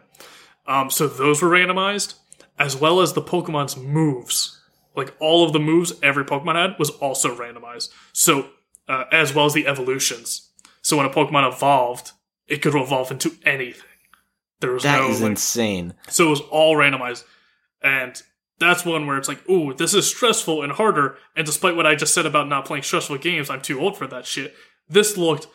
Um, 0.66 0.90
so 0.90 1.06
those 1.06 1.40
were 1.42 1.48
randomized, 1.48 2.14
as 2.58 2.76
well 2.76 3.00
as 3.00 3.12
the 3.12 3.22
Pokemon's 3.22 3.76
moves. 3.76 4.58
Like 4.96 5.14
all 5.20 5.44
of 5.44 5.52
the 5.52 5.58
moves 5.60 5.92
every 6.02 6.24
Pokemon 6.24 6.54
had 6.56 6.78
was 6.78 6.90
also 6.90 7.34
randomized. 7.36 7.90
So 8.12 8.48
uh, 8.88 9.04
as 9.12 9.34
well 9.34 9.46
as 9.46 9.54
the 9.54 9.66
evolutions. 9.66 10.50
So 10.82 10.96
when 10.96 11.06
a 11.06 11.10
Pokemon 11.10 11.46
evolved, 11.52 12.12
it 12.48 12.60
could 12.62 12.74
evolve 12.74 13.10
into 13.10 13.32
anything. 13.44 13.82
There 14.60 14.72
was 14.72 14.82
That 14.82 15.00
no 15.00 15.08
is 15.10 15.20
like, 15.22 15.30
insane. 15.32 15.94
so 16.08 16.26
it 16.26 16.30
was 16.30 16.40
all 16.50 16.74
randomized. 16.76 17.24
And 17.82 18.20
that's 18.58 18.84
one 18.84 19.06
where 19.06 19.16
it's 19.16 19.28
like, 19.28 19.48
ooh, 19.48 19.72
this 19.72 19.94
is 19.94 20.06
stressful 20.08 20.62
and 20.62 20.72
harder. 20.72 21.16
And 21.36 21.46
despite 21.46 21.76
what 21.76 21.86
I 21.86 21.94
just 21.94 22.12
said 22.12 22.26
about 22.26 22.48
not 22.48 22.64
playing 22.66 22.82
stressful 22.82 23.18
games, 23.18 23.48
I'm 23.48 23.62
too 23.62 23.80
old 23.80 23.96
for 23.96 24.06
that 24.08 24.26
shit. 24.26 24.54
This 24.88 25.16
looked 25.16 25.46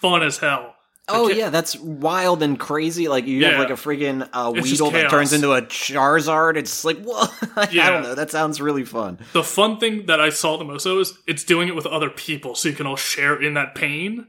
fun 0.00 0.22
as 0.22 0.38
hell. 0.38 0.74
Oh 1.08 1.28
yeah, 1.28 1.50
that's 1.50 1.76
wild 1.78 2.42
and 2.42 2.58
crazy. 2.58 3.08
Like 3.08 3.26
you 3.26 3.44
have 3.46 3.58
like 3.58 3.70
a 3.70 3.74
friggin' 3.74 4.28
uh, 4.32 4.52
Weedle 4.54 4.90
that 4.92 5.10
turns 5.10 5.32
into 5.32 5.52
a 5.52 5.62
Charizard. 5.62 6.56
It's 6.56 6.84
like 6.84 6.98
what? 7.02 7.32
I 7.56 7.66
don't 7.66 8.02
know. 8.02 8.14
That 8.14 8.30
sounds 8.30 8.60
really 8.60 8.84
fun. 8.84 9.18
The 9.32 9.42
fun 9.42 9.78
thing 9.78 10.06
that 10.06 10.20
I 10.20 10.30
saw 10.30 10.56
the 10.56 10.64
most 10.64 10.86
of 10.86 10.98
is 10.98 11.16
it's 11.26 11.44
doing 11.44 11.68
it 11.68 11.74
with 11.74 11.86
other 11.86 12.10
people 12.10 12.54
so 12.54 12.68
you 12.68 12.74
can 12.74 12.86
all 12.86 12.96
share 12.96 13.40
in 13.40 13.54
that 13.54 13.74
pain. 13.74 14.26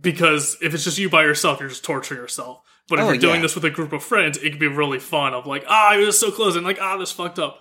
Because 0.00 0.56
if 0.62 0.72
it's 0.72 0.84
just 0.84 0.98
you 0.98 1.10
by 1.10 1.22
yourself, 1.24 1.58
you're 1.58 1.68
just 1.68 1.82
torturing 1.84 2.20
yourself. 2.20 2.60
But 2.88 3.00
if 3.00 3.04
Oh, 3.04 3.08
you're 3.08 3.18
doing 3.18 3.36
yeah. 3.36 3.42
this 3.42 3.54
with 3.56 3.64
a 3.64 3.70
group 3.70 3.92
of 3.92 4.02
friends, 4.04 4.38
it 4.38 4.50
can 4.50 4.58
be 4.58 4.68
really 4.68 5.00
fun 5.00 5.34
of 5.34 5.46
like, 5.46 5.64
ah, 5.68 5.90
I 5.90 5.96
was 5.96 6.18
so 6.18 6.30
close 6.30 6.54
and 6.54 6.64
like, 6.64 6.78
ah, 6.80 6.96
this 6.96 7.10
fucked 7.12 7.38
up. 7.40 7.60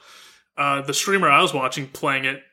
Uh, 0.57 0.81
the 0.81 0.93
streamer 0.93 1.27
I 1.29 1.41
was 1.41 1.53
watching 1.53 1.87
playing 1.87 2.25
it, 2.25 2.43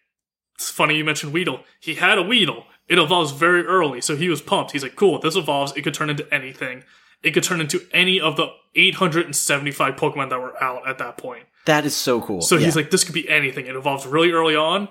it's 0.54 0.70
funny 0.70 0.96
you 0.96 1.04
mentioned 1.04 1.32
Weedle. 1.34 1.60
He 1.80 1.94
had 1.96 2.16
a 2.18 2.22
Weedle. 2.22 2.64
It 2.88 2.98
evolves 2.98 3.32
very 3.32 3.64
early, 3.66 4.00
so 4.00 4.14
he 4.16 4.28
was 4.28 4.40
pumped. 4.40 4.70
He's 4.72 4.82
like, 4.82 4.94
cool, 4.96 5.16
if 5.16 5.22
this 5.22 5.36
evolves, 5.36 5.72
it 5.76 5.82
could 5.82 5.94
turn 5.94 6.08
into 6.10 6.32
anything. 6.32 6.84
It 7.22 7.32
could 7.32 7.42
turn 7.42 7.60
into 7.60 7.80
any 7.92 8.20
of 8.20 8.36
the 8.36 8.48
875 8.76 9.96
Pokemon 9.96 10.30
that 10.30 10.40
were 10.40 10.62
out 10.62 10.86
at 10.88 10.98
that 10.98 11.16
point. 11.16 11.44
That 11.64 11.84
is 11.84 11.96
so 11.96 12.20
cool. 12.20 12.42
So 12.42 12.56
he's 12.56 12.76
Yeah. 12.76 12.82
like, 12.82 12.90
this 12.90 13.02
could 13.04 13.14
be 13.14 13.28
anything. 13.28 13.66
It 13.66 13.74
evolves 13.74 14.06
really 14.06 14.30
early 14.30 14.54
on, 14.54 14.88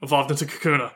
evolved 0.00 0.30
into 0.30 0.44
Kakuna. 0.46 0.92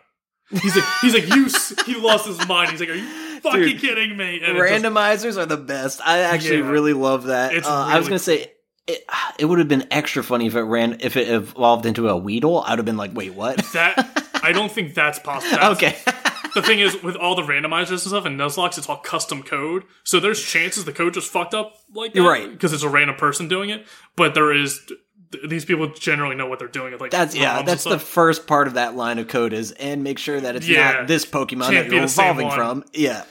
He's 0.50 0.76
like, 0.76 0.84
he's 1.00 1.14
like, 1.14 1.28
you. 1.34 1.48
He 1.92 2.00
lost 2.00 2.26
his 2.26 2.46
mind. 2.46 2.70
He's 2.70 2.78
like, 2.78 2.90
are 2.90 2.94
you 2.94 3.40
fucking 3.40 3.60
Dude, 3.62 3.80
kidding 3.80 4.16
me? 4.16 4.40
And 4.44 4.56
it 4.56 4.60
just- 4.68 4.84
randomizers 4.84 5.36
are 5.36 5.46
the 5.46 5.56
best. 5.56 6.00
I 6.06 6.20
actually 6.20 6.58
Yeah. 6.58 6.68
really 6.70 6.92
love 6.92 7.24
that. 7.24 7.52
Uh, 7.66 7.68
I 7.68 7.98
was 7.98 8.06
gonna 8.06 8.18
say. 8.20 8.52
It, 8.86 9.04
it 9.40 9.46
would 9.46 9.58
have 9.58 9.66
been 9.66 9.88
extra 9.90 10.22
funny 10.22 10.46
if 10.46 10.54
it 10.54 10.60
ran 10.62 10.98
if 11.00 11.16
it 11.16 11.28
evolved 11.28 11.86
into 11.86 12.08
a 12.08 12.16
Weedle. 12.16 12.62
I'd 12.64 12.78
have 12.78 12.84
been 12.84 12.96
like, 12.96 13.10
"Wait, 13.12 13.34
what?" 13.34 13.56
that 13.72 14.25
I 14.46 14.52
don't 14.52 14.70
think 14.72 14.94
that's 14.94 15.18
possible. 15.18 15.56
That's- 15.58 15.76
okay, 15.76 15.96
The 16.54 16.62
thing 16.62 16.80
is, 16.80 17.02
with 17.02 17.16
all 17.16 17.34
the 17.34 17.42
randomizers 17.42 17.90
and 17.90 18.00
stuff 18.00 18.24
and 18.24 18.40
Nuzlocke, 18.40 18.78
it's 18.78 18.88
all 18.88 18.96
custom 18.96 19.42
code. 19.42 19.82
So 20.04 20.20
there's 20.20 20.42
chances 20.42 20.86
the 20.86 20.92
code 20.92 21.12
just 21.12 21.30
fucked 21.30 21.52
up 21.52 21.74
like 21.92 22.14
that, 22.14 22.22
right. 22.22 22.50
Because 22.50 22.72
it's 22.72 22.82
a 22.82 22.88
random 22.88 23.16
person 23.16 23.46
doing 23.46 23.68
it. 23.68 23.86
But 24.16 24.32
there 24.32 24.54
is 24.54 24.80
th- 25.32 25.48
these 25.50 25.66
people 25.66 25.88
generally 25.92 26.34
know 26.34 26.46
what 26.46 26.58
they're 26.58 26.66
doing. 26.68 26.96
Like 26.98 27.10
that's 27.10 27.36
yeah. 27.36 27.58
And 27.58 27.68
That's 27.68 27.84
the 27.84 27.90
stuff. 27.98 28.02
first 28.04 28.46
part 28.46 28.68
of 28.68 28.74
that 28.74 28.96
line 28.96 29.18
of 29.18 29.28
code 29.28 29.52
is 29.52 29.72
and 29.72 30.02
make 30.02 30.18
sure 30.18 30.40
that 30.40 30.56
it's 30.56 30.66
Yeah. 30.66 30.92
not 30.92 31.08
this 31.08 31.26
Pokemon 31.26 31.68
Can't 31.70 31.74
that 31.74 31.88
be 31.90 31.96
you're 31.96 32.02
the 32.06 32.08
same 32.08 32.38
evolving 32.38 32.46
one. 32.46 32.56
from. 32.56 32.84
Yeah, 32.94 33.24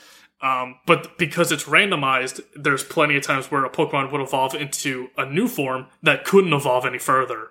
Um, 0.43 0.75
but 0.85 1.17
because 1.17 1.51
it's 1.51 1.63
randomized, 1.63 2.41
there's 2.55 2.83
plenty 2.83 3.15
of 3.17 3.23
times 3.23 3.49
where 3.49 3.65
a 3.65 3.71
Pokemon 3.71 4.11
would 4.11 4.21
evolve 4.21 4.53
into 4.53 5.07
a 5.17 5.25
new 5.25 5.47
form 5.47 5.87
that 6.03 6.25
couldn't 6.25 6.53
evolve 6.53 6.85
any 6.85 6.99
further, 6.99 7.47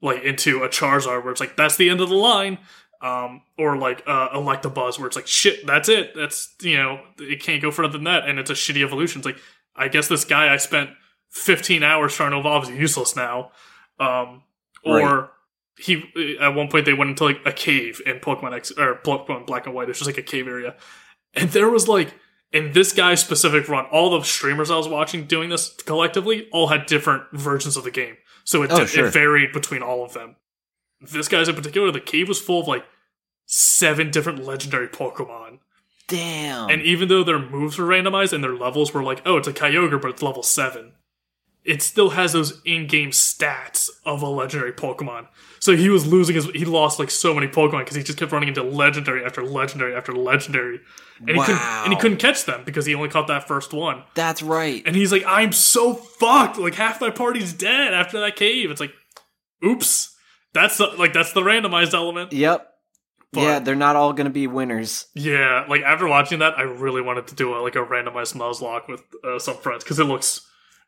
like 0.00 0.22
into 0.22 0.62
a 0.62 0.68
Charizard, 0.70 1.22
where 1.24 1.32
it's 1.32 1.40
like 1.40 1.56
that's 1.56 1.76
the 1.76 1.90
end 1.90 2.00
of 2.00 2.08
the 2.08 2.14
line, 2.14 2.56
um, 3.00 3.42
or 3.58 3.76
like 3.76 4.02
uh, 4.06 4.30
Electabuzz, 4.30 4.98
where 4.98 5.06
it's 5.06 5.16
like 5.16 5.26
shit, 5.26 5.66
that's 5.66 5.88
it, 5.88 6.14
that's 6.14 6.54
you 6.62 6.76
know 6.76 7.00
it 7.18 7.42
can't 7.42 7.62
go 7.62 7.70
further 7.70 7.92
than 7.92 8.04
that, 8.04 8.28
and 8.28 8.38
it's 8.38 8.50
a 8.50 8.54
shitty 8.54 8.82
evolution. 8.84 9.20
It's 9.20 9.26
like 9.26 9.38
I 9.76 9.88
guess 9.88 10.08
this 10.08 10.24
guy 10.24 10.52
I 10.52 10.56
spent 10.58 10.90
15 11.30 11.82
hours 11.82 12.14
trying 12.14 12.32
to 12.32 12.38
evolve 12.38 12.64
is 12.64 12.70
useless 12.70 13.16
now, 13.16 13.52
um, 13.98 14.42
or. 14.84 14.98
Right. 14.98 15.28
He 15.78 16.36
at 16.42 16.54
one 16.54 16.68
point 16.68 16.84
they 16.84 16.92
went 16.92 17.08
into 17.08 17.24
like 17.24 17.40
a 17.46 17.52
cave 17.52 18.02
in 18.04 18.18
Pokemon 18.18 18.52
X 18.54 18.70
or 18.72 18.96
Pokemon 18.96 19.46
Black 19.46 19.64
and 19.64 19.74
White. 19.74 19.88
It's 19.88 19.98
just 20.00 20.10
like 20.10 20.18
a 20.18 20.22
cave 20.22 20.46
area, 20.46 20.76
and 21.32 21.48
there 21.50 21.70
was 21.70 21.88
like 21.88 22.12
in 22.52 22.72
this 22.72 22.92
guy's 22.92 23.20
specific 23.22 23.66
run, 23.66 23.86
all 23.86 24.10
the 24.10 24.22
streamers 24.22 24.70
I 24.70 24.76
was 24.76 24.88
watching 24.88 25.24
doing 25.24 25.48
this 25.48 25.72
collectively 25.86 26.48
all 26.52 26.66
had 26.66 26.84
different 26.84 27.22
versions 27.32 27.78
of 27.78 27.84
the 27.84 27.90
game. 27.90 28.18
So 28.44 28.62
it, 28.62 28.70
Oh, 28.70 28.84
sure. 28.84 29.06
it 29.06 29.12
varied 29.12 29.52
between 29.52 29.80
all 29.82 30.04
of 30.04 30.12
them. 30.12 30.36
This 31.00 31.28
guy's 31.28 31.48
in 31.48 31.54
particular, 31.54 31.90
the 31.90 32.00
cave 32.00 32.28
was 32.28 32.40
full 32.40 32.60
of 32.60 32.68
like 32.68 32.84
seven 33.46 34.10
different 34.10 34.44
legendary 34.44 34.88
Pokemon. 34.88 35.58
damn. 36.08 36.70
And 36.70 36.82
even 36.82 37.08
though 37.08 37.24
their 37.24 37.38
moves 37.38 37.78
were 37.78 37.86
randomized 37.86 38.32
and 38.32 38.42
their 38.44 38.54
levels 38.54 38.92
were 38.92 39.02
like, 39.02 39.22
oh, 39.24 39.36
it's 39.38 39.48
a 39.48 39.52
Kyogre, 39.52 40.00
but 40.00 40.10
it's 40.10 40.22
level 40.22 40.42
seven, 40.42 40.92
it 41.64 41.82
still 41.82 42.10
has 42.10 42.32
those 42.32 42.60
in 42.64 42.86
game 42.86 43.10
stats 43.10 43.88
of 44.04 44.22
a 44.22 44.28
legendary 44.28 44.72
Pokemon. 44.72 45.28
So 45.58 45.76
he 45.76 45.88
was 45.90 46.06
losing 46.06 46.34
his, 46.34 46.46
he 46.50 46.64
lost 46.64 46.98
like 46.98 47.10
so 47.10 47.34
many 47.34 47.46
Pokemon 47.46 47.80
because 47.80 47.96
he 47.96 48.02
just 48.02 48.18
kept 48.18 48.32
running 48.32 48.48
into 48.48 48.62
legendary 48.62 49.24
after 49.24 49.42
legendary 49.44 49.94
after 49.94 50.12
legendary. 50.14 50.80
And 51.20 51.36
he, 51.36 51.42
couldn't, 51.42 51.60
and 51.60 51.92
he 51.92 51.98
couldn't 51.98 52.16
catch 52.16 52.46
them 52.46 52.62
because 52.64 52.86
he 52.86 52.94
only 52.94 53.10
caught 53.10 53.26
that 53.28 53.46
first 53.46 53.72
one. 53.74 54.04
that's 54.14 54.42
right. 54.42 54.82
And 54.86 54.96
he's 54.96 55.12
like, 55.12 55.24
I'm 55.26 55.52
so 55.52 55.94
fucked. 55.94 56.58
Like 56.58 56.74
half 56.74 57.00
my 57.00 57.10
party's 57.10 57.52
dead 57.52 57.92
after 57.92 58.20
that 58.20 58.36
cave. 58.36 58.70
It's 58.70 58.80
like, 58.80 58.92
oops. 59.64 60.16
That's 60.52 60.78
the, 60.78 60.86
like 60.98 61.12
that's 61.12 61.32
the 61.32 61.42
randomized 61.42 61.94
element. 61.94 62.32
Yep. 62.32 62.66
But- 63.32 63.40
yeah, 63.42 63.58
they're 63.60 63.76
not 63.76 63.94
all 63.96 64.12
gonna 64.12 64.30
be 64.30 64.46
winners. 64.48 65.06
Yeah, 65.14 65.64
like 65.68 65.82
after 65.82 66.08
watching 66.08 66.40
that, 66.40 66.58
I 66.58 66.62
really 66.62 67.00
wanted 67.00 67.28
to 67.28 67.34
do 67.36 67.54
a, 67.54 67.58
like 67.60 67.76
a 67.76 67.84
randomized 67.84 68.34
Nuzlocke 68.34 68.88
with 68.88 69.02
uh, 69.24 69.38
some 69.38 69.56
friends 69.58 69.84
because 69.84 70.00
it 70.00 70.04
looks 70.04 70.44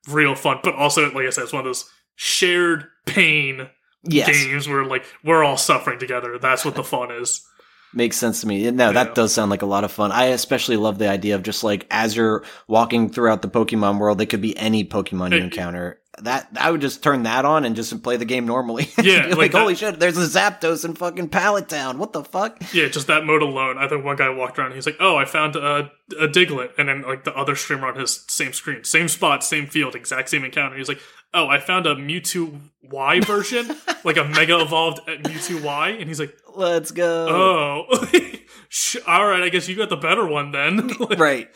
real 0.09 0.35
fun. 0.35 0.59
But 0.65 0.75
also, 0.75 1.05
like 1.13 1.27
I 1.27 1.31
said, 1.31 1.45
it's 1.45 1.53
one 1.53 1.61
of 1.61 1.67
those 1.67 1.89
shared 2.17 2.87
pain 3.07 3.69
Yes, 4.05 4.29
games 4.45 4.67
where 4.69 4.85
like 4.85 5.05
we're 5.23 5.45
all 5.45 5.57
suffering 5.57 6.01
together. 6.01 6.37
That's 6.39 6.65
what 6.65 6.75
the 6.75 6.83
fun 6.83 7.13
is. 7.13 7.47
makes 7.95 8.17
sense 8.17 8.41
to 8.41 8.49
me. 8.49 8.69
No, 8.73 8.87
Yeah. 8.87 8.93
that 8.93 9.15
does 9.15 9.33
sound 9.33 9.53
like 9.53 9.63
a 9.63 9.67
lot 9.67 9.85
of 9.85 9.93
fun. 9.93 10.11
I 10.11 10.25
especially 10.27 10.77
love 10.77 10.99
the 10.99 11.09
idea 11.09 11.37
of 11.37 11.45
just 11.45 11.63
like 11.63 11.87
as 11.93 12.17
you're 12.17 12.43
walking 12.67 13.11
throughout 13.11 13.43
the 13.43 13.49
Pokemon 13.49 14.01
world, 14.01 14.21
it 14.21 14.27
could 14.27 14.41
be 14.41 14.57
any 14.59 14.85
Pokemon 14.85 15.31
you 15.31 15.39
Hey. 15.39 15.45
encounter. 15.45 16.01
That 16.21 16.47
I 16.61 16.71
would 16.71 16.83
just 16.83 17.03
turn 17.03 17.23
that 17.23 17.47
on 17.47 17.65
and 17.65 17.75
just 17.75 18.03
play 18.03 18.19
the 18.19 18.27
game 18.27 18.47
normally. 18.47 18.91
Yeah, 19.03 19.27
like 19.29 19.37
like, 19.37 19.53
that- 19.53 19.61
holy 19.61 19.75
shit, 19.75 19.99
there's 19.99 20.19
a 20.19 20.27
Zapdos 20.27 20.85
in 20.85 20.95
fucking 20.95 21.31
Pallet 21.31 21.69
Town. 21.69 21.99
What 21.99 22.13
the 22.13 22.23
fuck? 22.23 22.63
Yeah, 22.73 22.89
just 22.89 23.07
that 23.07 23.25
mode 23.25 23.43
alone. 23.43 23.79
I 23.79 23.89
think 23.89 24.05
one 24.05 24.17
guy 24.17 24.29
walked 24.29 24.59
around. 24.59 24.73
He's 24.75 24.85
like, 24.87 24.99
"Oh, 25.01 25.17
I 25.17 25.25
found 25.25 25.57
a, 25.57 25.91
a 26.21 26.29
Diglett," 26.29 26.73
and 26.79 26.89
then 26.89 27.03
like 27.03 27.25
the 27.25 27.35
other 27.35 27.57
streamer 27.57 27.87
on 27.89 27.99
his 27.99 28.25
same 28.29 28.53
screen, 28.53 28.85
same 28.85 29.09
spot, 29.09 29.43
same 29.43 29.67
field, 29.67 29.95
exact 29.95 30.29
same 30.29 30.45
encounter. 30.45 30.77
He's 30.77 30.89
like, 30.89 31.01
"Oh, 31.33 31.49
I 31.49 31.59
found 31.59 31.87
a 31.87 31.95
Mewtwo 31.97 32.61
Y 32.83 33.21
version, 33.21 33.75
like 34.05 34.19
a 34.19 34.25
Mega 34.25 34.61
Evolved 34.61 35.01
at 35.09 35.23
Mewtwo 35.23 35.63
Y," 35.63 35.89
and 35.89 36.09
he's 36.09 36.21
like, 36.21 36.37
Let's 36.55 36.91
go. 36.91 37.27
"Oh, 37.31 37.87
all 39.07 39.27
right, 39.27 39.43
I 39.43 39.49
guess 39.49 39.67
you 39.67 39.77
got 39.77 39.89
the 39.89 39.97
better 39.97 40.27
one 40.27 40.53
then." 40.53 40.89
Like, 40.99 41.19
right. 41.19 41.49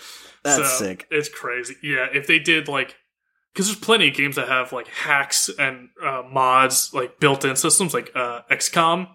That's 0.43 0.79
so, 0.79 0.85
sick. 0.85 1.07
It's 1.11 1.29
crazy. 1.29 1.75
Yeah, 1.83 2.07
if 2.13 2.27
they 2.27 2.39
did 2.39 2.69
like, 2.69 2.97
because 3.57 3.69
there's 3.69 3.79
plenty 3.81 4.09
of 4.09 4.15
games 4.15 4.37
that 4.37 4.49
have 4.49 4.71
like 4.71 4.87
hacks 4.89 5.49
and 5.59 5.89
uh, 6.05 6.23
mods, 6.31 6.93
like 6.93 7.19
built-in 7.19 7.57
systems, 7.57 7.95
like 7.95 8.11
uh, 8.15 8.43
XCOM, 8.51 9.09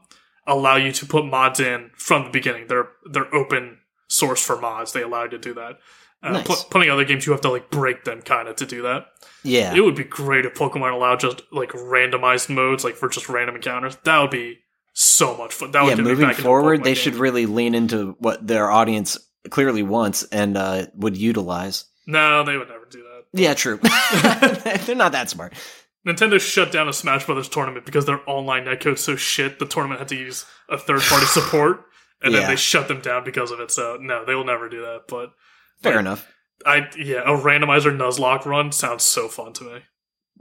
allow 0.48 0.78
you 0.78 0.92
to 0.92 1.06
put 1.06 1.26
mods 1.28 1.60
in 1.60 1.92
from 1.96 2.24
the 2.24 2.32
beginning. 2.32 2.66
They're 2.66 2.90
they're 3.12 3.34
open 3.36 3.78
source 4.08 4.42
for 4.44 4.60
mods. 4.60 4.94
They 4.94 5.04
allow 5.04 5.26
you 5.26 5.30
to 5.30 5.38
do 5.38 5.54
that. 5.54 5.78
Uh, 6.24 6.32
Nice. 6.32 6.46
pl- 6.48 6.56
plenty 6.72 6.88
of 6.88 6.94
other 6.96 7.06
games 7.06 7.28
you 7.28 7.32
have 7.34 7.42
to 7.42 7.52
like 7.52 7.70
break 7.70 8.04
them 8.04 8.24
kind 8.24 8.48
of 8.48 8.56
to 8.56 8.66
do 8.66 8.82
that. 8.82 9.06
Yeah. 9.44 9.76
It 9.76 9.82
would 9.82 9.96
be 9.96 10.04
great 10.04 10.46
if 10.46 10.56
Pokemon 10.56 10.92
allowed 10.92 11.20
just 11.20 11.44
like 11.52 11.70
randomized 11.70 12.50
modes, 12.50 12.84
like 12.84 12.96
for 12.96 13.10
just 13.10 13.30
random 13.30 13.56
encounters. 13.56 13.96
That 14.06 14.20
would 14.20 14.32
be 14.32 14.60
so 14.94 15.38
much 15.38 15.54
fun. 15.54 15.72
That 15.72 15.84
would 15.84 15.98
yeah, 15.98 16.04
moving 16.04 16.26
back 16.26 16.38
into 16.38 16.42
a 16.42 16.46
forward, 16.46 16.80
they 16.84 16.94
game. 16.94 16.96
should 16.96 17.16
really 17.16 17.46
lean 17.46 17.76
into 17.76 18.16
what 18.20 18.46
their 18.46 18.70
audience 18.72 19.18
clearly 19.52 19.84
wants 19.84 20.24
and 20.24 20.58
uh, 20.58 20.88
would 20.96 21.16
utilize. 21.16 21.86
No, 22.08 22.44
they 22.44 22.58
would 22.58 22.70
never 22.70 22.86
do 22.90 23.02
that. 23.04 23.11
Yeah, 23.34 23.54
true. 23.54 23.78
They're 24.86 24.96
not 24.96 25.14
that 25.14 25.30
smart. 25.30 25.54
Nintendo 26.08 26.40
shut 26.40 26.72
down 26.72 26.90
a 26.90 26.94
Smash 26.94 27.26
Brothers 27.26 27.48
tournament 27.48 27.86
because 27.86 28.06
their 28.06 28.20
online 28.28 28.66
netcode's 28.66 29.02
so 29.02 29.16
shit. 29.16 29.60
The 29.60 29.66
tournament 29.68 30.00
had 30.00 30.08
to 30.10 30.16
use 30.16 30.46
a 30.70 30.78
third 30.78 31.02
party 31.02 31.26
support, 31.28 31.86
and 32.22 32.34
then 32.34 32.48
they 32.50 32.56
shut 32.56 32.88
them 32.88 33.02
down 33.02 33.24
because 33.24 33.52
of 33.52 33.60
it. 33.60 33.72
So 33.72 33.98
no, 34.02 34.26
they 34.26 34.34
will 34.36 34.46
never 34.46 34.68
do 34.68 34.82
that. 34.82 35.02
But 35.08 35.32
Fair 35.82 35.94
Yeah. 35.94 36.00
enough. 36.00 36.28
I 36.66 36.88
yeah, 36.98 37.22
a 37.22 37.38
randomizer 37.38 37.96
Nuzlocke 37.96 38.46
run 38.46 38.72
sounds 38.72 39.04
so 39.04 39.28
fun 39.28 39.54
to 39.54 39.64
me. 39.64 39.80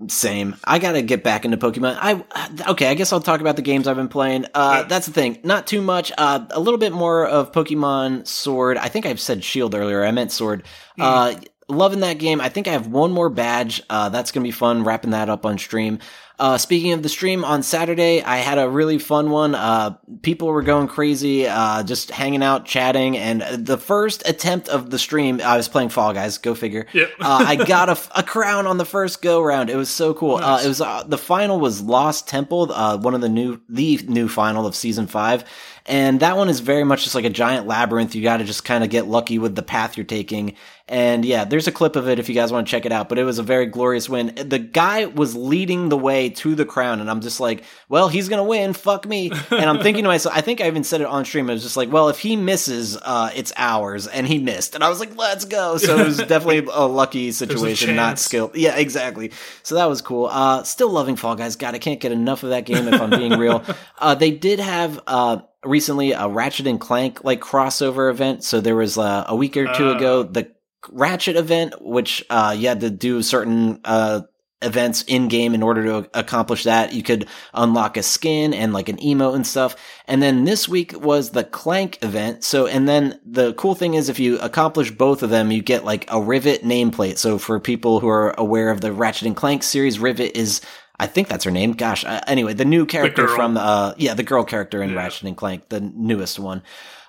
Same. 0.08 0.56
I 0.64 0.78
gotta 0.78 1.02
get 1.02 1.22
back 1.22 1.44
into 1.44 1.58
Pokemon. 1.58 1.96
I 2.00 2.24
okay. 2.70 2.86
I 2.88 2.94
guess 2.94 3.12
I'll 3.12 3.20
talk 3.20 3.40
about 3.42 3.56
the 3.56 3.62
games 3.62 3.86
I've 3.86 3.96
been 3.96 4.08
playing. 4.08 4.46
Uh, 4.54 4.78
Yeah. 4.80 4.88
that's 4.88 5.06
the 5.06 5.12
thing. 5.12 5.40
Not 5.44 5.66
too 5.66 5.82
much. 5.82 6.10
Uh, 6.16 6.46
a 6.50 6.60
little 6.60 6.78
bit 6.78 6.92
more 6.92 7.26
of 7.26 7.52
Pokemon 7.52 8.26
Sword. 8.26 8.78
I 8.78 8.88
think 8.88 9.04
I've 9.04 9.20
said 9.20 9.44
Shield 9.44 9.74
earlier. 9.74 10.02
I 10.04 10.10
meant 10.10 10.32
Sword. 10.32 10.62
Uh, 10.98 11.34
loving 11.70 12.00
that 12.00 12.18
game. 12.18 12.40
I 12.40 12.48
think 12.48 12.68
I 12.68 12.72
have 12.72 12.86
one 12.86 13.12
more 13.12 13.30
badge. 13.30 13.82
Uh, 13.88 14.08
that's 14.08 14.32
gonna 14.32 14.44
be 14.44 14.50
fun. 14.50 14.84
Wrapping 14.84 15.10
that 15.10 15.28
up 15.28 15.46
on 15.46 15.58
stream. 15.58 15.98
Uh, 16.38 16.56
speaking 16.56 16.94
of 16.94 17.02
the 17.02 17.08
stream 17.10 17.44
on 17.44 17.62
Saturday, 17.62 18.22
I 18.22 18.38
had 18.38 18.56
a 18.56 18.66
really 18.66 18.98
fun 18.98 19.28
one. 19.30 19.54
Uh, 19.54 19.98
people 20.22 20.48
were 20.48 20.62
going 20.62 20.88
crazy, 20.88 21.46
uh, 21.46 21.82
just 21.82 22.10
hanging 22.10 22.42
out, 22.42 22.64
chatting, 22.64 23.18
and 23.18 23.42
the 23.42 23.76
first 23.76 24.26
attempt 24.26 24.66
of 24.70 24.88
the 24.88 24.98
stream, 24.98 25.42
I 25.44 25.58
was 25.58 25.68
playing 25.68 25.90
Fall 25.90 26.14
Guys. 26.14 26.38
Go 26.38 26.54
figure. 26.54 26.86
Yep. 26.94 27.10
uh, 27.20 27.44
I 27.46 27.56
got 27.56 27.90
a, 27.90 28.18
a 28.18 28.22
crown 28.22 28.66
on 28.66 28.78
the 28.78 28.86
first 28.86 29.20
go 29.20 29.42
round. 29.42 29.68
It 29.68 29.76
was 29.76 29.90
so 29.90 30.14
cool. 30.14 30.36
Uh, 30.36 30.40
Nice. 30.56 30.64
it 30.64 30.68
was 30.68 30.80
uh, 30.80 31.02
the 31.06 31.18
final 31.18 31.60
was 31.60 31.82
Lost 31.82 32.26
Temple, 32.26 32.72
uh, 32.72 32.96
one 32.96 33.14
of 33.14 33.20
the 33.20 33.28
new 33.28 33.60
the 33.68 33.98
new 34.08 34.26
final 34.26 34.66
of 34.66 34.74
season 34.74 35.08
five, 35.08 35.44
and 35.84 36.20
that 36.20 36.38
one 36.38 36.48
is 36.48 36.60
very 36.60 36.84
much 36.84 37.02
just 37.02 37.14
like 37.14 37.26
a 37.26 37.30
giant 37.30 37.66
labyrinth. 37.66 38.14
You 38.14 38.22
got 38.22 38.38
to 38.38 38.44
just 38.44 38.64
kind 38.64 38.82
of 38.82 38.88
get 38.88 39.06
lucky 39.06 39.38
with 39.38 39.56
the 39.56 39.62
path 39.62 39.98
you're 39.98 40.06
taking. 40.06 40.56
And 40.90 41.24
yeah, 41.24 41.44
there's 41.44 41.68
a 41.68 41.72
clip 41.72 41.94
of 41.94 42.08
it 42.08 42.18
if 42.18 42.28
you 42.28 42.34
guys 42.34 42.52
want 42.52 42.66
to 42.66 42.70
check 42.70 42.84
it 42.84 42.90
out. 42.90 43.08
But 43.08 43.18
it 43.20 43.24
was 43.24 43.38
a 43.38 43.44
very 43.44 43.66
glorious 43.66 44.08
win. 44.08 44.34
The 44.34 44.58
guy 44.58 45.06
was 45.06 45.36
leading 45.36 45.88
the 45.88 45.96
way 45.96 46.30
to 46.30 46.56
the 46.56 46.64
crown, 46.64 47.00
and 47.00 47.08
I'm 47.08 47.20
just 47.20 47.38
like, 47.38 47.62
well, 47.88 48.08
he's 48.08 48.28
gonna 48.28 48.42
win. 48.42 48.72
Fuck 48.72 49.06
me. 49.06 49.30
And 49.50 49.64
I'm 49.70 49.78
thinking 49.80 50.02
to 50.02 50.08
myself, 50.14 50.36
I 50.36 50.40
think 50.40 50.60
I 50.60 50.66
even 50.66 50.82
said 50.82 51.00
it 51.00 51.06
on 51.06 51.24
stream. 51.24 51.48
I 51.48 51.52
was 51.52 51.62
just 51.62 51.76
like, 51.76 51.92
well, 51.92 52.08
if 52.08 52.18
he 52.18 52.34
misses, 52.34 52.96
uh, 52.96 53.30
it's 53.36 53.52
ours, 53.56 54.08
and 54.08 54.26
he 54.26 54.38
missed, 54.38 54.74
and 54.74 54.82
I 54.82 54.88
was 54.88 54.98
like, 54.98 55.16
let's 55.16 55.44
go. 55.44 55.76
So 55.76 55.96
it 55.96 56.04
was 56.06 56.16
definitely 56.26 56.68
a 56.72 56.86
lucky 56.88 57.30
situation, 57.30 57.94
not 57.94 58.18
skill. 58.18 58.50
Yeah, 58.52 58.74
exactly. 58.76 59.30
So 59.62 59.76
that 59.76 59.88
was 59.88 60.02
cool. 60.02 60.26
Uh, 60.26 60.64
still 60.64 60.90
loving 60.90 61.14
Fall 61.14 61.36
Guys. 61.36 61.54
God, 61.54 61.76
I 61.76 61.78
can't 61.78 62.00
get 62.00 62.10
enough 62.10 62.42
of 62.42 62.50
that 62.50 62.66
game 62.66 62.88
if 62.88 63.00
I'm 63.00 63.10
being 63.10 63.38
real. 63.38 63.62
Uh, 64.02 64.14
they 64.14 64.30
did 64.30 64.58
have, 64.60 64.98
uh, 65.06 65.38
recently 65.62 66.12
a 66.12 66.26
Ratchet 66.26 66.66
and 66.66 66.80
Clank 66.80 67.22
like 67.22 67.40
crossover 67.42 68.10
event. 68.10 68.42
So 68.44 68.62
there 68.62 68.74
was 68.74 68.96
uh, 68.96 69.24
a 69.28 69.36
week 69.36 69.58
or 69.58 69.66
two 69.74 69.90
Uh. 69.90 69.96
ago, 69.96 70.22
the 70.22 70.50
Ratchet 70.90 71.36
event, 71.36 71.74
which, 71.82 72.24
uh, 72.30 72.54
you 72.56 72.68
had 72.68 72.80
to 72.80 72.90
do 72.90 73.22
certain, 73.22 73.80
uh, 73.84 74.22
events 74.62 75.02
in 75.06 75.28
game 75.28 75.54
in 75.54 75.62
order 75.62 75.82
to 75.84 76.10
accomplish 76.18 76.64
that. 76.64 76.92
You 76.92 77.02
could 77.02 77.26
unlock 77.54 77.96
a 77.96 78.02
skin 78.02 78.52
and 78.52 78.74
like 78.74 78.90
an 78.90 78.98
emote 78.98 79.34
and 79.34 79.46
stuff. 79.46 79.74
And 80.06 80.22
then 80.22 80.44
this 80.44 80.68
week 80.68 80.92
was 81.00 81.30
the 81.30 81.44
Clank 81.44 81.98
event. 82.02 82.44
So, 82.44 82.66
and 82.66 82.86
then 82.86 83.18
the 83.24 83.54
cool 83.54 83.74
thing 83.74 83.94
is 83.94 84.10
if 84.10 84.18
you 84.18 84.38
accomplish 84.40 84.90
both 84.90 85.22
of 85.22 85.30
them, 85.30 85.50
you 85.50 85.62
get 85.62 85.86
like 85.86 86.04
a 86.08 86.20
Rivet 86.20 86.62
nameplate. 86.62 87.16
So 87.16 87.38
for 87.38 87.58
people 87.58 88.00
who 88.00 88.08
are 88.08 88.34
aware 88.36 88.70
of 88.70 88.82
the 88.82 88.92
Ratchet 88.92 89.26
and 89.26 89.36
Clank 89.36 89.62
series, 89.62 89.98
Rivet 89.98 90.36
is 90.36 90.60
I 90.98 91.06
think 91.06 91.28
that's 91.28 91.44
her 91.44 91.50
name. 91.50 91.72
Gosh. 91.72 92.04
Uh, 92.04 92.20
anyway, 92.26 92.52
the 92.52 92.66
new 92.66 92.84
character 92.84 93.24
girl. 93.24 93.34
from, 93.34 93.56
uh, 93.56 93.94
yeah, 93.96 94.12
the 94.12 94.22
girl 94.22 94.44
character 94.44 94.82
in 94.82 94.90
Yeah. 94.90 94.96
Ratchet 94.96 95.26
and 95.26 95.36
Clank, 95.36 95.70
the 95.70 95.80
newest 95.80 96.38
one. 96.38 96.62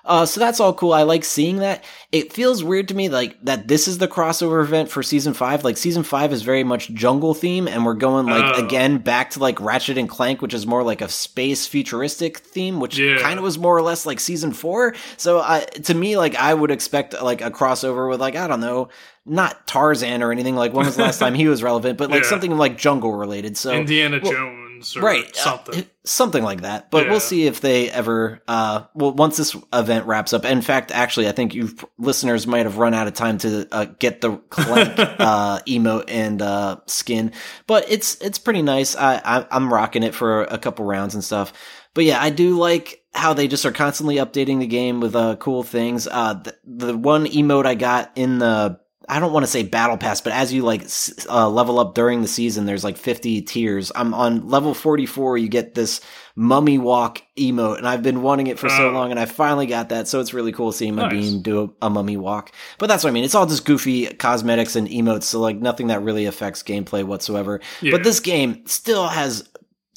Uh, 0.04 0.26
so 0.26 0.40
that's 0.40 0.58
all 0.58 0.74
cool. 0.74 0.92
I 0.92 1.02
like 1.02 1.24
seeing 1.24 1.58
that. 1.58 1.84
It 2.10 2.32
feels 2.32 2.64
weird 2.64 2.88
to 2.88 2.94
me, 2.94 3.08
like 3.08 3.36
that 3.44 3.68
this 3.68 3.86
is 3.86 3.98
the 3.98 4.08
crossover 4.08 4.62
event 4.62 4.90
for 4.90 5.02
season 5.02 5.32
five. 5.32 5.62
Like 5.64 5.76
season 5.76 6.02
five 6.02 6.32
is 6.32 6.42
very 6.42 6.64
much 6.64 6.90
jungle 6.90 7.34
theme, 7.34 7.68
and 7.68 7.86
we're 7.86 7.94
going 7.94 8.26
like 8.26 8.58
Oh. 8.58 8.64
again 8.66 8.98
back 8.98 9.30
to 9.30 9.38
like 9.38 9.60
Ratchet 9.60 9.96
and 9.98 10.08
Clank, 10.08 10.42
which 10.42 10.54
is 10.54 10.66
more 10.66 10.82
like 10.82 11.00
a 11.02 11.08
space 11.08 11.66
futuristic 11.66 12.38
theme, 12.38 12.80
which 12.80 12.98
Yeah. 12.98 13.18
kind 13.18 13.38
of 13.38 13.44
was 13.44 13.58
more 13.58 13.76
or 13.76 13.82
less 13.82 14.04
like 14.04 14.18
season 14.18 14.52
four. 14.52 14.94
So 15.16 15.38
uh, 15.38 15.60
to 15.60 15.94
me, 15.94 16.16
like 16.16 16.34
I 16.34 16.52
would 16.52 16.70
expect 16.72 17.22
like 17.22 17.40
a 17.40 17.50
crossover 17.52 18.08
with 18.10 18.20
like 18.20 18.34
I 18.34 18.48
don't 18.48 18.60
know, 18.60 18.88
not 19.24 19.68
Tarzan 19.68 20.22
or 20.22 20.32
anything. 20.32 20.56
Like 20.56 20.72
when 20.72 20.84
was 20.84 20.96
the 20.96 21.02
last 21.04 21.18
time 21.20 21.34
he 21.34 21.46
was 21.46 21.62
relevant? 21.62 21.96
But 21.96 22.10
like 22.10 22.24
Yeah. 22.24 22.28
something 22.28 22.58
like 22.58 22.76
jungle 22.76 23.12
related. 23.12 23.56
So 23.56 23.72
Indiana 23.72 24.18
well, 24.22 24.32
Jones 24.32 24.61
or 24.96 25.00
right 25.02 25.30
uh, 25.36 25.40
something. 25.40 25.86
something 26.04 26.42
like 26.42 26.62
that 26.62 26.90
but 26.90 27.04
Yeah. 27.04 27.10
we'll 27.10 27.20
see 27.20 27.46
if 27.46 27.60
they 27.60 27.88
ever 27.90 28.42
uh 28.48 28.84
well 28.94 29.12
once 29.12 29.36
this 29.36 29.56
event 29.72 30.06
wraps 30.06 30.32
up 30.32 30.44
in 30.44 30.60
fact 30.62 30.90
actually 30.90 31.28
i 31.28 31.32
think 31.32 31.54
you 31.54 31.70
listeners 31.98 32.46
might 32.46 32.66
have 32.66 32.78
run 32.78 32.92
out 32.92 33.06
of 33.06 33.14
time 33.14 33.38
to 33.38 33.68
uh, 33.70 33.84
get 33.98 34.20
the 34.20 34.36
clank 34.50 34.98
uh 34.98 35.60
emote 35.68 36.04
and 36.08 36.42
uh 36.42 36.76
skin 36.86 37.32
but 37.66 37.84
it's 37.88 38.16
it's 38.20 38.38
pretty 38.38 38.62
nice 38.62 38.96
I, 38.96 39.16
I 39.24 39.46
i'm 39.50 39.72
rocking 39.72 40.02
it 40.02 40.14
for 40.14 40.42
a 40.42 40.58
couple 40.58 40.84
rounds 40.84 41.14
and 41.14 41.22
stuff 41.22 41.52
but 41.94 42.04
yeah 42.04 42.20
i 42.20 42.30
do 42.30 42.58
like 42.58 42.98
how 43.14 43.34
they 43.34 43.46
just 43.46 43.64
are 43.66 43.72
constantly 43.72 44.16
updating 44.16 44.58
the 44.58 44.66
game 44.66 45.00
with 45.00 45.14
uh 45.14 45.36
cool 45.36 45.62
things 45.62 46.08
uh 46.08 46.34
the, 46.34 46.56
the 46.64 46.96
one 46.98 47.26
emote 47.26 47.66
i 47.66 47.74
got 47.76 48.10
in 48.16 48.38
the 48.38 48.80
I 49.14 49.20
don't 49.20 49.32
want 49.32 49.44
to 49.44 49.50
say 49.50 49.62
battle 49.62 49.98
pass, 49.98 50.20
but 50.22 50.32
as 50.32 50.52
you 50.54 50.62
like 50.62 50.86
uh, 51.28 51.48
level 51.48 51.78
up 51.78 51.94
during 51.94 52.22
the 52.22 52.28
season, 52.28 52.64
there's 52.64 52.82
like 52.82 52.96
50 52.96 53.42
tiers. 53.42 53.92
I'm 53.94 54.14
on 54.14 54.48
level 54.48 54.72
44. 54.72 55.36
You 55.36 55.48
get 55.48 55.74
this 55.74 56.00
mummy 56.34 56.78
walk 56.78 57.20
emote, 57.38 57.76
and 57.76 57.86
I've 57.86 58.02
been 58.02 58.22
wanting 58.22 58.46
it 58.46 58.58
for 58.58 58.70
so 58.70 58.88
Oh. 58.88 58.92
long, 58.92 59.10
and 59.10 59.20
I 59.20 59.26
finally 59.26 59.66
got 59.66 59.90
that. 59.90 60.08
So 60.08 60.20
it's 60.20 60.32
really 60.32 60.50
cool 60.52 60.72
seeing 60.72 60.94
my 60.94 61.02
Nice. 61.02 61.12
bean 61.12 61.42
do 61.42 61.74
a, 61.82 61.86
a 61.86 61.90
mummy 61.90 62.16
walk. 62.16 62.52
But 62.78 62.86
that's 62.86 63.04
what 63.04 63.10
I 63.10 63.12
mean. 63.12 63.24
It's 63.24 63.34
all 63.34 63.44
just 63.46 63.66
goofy 63.66 64.06
cosmetics 64.06 64.76
and 64.76 64.88
emotes, 64.88 65.24
so 65.24 65.40
like 65.40 65.56
nothing 65.56 65.88
that 65.88 66.02
really 66.02 66.24
affects 66.24 66.62
gameplay 66.62 67.04
whatsoever. 67.04 67.60
Yeah. 67.82 67.90
But 67.92 68.04
this 68.04 68.18
game 68.18 68.62
still 68.66 69.08
has 69.08 69.46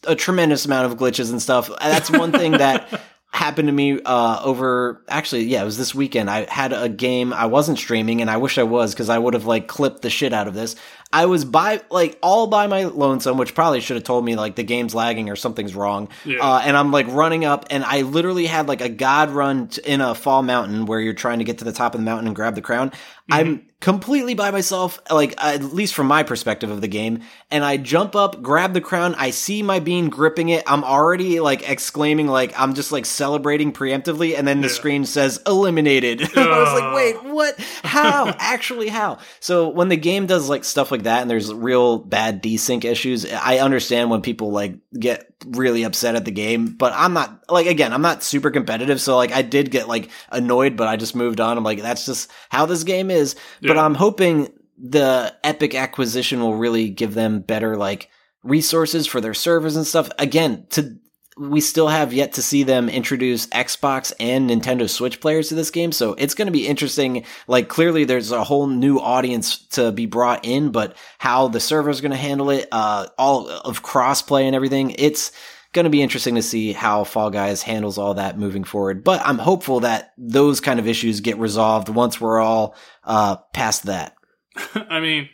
a 0.08 0.16
tremendous 0.16 0.66
amount 0.66 0.92
of 0.92 0.98
glitches 1.00 1.32
and 1.32 1.42
stuff. 1.42 1.70
That's 1.80 2.12
one 2.12 2.32
thing 2.34 2.52
that 2.52 3.02
happened 3.36 3.68
to 3.68 3.72
me 3.74 4.00
uh 4.06 4.42
over 4.44 5.02
actually 5.08 5.44
yeah 5.44 5.62
it 5.62 5.66
was 5.66 5.78
this 5.78 5.94
weekend. 5.94 6.30
I 6.30 6.46
had 6.50 6.72
a 6.74 6.88
game 6.90 7.34
i 7.34 7.46
wasn't 7.46 7.78
streaming 7.78 8.22
and 8.22 8.30
i 8.32 8.38
wish 8.38 8.58
i 8.58 8.64
was 8.64 8.94
because 8.94 9.10
i 9.10 9.18
would 9.18 9.34
have 9.34 9.46
like 9.46 9.68
clipped 9.68 10.02
the 10.02 10.10
shit 10.10 10.32
out 10.34 10.48
of 10.48 10.54
this. 10.54 10.76
I 11.14 11.28
was 11.28 11.46
by 11.46 11.82
like 11.90 12.18
all 12.22 12.48
by 12.48 12.68
my 12.68 12.86
lonesome 12.86 13.38
which 13.38 13.54
probably 13.54 13.82
should 13.82 13.96
have 13.98 14.04
told 14.06 14.24
me 14.26 14.36
like 14.36 14.56
the 14.56 14.64
game's 14.64 14.96
lagging 14.96 15.30
or 15.30 15.36
something's 15.36 15.76
wrong. 15.76 16.08
Yeah. 16.24 16.40
uh 16.42 16.62
and 16.64 16.78
i'm 16.78 16.92
like 16.92 17.08
running 17.10 17.44
up 17.46 17.66
and 17.70 17.84
i 17.84 18.02
literally 18.02 18.46
had 18.46 18.68
like 18.68 18.82
a 18.82 18.90
god 18.90 19.30
run 19.32 19.68
t- 19.68 19.82
in 19.86 20.02
a 20.02 20.16
fall 20.16 20.42
mountain 20.42 20.86
where 20.86 21.00
you're 21.02 21.14
trying 21.14 21.40
to 21.40 21.46
get 21.46 21.58
to 21.60 21.66
the 21.66 21.74
top 21.74 21.94
of 21.94 22.00
the 22.02 22.06
mountain 22.06 22.28
and 22.28 22.36
grab 22.36 22.56
the 22.56 22.62
crown 22.62 22.92
Mm-hmm. 23.30 23.34
i'm 23.40 23.66
completely 23.82 24.36
by 24.36 24.52
myself 24.52 25.00
like 25.12 25.34
at 25.44 25.62
least 25.64 25.96
from 25.96 26.06
my 26.08 26.22
perspective 26.24 26.70
of 26.70 26.82
the 26.82 26.88
game 26.88 27.22
and 27.50 27.64
i 27.64 27.76
jump 27.78 28.16
up 28.16 28.42
grab 28.44 28.74
the 28.74 28.82
crown 28.82 29.16
i 29.16 29.32
see 29.32 29.64
my 29.64 29.80
bean 29.80 30.10
gripping 30.10 30.50
it 30.50 30.64
i'm 30.68 30.84
already 30.84 31.40
like 31.40 31.68
exclaiming 31.68 32.28
like 32.28 32.54
i'm 32.60 32.74
just 32.76 32.92
like 32.92 33.06
celebrating 33.06 33.74
preemptively 33.74 34.38
and 34.38 34.48
then 34.48 34.62
the 34.62 34.68
Yeah. 34.68 34.74
screen 34.74 35.06
says 35.06 35.42
eliminated. 35.48 36.22
I 36.38 36.60
was 36.60 36.80
like 36.82 36.96
wait 36.96 37.34
what? 37.34 37.60
How? 37.84 38.28
Actually 38.40 38.90
how? 38.90 39.18
So 39.40 39.70
when 39.70 39.90
the 39.90 39.98
game 39.98 40.26
does 40.28 40.48
like 40.50 40.64
stuff 40.64 40.92
like 40.92 41.04
that 41.04 41.22
and 41.22 41.30
there's 41.30 41.52
real 41.54 41.98
bad 41.98 42.44
desync 42.44 42.86
issues 42.86 43.26
i 43.34 43.58
understand 43.58 44.10
when 44.12 44.22
people 44.22 44.52
like 44.52 44.76
get 45.00 45.35
really 45.52 45.84
upset 45.84 46.16
at 46.16 46.26
the 46.26 46.32
game 46.32 46.68
but 46.68 46.94
i'm 46.96 47.14
not 47.14 47.44
like 47.50 47.68
again 47.68 47.94
i'm 47.94 48.02
not 48.02 48.24
super 48.24 48.52
competitive 48.52 49.00
so 49.00 49.16
like 49.16 49.32
i 49.32 49.42
did 49.42 49.72
get 49.72 49.88
like 49.88 50.10
annoyed 50.32 50.76
but 50.76 50.88
i 50.88 50.96
just 50.96 51.16
moved 51.16 51.40
on. 51.40 51.58
I'm 51.58 51.64
like 51.64 51.82
that's 51.82 52.06
just 52.06 52.32
how 52.50 52.66
this 52.66 52.84
game 52.84 53.12
is. 53.12 53.36
But 53.62 53.78
i'm 53.78 53.96
hoping 53.96 54.52
the 54.78 55.36
epic 55.44 55.76
acquisition 55.76 56.40
will 56.42 56.56
really 56.56 56.90
give 56.90 57.14
them 57.14 57.40
better 57.40 57.78
like 57.78 58.10
resources 58.44 59.08
for 59.08 59.22
their 59.22 59.34
servers 59.34 59.76
and 59.76 59.88
stuff. 59.88 60.10
Again 60.20 60.66
to 60.72 60.98
we 61.38 61.60
still 61.60 61.90
have 61.90 62.14
yet 62.14 62.34
to 62.34 62.42
see 62.42 62.64
them 62.64 62.88
introduce 62.88 63.48
Xbox 63.48 64.14
and 64.20 64.50
Nintendo 64.50 64.90
Switch 64.90 65.20
players 65.20 65.50
to 65.50 65.56
this 65.56 65.70
game. 65.70 65.92
So 65.92 66.14
it's 66.14 66.34
going 66.34 66.46
to 66.46 66.52
be 66.52 66.68
interesting. 66.68 67.26
Like 67.48 67.68
clearly 67.68 68.06
there's 68.06 68.32
a 68.32 68.44
whole 68.44 68.68
new 68.68 69.00
audience 69.00 69.58
to 69.70 69.92
be 69.92 70.06
brought 70.06 70.46
in, 70.46 70.72
but 70.72 70.96
how 71.18 71.50
the 71.50 71.60
server 71.60 71.90
is 71.90 72.00
going 72.00 72.12
to 72.12 72.18
handle 72.18 72.50
it, 72.50 72.70
uh, 72.72 73.08
all 73.18 73.50
of 73.50 73.84
crossplay 73.84 74.44
and 74.44 74.56
everything. 74.56 74.92
It's 74.92 75.34
going 75.74 75.84
to 75.84 75.90
be 75.90 76.02
interesting 76.02 76.36
to 76.36 76.42
see 76.42 76.72
how 76.72 77.04
Fall 77.04 77.30
Guys 77.30 77.62
handles 77.62 77.98
all 77.98 78.14
that 78.14 78.40
moving 78.40 78.64
forward. 78.64 79.04
But 79.04 79.22
I'm 79.26 79.38
hopeful 79.38 79.82
that 79.82 80.14
those 80.18 80.62
kind 80.62 80.80
of 80.80 80.88
issues 80.88 81.20
get 81.20 81.38
resolved 81.38 81.90
once 81.90 82.22
we're 82.22 82.40
all, 82.40 82.76
uh, 83.04 83.36
past 83.54 83.84
that. 83.88 84.16
I 84.74 85.02
mean, 85.02 85.30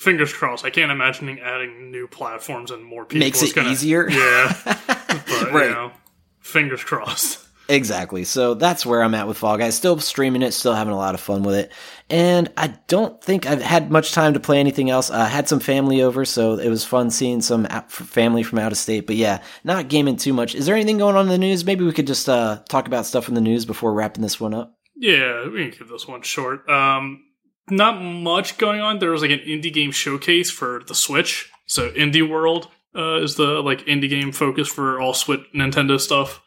fingers 0.00 0.32
crossed. 0.32 0.64
I 0.64 0.70
can't 0.70 0.90
imagine 0.90 1.38
adding 1.38 1.90
new 1.90 2.08
platforms 2.08 2.70
and 2.70 2.82
more 2.82 3.04
people 3.04 3.24
Makes 3.26 3.42
it 3.42 3.54
gonna, 3.54 3.70
easier. 3.70 4.08
Yeah, 4.10 4.56
but 4.64 5.52
Right. 5.52 5.68
you 5.68 5.74
know, 5.74 5.92
fingers 6.40 6.82
crossed. 6.82 7.46
Exactly. 7.68 8.24
So 8.24 8.54
that's 8.54 8.84
where 8.84 9.00
I'm 9.00 9.14
at 9.14 9.28
with 9.28 9.36
Fall 9.38 9.56
Guys. 9.56 9.76
Still 9.76 10.00
streaming 10.00 10.42
it, 10.42 10.50
still 10.52 10.74
having 10.74 10.92
a 10.92 10.96
lot 10.96 11.14
of 11.14 11.20
fun 11.20 11.44
with 11.44 11.54
it. 11.54 11.70
And 12.08 12.50
I 12.56 12.74
don't 12.88 13.22
think 13.22 13.46
I've 13.46 13.62
had 13.62 13.92
much 13.92 14.10
time 14.10 14.34
to 14.34 14.40
play 14.40 14.58
anything 14.58 14.90
else. 14.90 15.08
I 15.08 15.26
had 15.26 15.48
some 15.48 15.60
family 15.60 16.02
over, 16.02 16.24
so 16.24 16.58
it 16.58 16.68
was 16.68 16.84
fun 16.84 17.10
seeing 17.10 17.40
some 17.40 17.66
family 17.88 18.42
from 18.42 18.58
out 18.58 18.72
of 18.72 18.78
state. 18.78 19.06
But 19.06 19.14
yeah, 19.14 19.40
not 19.62 19.86
gaming 19.88 20.16
too 20.16 20.32
much. 20.32 20.56
Is 20.56 20.66
there 20.66 20.74
anything 20.74 20.98
going 20.98 21.14
on 21.14 21.26
in 21.26 21.30
the 21.30 21.38
news? 21.38 21.64
Maybe 21.64 21.84
we 21.84 21.92
could 21.92 22.08
just 22.08 22.28
uh, 22.28 22.60
talk 22.68 22.88
about 22.88 23.06
stuff 23.06 23.28
in 23.28 23.34
the 23.34 23.40
news 23.40 23.64
before 23.66 23.92
wrapping 23.94 24.22
this 24.22 24.40
one 24.40 24.52
up. 24.54 24.74
Yeah, 24.96 25.46
we 25.48 25.62
can 25.62 25.70
keep 25.78 25.88
this 25.88 26.08
one 26.08 26.22
short. 26.22 26.68
Um, 26.68 27.22
not 27.70 28.00
much 28.02 28.58
going 28.58 28.80
on. 28.80 28.98
There 28.98 29.10
was 29.10 29.22
like 29.22 29.30
an 29.30 29.40
indie 29.40 29.72
game 29.72 29.92
showcase 29.92 30.50
for 30.50 30.82
the 30.86 30.94
Switch. 30.94 31.50
So 31.66 31.90
Indie 31.92 32.28
World 32.28 32.68
uh, 32.96 33.16
is 33.22 33.36
the 33.36 33.60
like 33.62 33.80
indie 33.86 34.08
game 34.08 34.32
focus 34.32 34.68
for 34.68 35.00
all 35.00 35.14
Switch 35.14 35.40
Nintendo 35.54 36.00
stuff. 36.00 36.42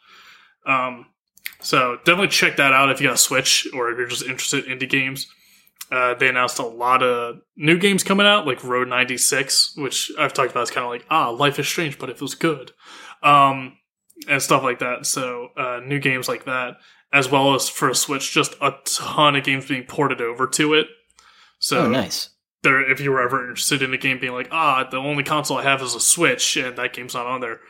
Um, 0.66 1.06
so 1.60 1.96
definitely 2.04 2.28
check 2.28 2.56
that 2.56 2.72
out 2.72 2.90
if 2.90 3.00
you 3.00 3.06
got 3.06 3.14
a 3.14 3.18
Switch 3.18 3.66
or 3.74 3.90
if 3.90 3.98
you're 3.98 4.06
just 4.08 4.24
interested 4.24 4.66
in 4.66 4.78
indie 4.78 4.88
games. 4.88 5.26
uh, 5.90 6.14
they 6.14 6.28
announced 6.28 6.58
a 6.58 6.66
lot 6.66 7.02
of 7.02 7.40
new 7.56 7.78
games 7.78 8.02
coming 8.02 8.26
out, 8.26 8.46
like 8.46 8.64
Road 8.64 8.88
96, 8.88 9.74
which 9.76 10.10
I've 10.18 10.32
talked 10.32 10.50
about. 10.50 10.62
It's 10.62 10.70
kind 10.70 10.84
of 10.84 10.90
like 10.90 11.06
ah, 11.10 11.30
Life 11.30 11.58
is 11.58 11.68
Strange, 11.68 11.98
but 11.98 12.10
it 12.10 12.20
was 12.20 12.34
good, 12.34 12.72
um, 13.22 13.76
and 14.28 14.42
stuff 14.42 14.62
like 14.62 14.78
that. 14.80 15.06
So 15.06 15.48
uh, 15.56 15.80
new 15.84 15.98
games 16.00 16.28
like 16.28 16.44
that, 16.44 16.76
as 17.12 17.30
well 17.30 17.54
as 17.54 17.68
for 17.68 17.88
a 17.90 17.94
Switch, 17.94 18.32
just 18.32 18.54
a 18.60 18.74
ton 18.84 19.36
of 19.36 19.44
games 19.44 19.68
being 19.68 19.84
ported 19.84 20.20
over 20.20 20.46
to 20.48 20.74
it. 20.74 20.86
So 21.64 21.86
oh, 21.86 21.88
nice. 21.88 22.28
There, 22.62 22.90
if 22.90 23.00
you 23.00 23.10
were 23.10 23.22
ever 23.22 23.48
interested 23.48 23.80
in 23.80 23.94
a 23.94 23.96
game, 23.96 24.18
being 24.20 24.34
like 24.34 24.48
ah, 24.50 24.86
the 24.90 24.98
only 24.98 25.22
console 25.22 25.56
I 25.56 25.62
have 25.62 25.80
is 25.80 25.94
a 25.94 26.00
Switch, 26.00 26.58
and 26.58 26.76
that 26.76 26.92
game's 26.92 27.14
not 27.14 27.24
on 27.24 27.40
there. 27.40 27.60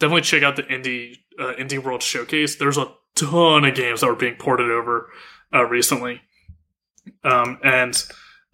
Definitely 0.00 0.22
check 0.22 0.42
out 0.42 0.56
the 0.56 0.64
indie 0.64 1.18
uh, 1.38 1.52
indie 1.56 1.78
world 1.78 2.02
showcase. 2.02 2.56
There's 2.56 2.78
a 2.78 2.92
ton 3.14 3.64
of 3.64 3.76
games 3.76 4.00
that 4.00 4.08
were 4.08 4.16
being 4.16 4.34
ported 4.34 4.72
over 4.72 5.08
uh, 5.54 5.64
recently. 5.66 6.20
Um, 7.22 7.60
and 7.62 7.94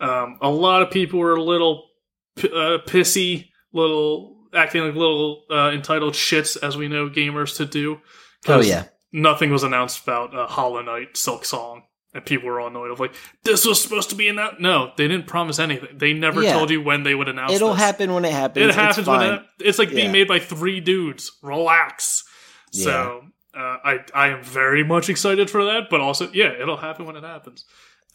um, 0.00 0.36
a 0.42 0.50
lot 0.50 0.82
of 0.82 0.90
people 0.90 1.18
were 1.18 1.34
a 1.34 1.42
little 1.42 1.88
p- 2.36 2.48
uh, 2.48 2.84
pissy, 2.86 3.48
little 3.72 4.36
acting 4.54 4.82
like 4.82 4.94
little 4.94 5.44
uh, 5.50 5.70
entitled 5.72 6.12
shits, 6.12 6.58
as 6.62 6.76
we 6.76 6.88
know 6.88 7.08
gamers 7.08 7.56
to 7.56 7.64
do. 7.64 8.02
Oh 8.46 8.60
yeah, 8.60 8.84
nothing 9.12 9.50
was 9.50 9.62
announced 9.62 10.02
about 10.02 10.36
uh, 10.36 10.46
Hollow 10.46 10.82
Knight 10.82 11.14
Silksong, 11.14 11.84
and 12.14 12.24
people 12.24 12.48
were 12.48 12.60
all 12.60 12.66
annoyed 12.68 12.90
of 12.90 12.98
like 13.00 13.14
this 13.44 13.64
was 13.64 13.80
supposed 13.82 14.10
to 14.10 14.16
be 14.16 14.28
announced. 14.28 14.60
No, 14.60 14.92
they 14.96 15.06
didn't 15.08 15.26
promise 15.26 15.58
anything. 15.58 15.96
They 15.96 16.12
never 16.12 16.42
Yeah. 16.42 16.54
told 16.54 16.70
you 16.70 16.82
when 16.82 17.02
they 17.04 17.14
would 17.14 17.28
announce. 17.28 17.52
it'll 17.52 17.70
this. 17.70 17.78
happen 17.78 18.12
when 18.12 18.24
it 18.24 18.32
happens. 18.32 18.64
It 18.64 18.68
It's 18.68 18.76
happens 18.76 19.06
when 19.06 19.20
fine. 19.20 19.32
it, 19.34 19.42
it's 19.60 19.78
like 19.78 19.90
being 19.90 20.12
made 20.12 20.28
by 20.28 20.38
three 20.38 20.80
dudes. 20.80 21.30
Relax. 21.42 22.24
So 22.72 23.22
uh, 23.56 23.58
I 23.84 23.98
I 24.14 24.28
am 24.28 24.42
very 24.42 24.84
much 24.84 25.08
excited 25.08 25.50
for 25.50 25.64
that, 25.64 25.84
but 25.90 26.00
also 26.00 26.30
yeah, 26.32 26.52
it'll 26.60 26.76
happen 26.76 27.06
when 27.06 27.16
it 27.16 27.24
happens. 27.24 27.64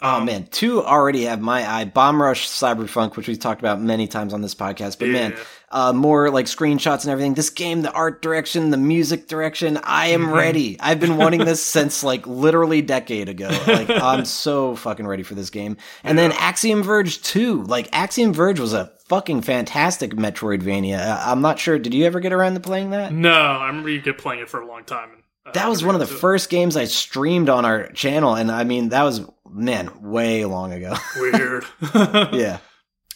Oh 0.01 0.15
Um, 0.17 0.25
man, 0.25 0.47
two 0.51 0.83
already 0.83 1.23
have 1.23 1.39
my 1.39 1.65
eye. 1.67 1.85
Bomb 1.85 2.21
Rush 2.21 2.49
Cyberpunk, 2.49 3.15
which 3.15 3.27
we've 3.29 3.39
talked 3.39 3.61
about 3.61 3.81
many 3.81 4.07
times 4.07 4.33
on 4.33 4.41
this 4.41 4.53
podcast. 4.53 4.99
But 4.99 5.07
man, 5.07 5.33
uh, 5.71 5.93
more 5.93 6.29
like 6.29 6.47
screenshots 6.47 7.03
and 7.03 7.11
everything. 7.11 7.33
This 7.33 7.49
game, 7.49 7.81
the 7.81 7.93
art 7.93 8.21
direction, 8.21 8.71
the 8.71 8.77
music 8.77 9.27
direction, 9.29 9.77
I 9.83 10.07
am 10.07 10.27
Mhm. 10.27 10.33
ready. 10.33 10.77
I've 10.81 10.99
been 10.99 11.15
wanting 11.15 11.45
this 11.45 11.61
since 11.75 12.03
like 12.03 12.27
literally 12.27 12.81
decade 12.81 13.29
ago. 13.29 13.47
Like 13.67 13.89
I'm 13.89 14.25
so 14.43 14.75
fucking 14.75 15.07
ready 15.07 15.23
for 15.23 15.33
this 15.33 15.49
game. 15.49 15.77
And 16.03 16.17
then 16.19 16.31
Yeah. 16.31 16.37
Axiom 16.39 16.83
Verge 16.83 17.21
2. 17.21 17.63
Like 17.63 17.87
Axiom 17.93 18.33
Verge 18.33 18.59
was 18.59 18.73
a 18.73 18.91
fucking 19.07 19.41
fantastic 19.43 20.13
Metroidvania. 20.15 20.99
Uh, 20.99 21.23
I'm 21.25 21.39
not 21.41 21.57
sure. 21.57 21.79
Did 21.79 21.93
you 21.93 22.05
ever 22.05 22.19
get 22.19 22.33
around 22.33 22.55
to 22.55 22.59
playing 22.59 22.89
that? 22.89 23.13
No, 23.13 23.31
I 23.31 23.67
remember 23.67 23.89
you 23.89 24.01
get 24.01 24.17
playing 24.17 24.41
it 24.41 24.49
for 24.49 24.59
a 24.59 24.67
long 24.67 24.83
time. 24.83 25.09
And, 25.13 25.21
uh, 25.45 25.51
That 25.53 25.69
was 25.69 25.85
one 25.85 25.95
of 25.95 26.01
the 26.01 26.07
first 26.07 26.49
games 26.49 26.75
I 26.75 26.83
streamed 26.85 27.47
on 27.49 27.63
our 27.65 27.87
channel, 27.93 28.33
and 28.35 28.51
I 28.51 28.63
mean 28.65 28.89
that 28.89 29.03
was 29.03 29.21
man 29.49 29.91
way 30.01 30.45
long 30.45 30.71
ago. 30.73 30.93
got 30.93 31.25
into 31.25 31.57
it. 31.57 31.63
Weird. 31.93 32.33
yeah. 32.33 32.57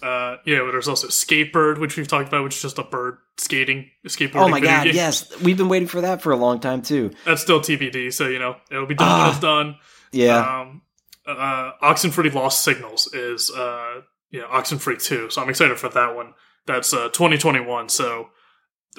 Uh, 0.02 0.38
yeah, 0.46 0.60
but 0.62 0.72
there's 0.72 0.88
also 0.88 1.08
Skatebird, 1.08 1.78
which 1.80 1.98
we've 1.98 2.08
talked 2.08 2.30
about, 2.30 2.44
which 2.46 2.56
is 2.56 2.62
just 2.62 2.78
a 2.80 2.84
bird 2.84 3.18
skating, 3.38 3.90
skateboarding. 4.08 4.36
Oh 4.36 4.48
my 4.48 4.62
god, 4.62 4.86
game. 4.86 4.96
yes, 4.96 5.38
we've 5.42 5.58
been 5.58 5.68
waiting 5.68 5.90
for 5.90 6.00
that 6.02 6.22
for 6.22 6.32
a 6.32 6.38
long 6.38 6.62
time 6.62 6.82
too. 6.82 7.12
That's 7.26 7.42
still 7.42 7.60
TBD, 7.60 8.14
so 8.14 8.28
you 8.30 8.40
know 8.40 8.56
it'll 8.72 8.86
be 8.86 8.96
done 8.96 9.08
Ah. 9.10 9.22
when 9.24 9.30
it's 9.32 9.40
done. 9.40 9.76
Yeah, 10.14 10.62
Um, 10.62 10.82
uh, 11.28 11.72
Oxenfree 11.84 12.34
Lost 12.34 12.64
Signals 12.64 13.14
is 13.14 13.52
uh, 13.52 14.02
yeah, 14.32 14.44
Oxenfree 14.44 15.04
two, 15.04 15.30
so 15.30 15.42
I'm 15.42 15.50
excited 15.50 15.78
for 15.78 15.90
that 15.90 16.16
one. 16.16 16.34
That's 16.66 16.94
uh 16.94 17.10
2021, 17.10 17.90
so 17.90 18.30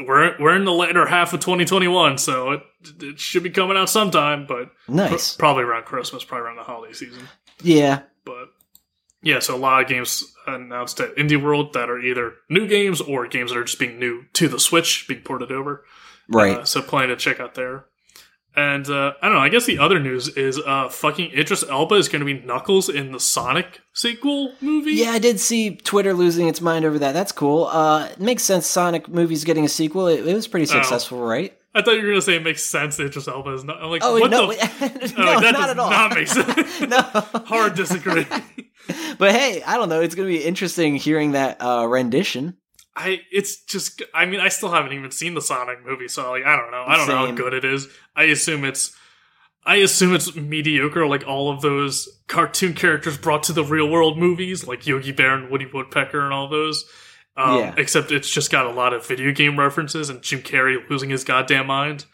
we're 0.06 0.36
we're 0.38 0.56
in 0.56 0.64
the 0.64 0.72
latter 0.72 1.06
half 1.06 1.32
of 1.32 1.40
2021, 1.40 2.18
so 2.18 2.52
it 2.52 2.62
it 3.00 3.18
should 3.20 3.42
be 3.42 3.50
coming 3.50 3.76
out 3.76 3.88
sometime, 3.88 4.46
but 4.46 4.70
pr- 4.86 4.92
nice. 4.92 5.36
probably 5.36 5.64
around 5.64 5.84
Christmas, 5.84 6.24
probably 6.24 6.46
around 6.46 6.56
the 6.56 6.62
holiday 6.62 6.92
season. 6.92 7.28
Yeah, 7.62 8.02
But 8.24 8.48
yeah, 9.22 9.38
so 9.40 9.54
a 9.54 9.58
lot 9.58 9.82
of 9.82 9.88
games 9.88 10.34
announced 10.46 10.98
at 11.00 11.14
Indie 11.16 11.40
World 11.42 11.74
that 11.74 11.90
are 11.90 11.98
either 12.00 12.32
new 12.48 12.66
games 12.66 13.00
or 13.00 13.26
games 13.26 13.50
that 13.50 13.58
are 13.58 13.64
just 13.64 13.78
being 13.78 13.98
new 13.98 14.24
to 14.32 14.48
the 14.48 14.58
Switch, 14.58 15.06
being 15.06 15.20
ported 15.20 15.52
over. 15.52 15.84
right. 16.28 16.58
Uh, 16.58 16.64
so 16.64 16.80
plenty 16.80 17.08
to 17.08 17.16
check 17.16 17.38
out 17.38 17.54
there. 17.54 17.84
And 18.56 18.88
uh, 18.90 19.12
I 19.22 19.26
don't 19.28 19.36
know. 19.36 19.42
I 19.42 19.48
guess 19.48 19.64
the 19.66 19.78
other 19.78 20.00
news 20.00 20.28
is 20.28 20.58
uh, 20.66 20.88
fucking 20.88 21.30
Idris 21.32 21.62
Elba 21.68 21.94
is 21.94 22.08
going 22.08 22.20
to 22.20 22.26
be 22.26 22.34
Knuckles 22.44 22.88
in 22.88 23.12
the 23.12 23.20
Sonic 23.20 23.80
sequel 23.94 24.52
movie. 24.60 24.92
yeah, 24.94 25.10
I 25.12 25.18
did 25.20 25.38
see 25.38 25.76
Twitter 25.76 26.12
losing 26.14 26.48
its 26.48 26.60
mind 26.60 26.84
over 26.84 26.98
that. 26.98 27.12
That's 27.12 27.30
cool. 27.32 27.66
Uh, 27.66 28.08
it 28.10 28.20
makes 28.20 28.42
sense. 28.42 28.66
Sonic 28.66 29.08
movies 29.08 29.44
getting 29.44 29.64
a 29.64 29.68
sequel. 29.68 30.08
It, 30.08 30.26
it 30.26 30.34
was 30.34 30.48
pretty 30.48 30.64
Oh. 30.64 30.74
successful, 30.80 31.20
right? 31.20 31.56
I 31.72 31.82
thought 31.82 31.92
you 31.92 31.98
were 31.98 32.08
going 32.08 32.16
to 32.16 32.22
say 32.22 32.34
it 32.34 32.42
makes 32.42 32.64
sense. 32.64 32.98
Idris 32.98 33.28
Elba 33.28 33.50
is 33.54 33.62
not. 33.62 33.80
I'm 33.80 33.90
like, 33.90 34.02
Oh 34.04 34.18
what 34.18 34.30
no, 34.32 34.52
the? 34.52 34.60
f- 34.62 34.82
Oh, 35.16 35.22
no, 35.22 35.40
that 35.40 35.52
not 35.52 35.60
does 35.60 35.70
at 35.70 35.78
all. 35.78 35.90
not 35.90 36.14
make 36.16 36.26
sense. 36.26 36.80
no, 36.88 36.98
Hard 37.46 37.76
disagree. 37.76 38.26
but 39.18 39.30
hey, 39.32 39.62
I 39.62 39.76
don't 39.76 39.88
know. 39.88 40.00
It's 40.00 40.16
going 40.16 40.28
to 40.28 40.34
be 40.36 40.42
interesting 40.44 40.96
hearing 40.96 41.32
that 41.32 41.62
uh, 41.62 41.86
rendition. 41.88 42.56
I 43.00 43.20
it's 43.32 43.64
just 43.64 44.02
I 44.14 44.26
mean 44.26 44.40
I 44.40 44.48
still 44.48 44.70
haven't 44.70 44.92
even 44.92 45.10
seen 45.10 45.34
the 45.34 45.40
Sonic 45.40 45.84
movie, 45.84 46.08
so 46.08 46.30
like 46.30 46.44
I 46.44 46.56
don't 46.56 46.70
know. 46.70 46.84
I 46.86 46.96
don't 46.96 47.08
know 47.08 47.26
how 47.26 47.32
good 47.32 47.54
it 47.54 47.64
is. 47.64 47.88
I 48.14 48.24
assume 48.24 48.64
it's 48.64 48.94
I 49.64 49.76
assume 49.76 50.14
it's 50.14 50.34
mediocre, 50.36 51.06
like 51.06 51.26
all 51.26 51.50
of 51.50 51.60
those 51.60 52.08
cartoon 52.28 52.74
characters 52.74 53.18
brought 53.18 53.42
to 53.44 53.52
the 53.52 53.64
real 53.64 53.88
world 53.88 54.18
movies, 54.18 54.66
like 54.66 54.86
Yogi 54.86 55.12
Bear 55.12 55.34
and 55.34 55.50
Woody 55.50 55.66
Woodpecker 55.72 56.20
and 56.24 56.32
all 56.32 56.48
those. 56.48 56.84
Um, 57.36 57.58
Yeah. 57.58 57.74
Except 57.76 58.10
it's 58.10 58.30
just 58.30 58.50
got 58.50 58.66
a 58.66 58.70
lot 58.70 58.92
of 58.92 59.06
video 59.06 59.32
game 59.32 59.58
references 59.58 60.08
and 60.10 60.22
Jim 60.22 60.40
Carrey 60.40 60.76
losing 60.88 61.10
his 61.10 61.24
goddamn 61.24 61.66
mind. 61.66 62.06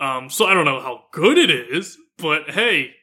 Um, 0.00 0.30
so 0.30 0.46
I 0.46 0.54
don't 0.54 0.64
know 0.64 0.80
how 0.80 1.04
good 1.12 1.38
it 1.38 1.50
is, 1.50 1.96
but 2.18 2.50
hey, 2.50 2.94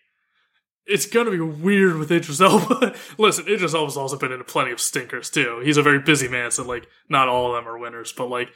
it's 0.85 1.05
gonna 1.05 1.31
be 1.31 1.39
weird 1.39 1.97
with 1.97 2.11
Idris 2.11 2.41
Elba. 2.41 2.95
Listen, 3.17 3.47
Idris 3.47 3.73
Elba's 3.73 3.97
also 3.97 4.17
been 4.17 4.31
into 4.31 4.43
plenty 4.43 4.71
of 4.71 4.81
stinkers 4.81 5.29
too. 5.29 5.61
He's 5.63 5.77
a 5.77 5.83
very 5.83 5.99
busy 5.99 6.27
man, 6.27 6.51
so 6.51 6.63
like 6.63 6.87
not 7.09 7.29
all 7.29 7.47
of 7.47 7.63
them 7.63 7.71
are 7.71 7.77
winners, 7.77 8.13
but 8.13 8.29
like 8.29 8.49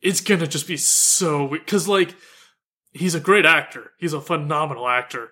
it's 0.00 0.20
gonna 0.20 0.46
just 0.46 0.68
be 0.68 0.76
so 0.76 1.48
because 1.48 1.88
like 1.88 2.14
he's 2.92 3.14
a 3.14 3.20
great 3.20 3.46
actor. 3.46 3.92
He's 3.98 4.12
a 4.12 4.20
phenomenal 4.20 4.88
actor. 4.88 5.30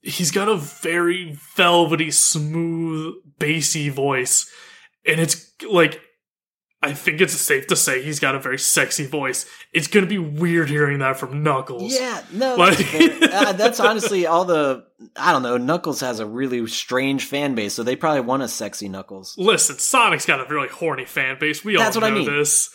He's 0.00 0.32
got 0.32 0.48
a 0.48 0.56
very 0.56 1.38
velvety, 1.54 2.10
smooth, 2.10 3.14
bassy 3.38 3.88
voice, 3.88 4.50
and 5.06 5.20
it's 5.20 5.52
like 5.70 6.00
I 6.84 6.94
think 6.94 7.20
it's 7.20 7.32
safe 7.34 7.68
to 7.68 7.76
say 7.76 8.02
he's 8.02 8.18
got 8.18 8.34
a 8.34 8.40
very 8.40 8.58
sexy 8.58 9.06
voice. 9.06 9.46
It's 9.72 9.86
gonna 9.86 10.06
be 10.06 10.18
weird 10.18 10.68
hearing 10.68 10.98
that 10.98 11.16
from 11.16 11.42
Knuckles. 11.42 11.94
Yeah, 11.94 12.22
no, 12.32 12.56
Like- 12.56 12.78
that's, 12.78 13.22
uh, 13.34 13.52
that's 13.52 13.80
honestly 13.80 14.26
all 14.26 14.44
the. 14.44 14.84
I 15.16 15.32
don't 15.32 15.42
know. 15.42 15.56
Knuckles 15.58 16.00
has 16.00 16.18
a 16.20 16.26
really 16.26 16.66
strange 16.66 17.24
fan 17.24 17.54
base, 17.54 17.74
so 17.74 17.82
they 17.82 17.96
probably 17.96 18.20
want 18.22 18.42
a 18.42 18.48
sexy 18.48 18.88
Knuckles. 18.88 19.34
Listen, 19.38 19.78
Sonic's 19.78 20.26
got 20.26 20.40
a 20.40 20.52
really 20.52 20.68
horny 20.68 21.04
fan 21.04 21.38
base. 21.38 21.64
We 21.64 21.76
That's 21.76 21.96
all 21.96 22.02
what 22.02 22.10
I 22.10 22.14
know 22.14 22.24
mean. 22.24 22.36
this. 22.38 22.70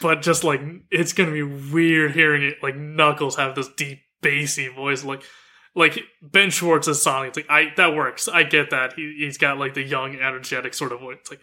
But 0.00 0.22
just 0.22 0.42
like 0.42 0.60
it's 0.90 1.12
gonna 1.12 1.30
be 1.32 1.42
weird 1.44 2.12
hearing 2.12 2.42
it 2.42 2.56
like 2.62 2.74
Knuckles 2.76 3.36
have 3.36 3.54
this 3.54 3.68
deep 3.76 4.00
bassy 4.20 4.66
voice 4.68 5.04
like 5.04 5.22
like 5.76 6.00
Ben 6.20 6.50
Schwartz 6.50 6.88
as 6.88 7.00
Sonic. 7.00 7.28
It's 7.28 7.36
like 7.36 7.46
I 7.50 7.72
that 7.76 7.94
works. 7.94 8.26
I 8.26 8.42
get 8.42 8.70
that. 8.70 8.94
He 8.94 9.14
he's 9.18 9.38
got 9.38 9.58
like 9.58 9.74
the 9.74 9.82
young, 9.82 10.16
energetic 10.16 10.74
sort 10.74 10.90
of 10.90 10.98
voice. 11.00 11.18
It's 11.20 11.30
like 11.30 11.40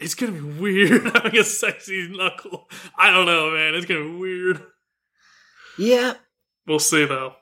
it's 0.00 0.14
gonna 0.14 0.32
be 0.32 0.40
weird 0.40 1.04
having 1.14 1.36
a 1.38 1.44
sexy 1.44 2.08
Knuckle. 2.08 2.68
I 2.96 3.10
don't 3.10 3.26
know, 3.26 3.50
man. 3.52 3.74
It's 3.74 3.86
gonna 3.86 4.04
be 4.04 4.16
weird. 4.16 4.62
Yeah, 5.78 6.14
We'll 6.66 6.78
see 6.78 7.04
though. 7.06 7.34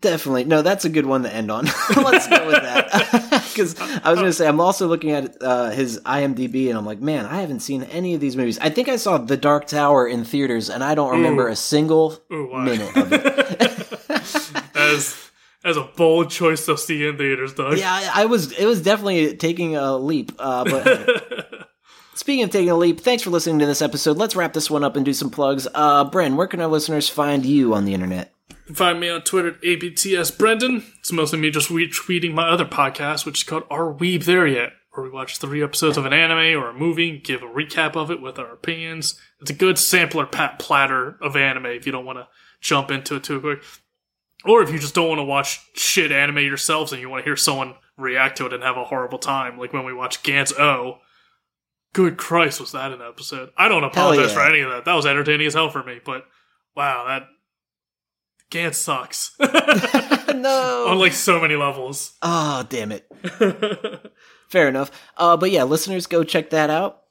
definitely. 0.00 0.44
No, 0.44 0.62
that's 0.62 0.84
a 0.84 0.88
good 0.88 1.06
one 1.06 1.22
to 1.22 1.32
end 1.32 1.50
on. 1.50 1.64
Let's 1.96 2.26
go 2.28 2.46
with 2.46 2.62
that. 2.62 3.34
Because 3.58 3.74
I 3.80 4.10
was 4.10 4.20
going 4.20 4.30
to 4.30 4.32
say, 4.32 4.46
I'm 4.46 4.60
also 4.60 4.86
looking 4.86 5.10
at 5.10 5.36
uh, 5.42 5.70
his 5.70 5.98
IMDb, 6.06 6.68
and 6.68 6.78
I'm 6.78 6.86
like, 6.86 7.00
man, 7.00 7.26
I 7.26 7.40
haven't 7.40 7.58
seen 7.58 7.82
any 7.84 8.14
of 8.14 8.20
these 8.20 8.36
movies. 8.36 8.56
I 8.60 8.70
think 8.70 8.88
I 8.88 8.94
saw 8.94 9.18
The 9.18 9.36
Dark 9.36 9.66
Tower 9.66 10.06
in 10.06 10.22
theaters, 10.22 10.70
and 10.70 10.84
I 10.84 10.94
don't 10.94 11.10
remember 11.10 11.48
Ooh. 11.48 11.52
a 11.52 11.56
single 11.56 12.22
Ooh, 12.32 12.56
minute 12.56 12.96
of 12.96 13.12
it. 13.12 14.68
as 14.76 15.16
as 15.64 15.76
a 15.76 15.82
bold 15.96 16.30
choice 16.30 16.66
to 16.66 16.78
see 16.78 17.04
in 17.04 17.18
theaters, 17.18 17.52
Doug. 17.54 17.78
yeah, 17.78 17.90
I, 17.92 18.22
I 18.22 18.26
was. 18.26 18.52
It 18.52 18.66
was 18.66 18.80
definitely 18.80 19.36
taking 19.36 19.74
a 19.74 19.96
leap. 19.96 20.30
Uh, 20.38 20.62
but 20.62 21.47
Speaking 22.28 22.44
of 22.44 22.50
taking 22.50 22.68
a 22.68 22.76
leap, 22.76 23.00
thanks 23.00 23.22
for 23.22 23.30
listening 23.30 23.58
to 23.60 23.64
this 23.64 23.80
episode. 23.80 24.18
Let's 24.18 24.36
wrap 24.36 24.52
this 24.52 24.70
one 24.70 24.84
up 24.84 24.96
and 24.96 25.04
do 25.06 25.14
some 25.14 25.30
plugs. 25.30 25.66
Uh, 25.72 26.04
Bren, 26.10 26.36
where 26.36 26.46
can 26.46 26.60
our 26.60 26.68
listeners 26.68 27.08
find 27.08 27.46
you 27.46 27.72
on 27.72 27.86
the 27.86 27.94
internet? 27.94 28.34
Find 28.74 29.00
me 29.00 29.08
on 29.08 29.22
Twitter 29.22 29.48
at 29.48 29.62
ABTS 29.62 30.36
Brendan. 30.36 30.84
It's 30.98 31.10
mostly 31.10 31.38
me 31.38 31.50
just 31.50 31.70
retweeting 31.70 32.34
my 32.34 32.46
other 32.46 32.66
podcast, 32.66 33.24
which 33.24 33.38
is 33.38 33.44
called 33.44 33.62
Are 33.70 33.94
Weeb 33.94 34.24
There 34.24 34.46
Yet? 34.46 34.72
Where 34.92 35.04
we 35.04 35.10
watch 35.10 35.38
three 35.38 35.62
episodes 35.62 35.96
of 35.96 36.04
an 36.04 36.12
anime 36.12 36.62
or 36.62 36.68
a 36.68 36.74
movie, 36.74 37.16
give 37.16 37.42
a 37.42 37.46
recap 37.46 37.96
of 37.96 38.10
it 38.10 38.20
with 38.20 38.38
our 38.38 38.52
opinions. 38.52 39.18
It's 39.40 39.50
a 39.50 39.54
good 39.54 39.78
sampler 39.78 40.26
pat 40.26 40.58
platter 40.58 41.16
of 41.22 41.34
anime 41.34 41.64
if 41.64 41.86
you 41.86 41.92
don't 41.92 42.04
want 42.04 42.18
to 42.18 42.28
jump 42.60 42.90
into 42.90 43.16
it 43.16 43.24
too 43.24 43.40
quick. 43.40 43.62
Or 44.44 44.62
if 44.62 44.70
you 44.70 44.78
just 44.78 44.94
don't 44.94 45.08
want 45.08 45.20
to 45.20 45.24
watch 45.24 45.66
shit 45.72 46.12
anime 46.12 46.40
yourselves 46.40 46.92
and 46.92 47.00
you 47.00 47.08
want 47.08 47.24
to 47.24 47.26
hear 47.26 47.36
someone 47.36 47.76
react 47.96 48.36
to 48.36 48.44
it 48.44 48.52
and 48.52 48.62
have 48.62 48.76
a 48.76 48.84
horrible 48.84 49.18
time, 49.18 49.58
like 49.58 49.72
when 49.72 49.86
we 49.86 49.94
watch 49.94 50.22
Gantz 50.22 50.52
O. 50.60 50.98
Good 51.94 52.16
Christ, 52.16 52.60
was 52.60 52.72
that 52.72 52.92
an 52.92 53.00
episode? 53.02 53.50
I 53.56 53.68
don't 53.68 53.84
apologize 53.84 54.28
yeah. 54.28 54.34
for 54.34 54.42
any 54.42 54.60
of 54.60 54.70
that. 54.70 54.84
That 54.84 54.94
was 54.94 55.06
entertaining 55.06 55.46
as 55.46 55.54
hell 55.54 55.70
for 55.70 55.82
me, 55.82 56.00
but 56.04 56.24
wow, 56.76 57.04
that 57.06 57.28
Gantz 58.50 58.76
sucks. 58.76 59.34
no. 60.34 60.86
On 60.88 60.98
like 60.98 61.12
so 61.12 61.40
many 61.40 61.56
levels. 61.56 62.16
Oh, 62.22 62.64
damn 62.68 62.92
it. 62.92 63.06
Fair 64.48 64.68
enough. 64.68 64.90
Uh, 65.16 65.36
but 65.36 65.50
yeah, 65.50 65.64
listeners, 65.64 66.06
go 66.06 66.24
check 66.24 66.50
that 66.50 66.70
out. 66.70 67.02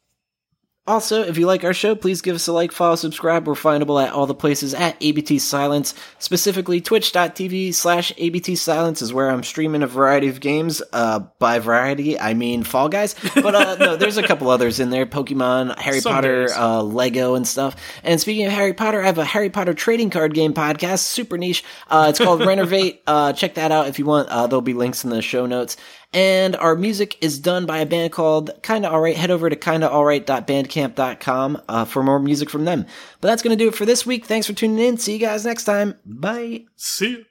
Also, 0.88 1.22
if 1.22 1.38
you 1.38 1.46
like 1.46 1.66
our 1.66 1.74
show, 1.74 1.96
please 1.96 2.22
give 2.22 2.36
us 2.36 2.48
a 2.48 2.54
like, 2.54 2.72
follow, 2.72 2.96
subscribe. 2.96 3.46
We're 3.46 3.56
findable 3.56 4.02
at 4.02 4.14
all 4.14 4.26
the 4.26 4.34
places 4.34 4.74
at 4.74 4.96
ABT 5.02 5.40
Silence. 5.40 5.94
Specifically, 6.18 6.80
twitch.tv 6.80 7.74
slash 7.74 8.14
ABT 8.18 8.56
Silence 8.56 9.02
is 9.02 9.12
where 9.12 9.30
I'm 9.30 9.44
streaming 9.44 9.84
a 9.84 9.88
variety 9.88 10.30
of 10.30 10.40
games. 10.40 10.82
Uh, 10.94 11.20
by 11.40 11.60
variety, 11.60 12.18
I 12.18 12.34
mean 12.34 12.64
Fall 12.64 12.88
Guys. 12.88 13.16
But 13.36 13.54
uh, 13.54 13.76
no, 13.76 13.96
there's 13.98 14.16
a 14.16 14.24
couple 14.24 14.50
others 14.50 14.80
in 14.80 14.90
there 14.90 15.06
Pokemon, 15.06 15.78
Harry 15.78 16.00
Some 16.00 16.14
Potter, 16.14 16.48
uh, 16.56 16.82
Lego, 16.82 17.36
and 17.36 17.46
stuff. 17.46 17.76
And 18.04 18.22
speaking 18.22 18.46
of 18.46 18.54
Harry 18.54 18.74
Potter, 18.74 19.02
I 19.02 19.08
have 19.08 19.18
a 19.18 19.26
Harry 19.26 19.50
Potter 19.50 19.74
trading 19.74 20.10
card 20.10 20.34
game 20.34 20.54
podcast, 20.54 21.00
super 21.00 21.38
niche. 21.38 21.66
Uh, 21.90 22.08
it's 22.10 22.20
called 22.20 22.40
Renovate. 22.46 23.04
Uh, 23.06 23.34
check 23.34 23.56
that 23.56 23.74
out 23.74 23.88
if 23.88 24.00
you 24.00 24.06
want. 24.06 24.30
Uh, 24.30 24.48
there'll 24.48 24.62
be 24.62 24.74
links 24.74 25.04
in 25.04 25.10
the 25.10 25.22
show 25.22 25.46
notes. 25.46 25.76
And 26.18 26.56
our 26.56 26.76
music 26.76 27.16
is 27.22 27.38
done 27.38 27.68
by 27.68 27.78
a 27.78 27.86
band 27.86 28.12
called 28.12 28.50
Kinda 28.64 28.92
Alright. 28.92 29.18
Head 29.18 29.30
over 29.30 29.52
to 29.52 29.56
kindaalright.bandcamp.com 29.56 31.62
uh, 31.70 31.86
for 31.86 32.02
more 32.02 32.18
music 32.18 32.50
from 32.50 32.66
them. 32.66 32.88
But 33.22 33.28
that's 33.28 33.44
going 33.44 33.56
to 33.56 33.64
do 33.64 33.70
it 33.70 33.76
for 33.76 33.86
this 33.86 34.04
week. 34.04 34.26
Thanks 34.26 34.48
for 34.48 34.54
tuning 34.54 34.84
in. 34.84 34.98
See 34.98 35.14
you 35.14 35.20
guys 35.20 35.46
next 35.46 35.66
time. 35.66 35.94
Bye. 36.08 36.64
See 36.76 37.10
you. 37.10 37.26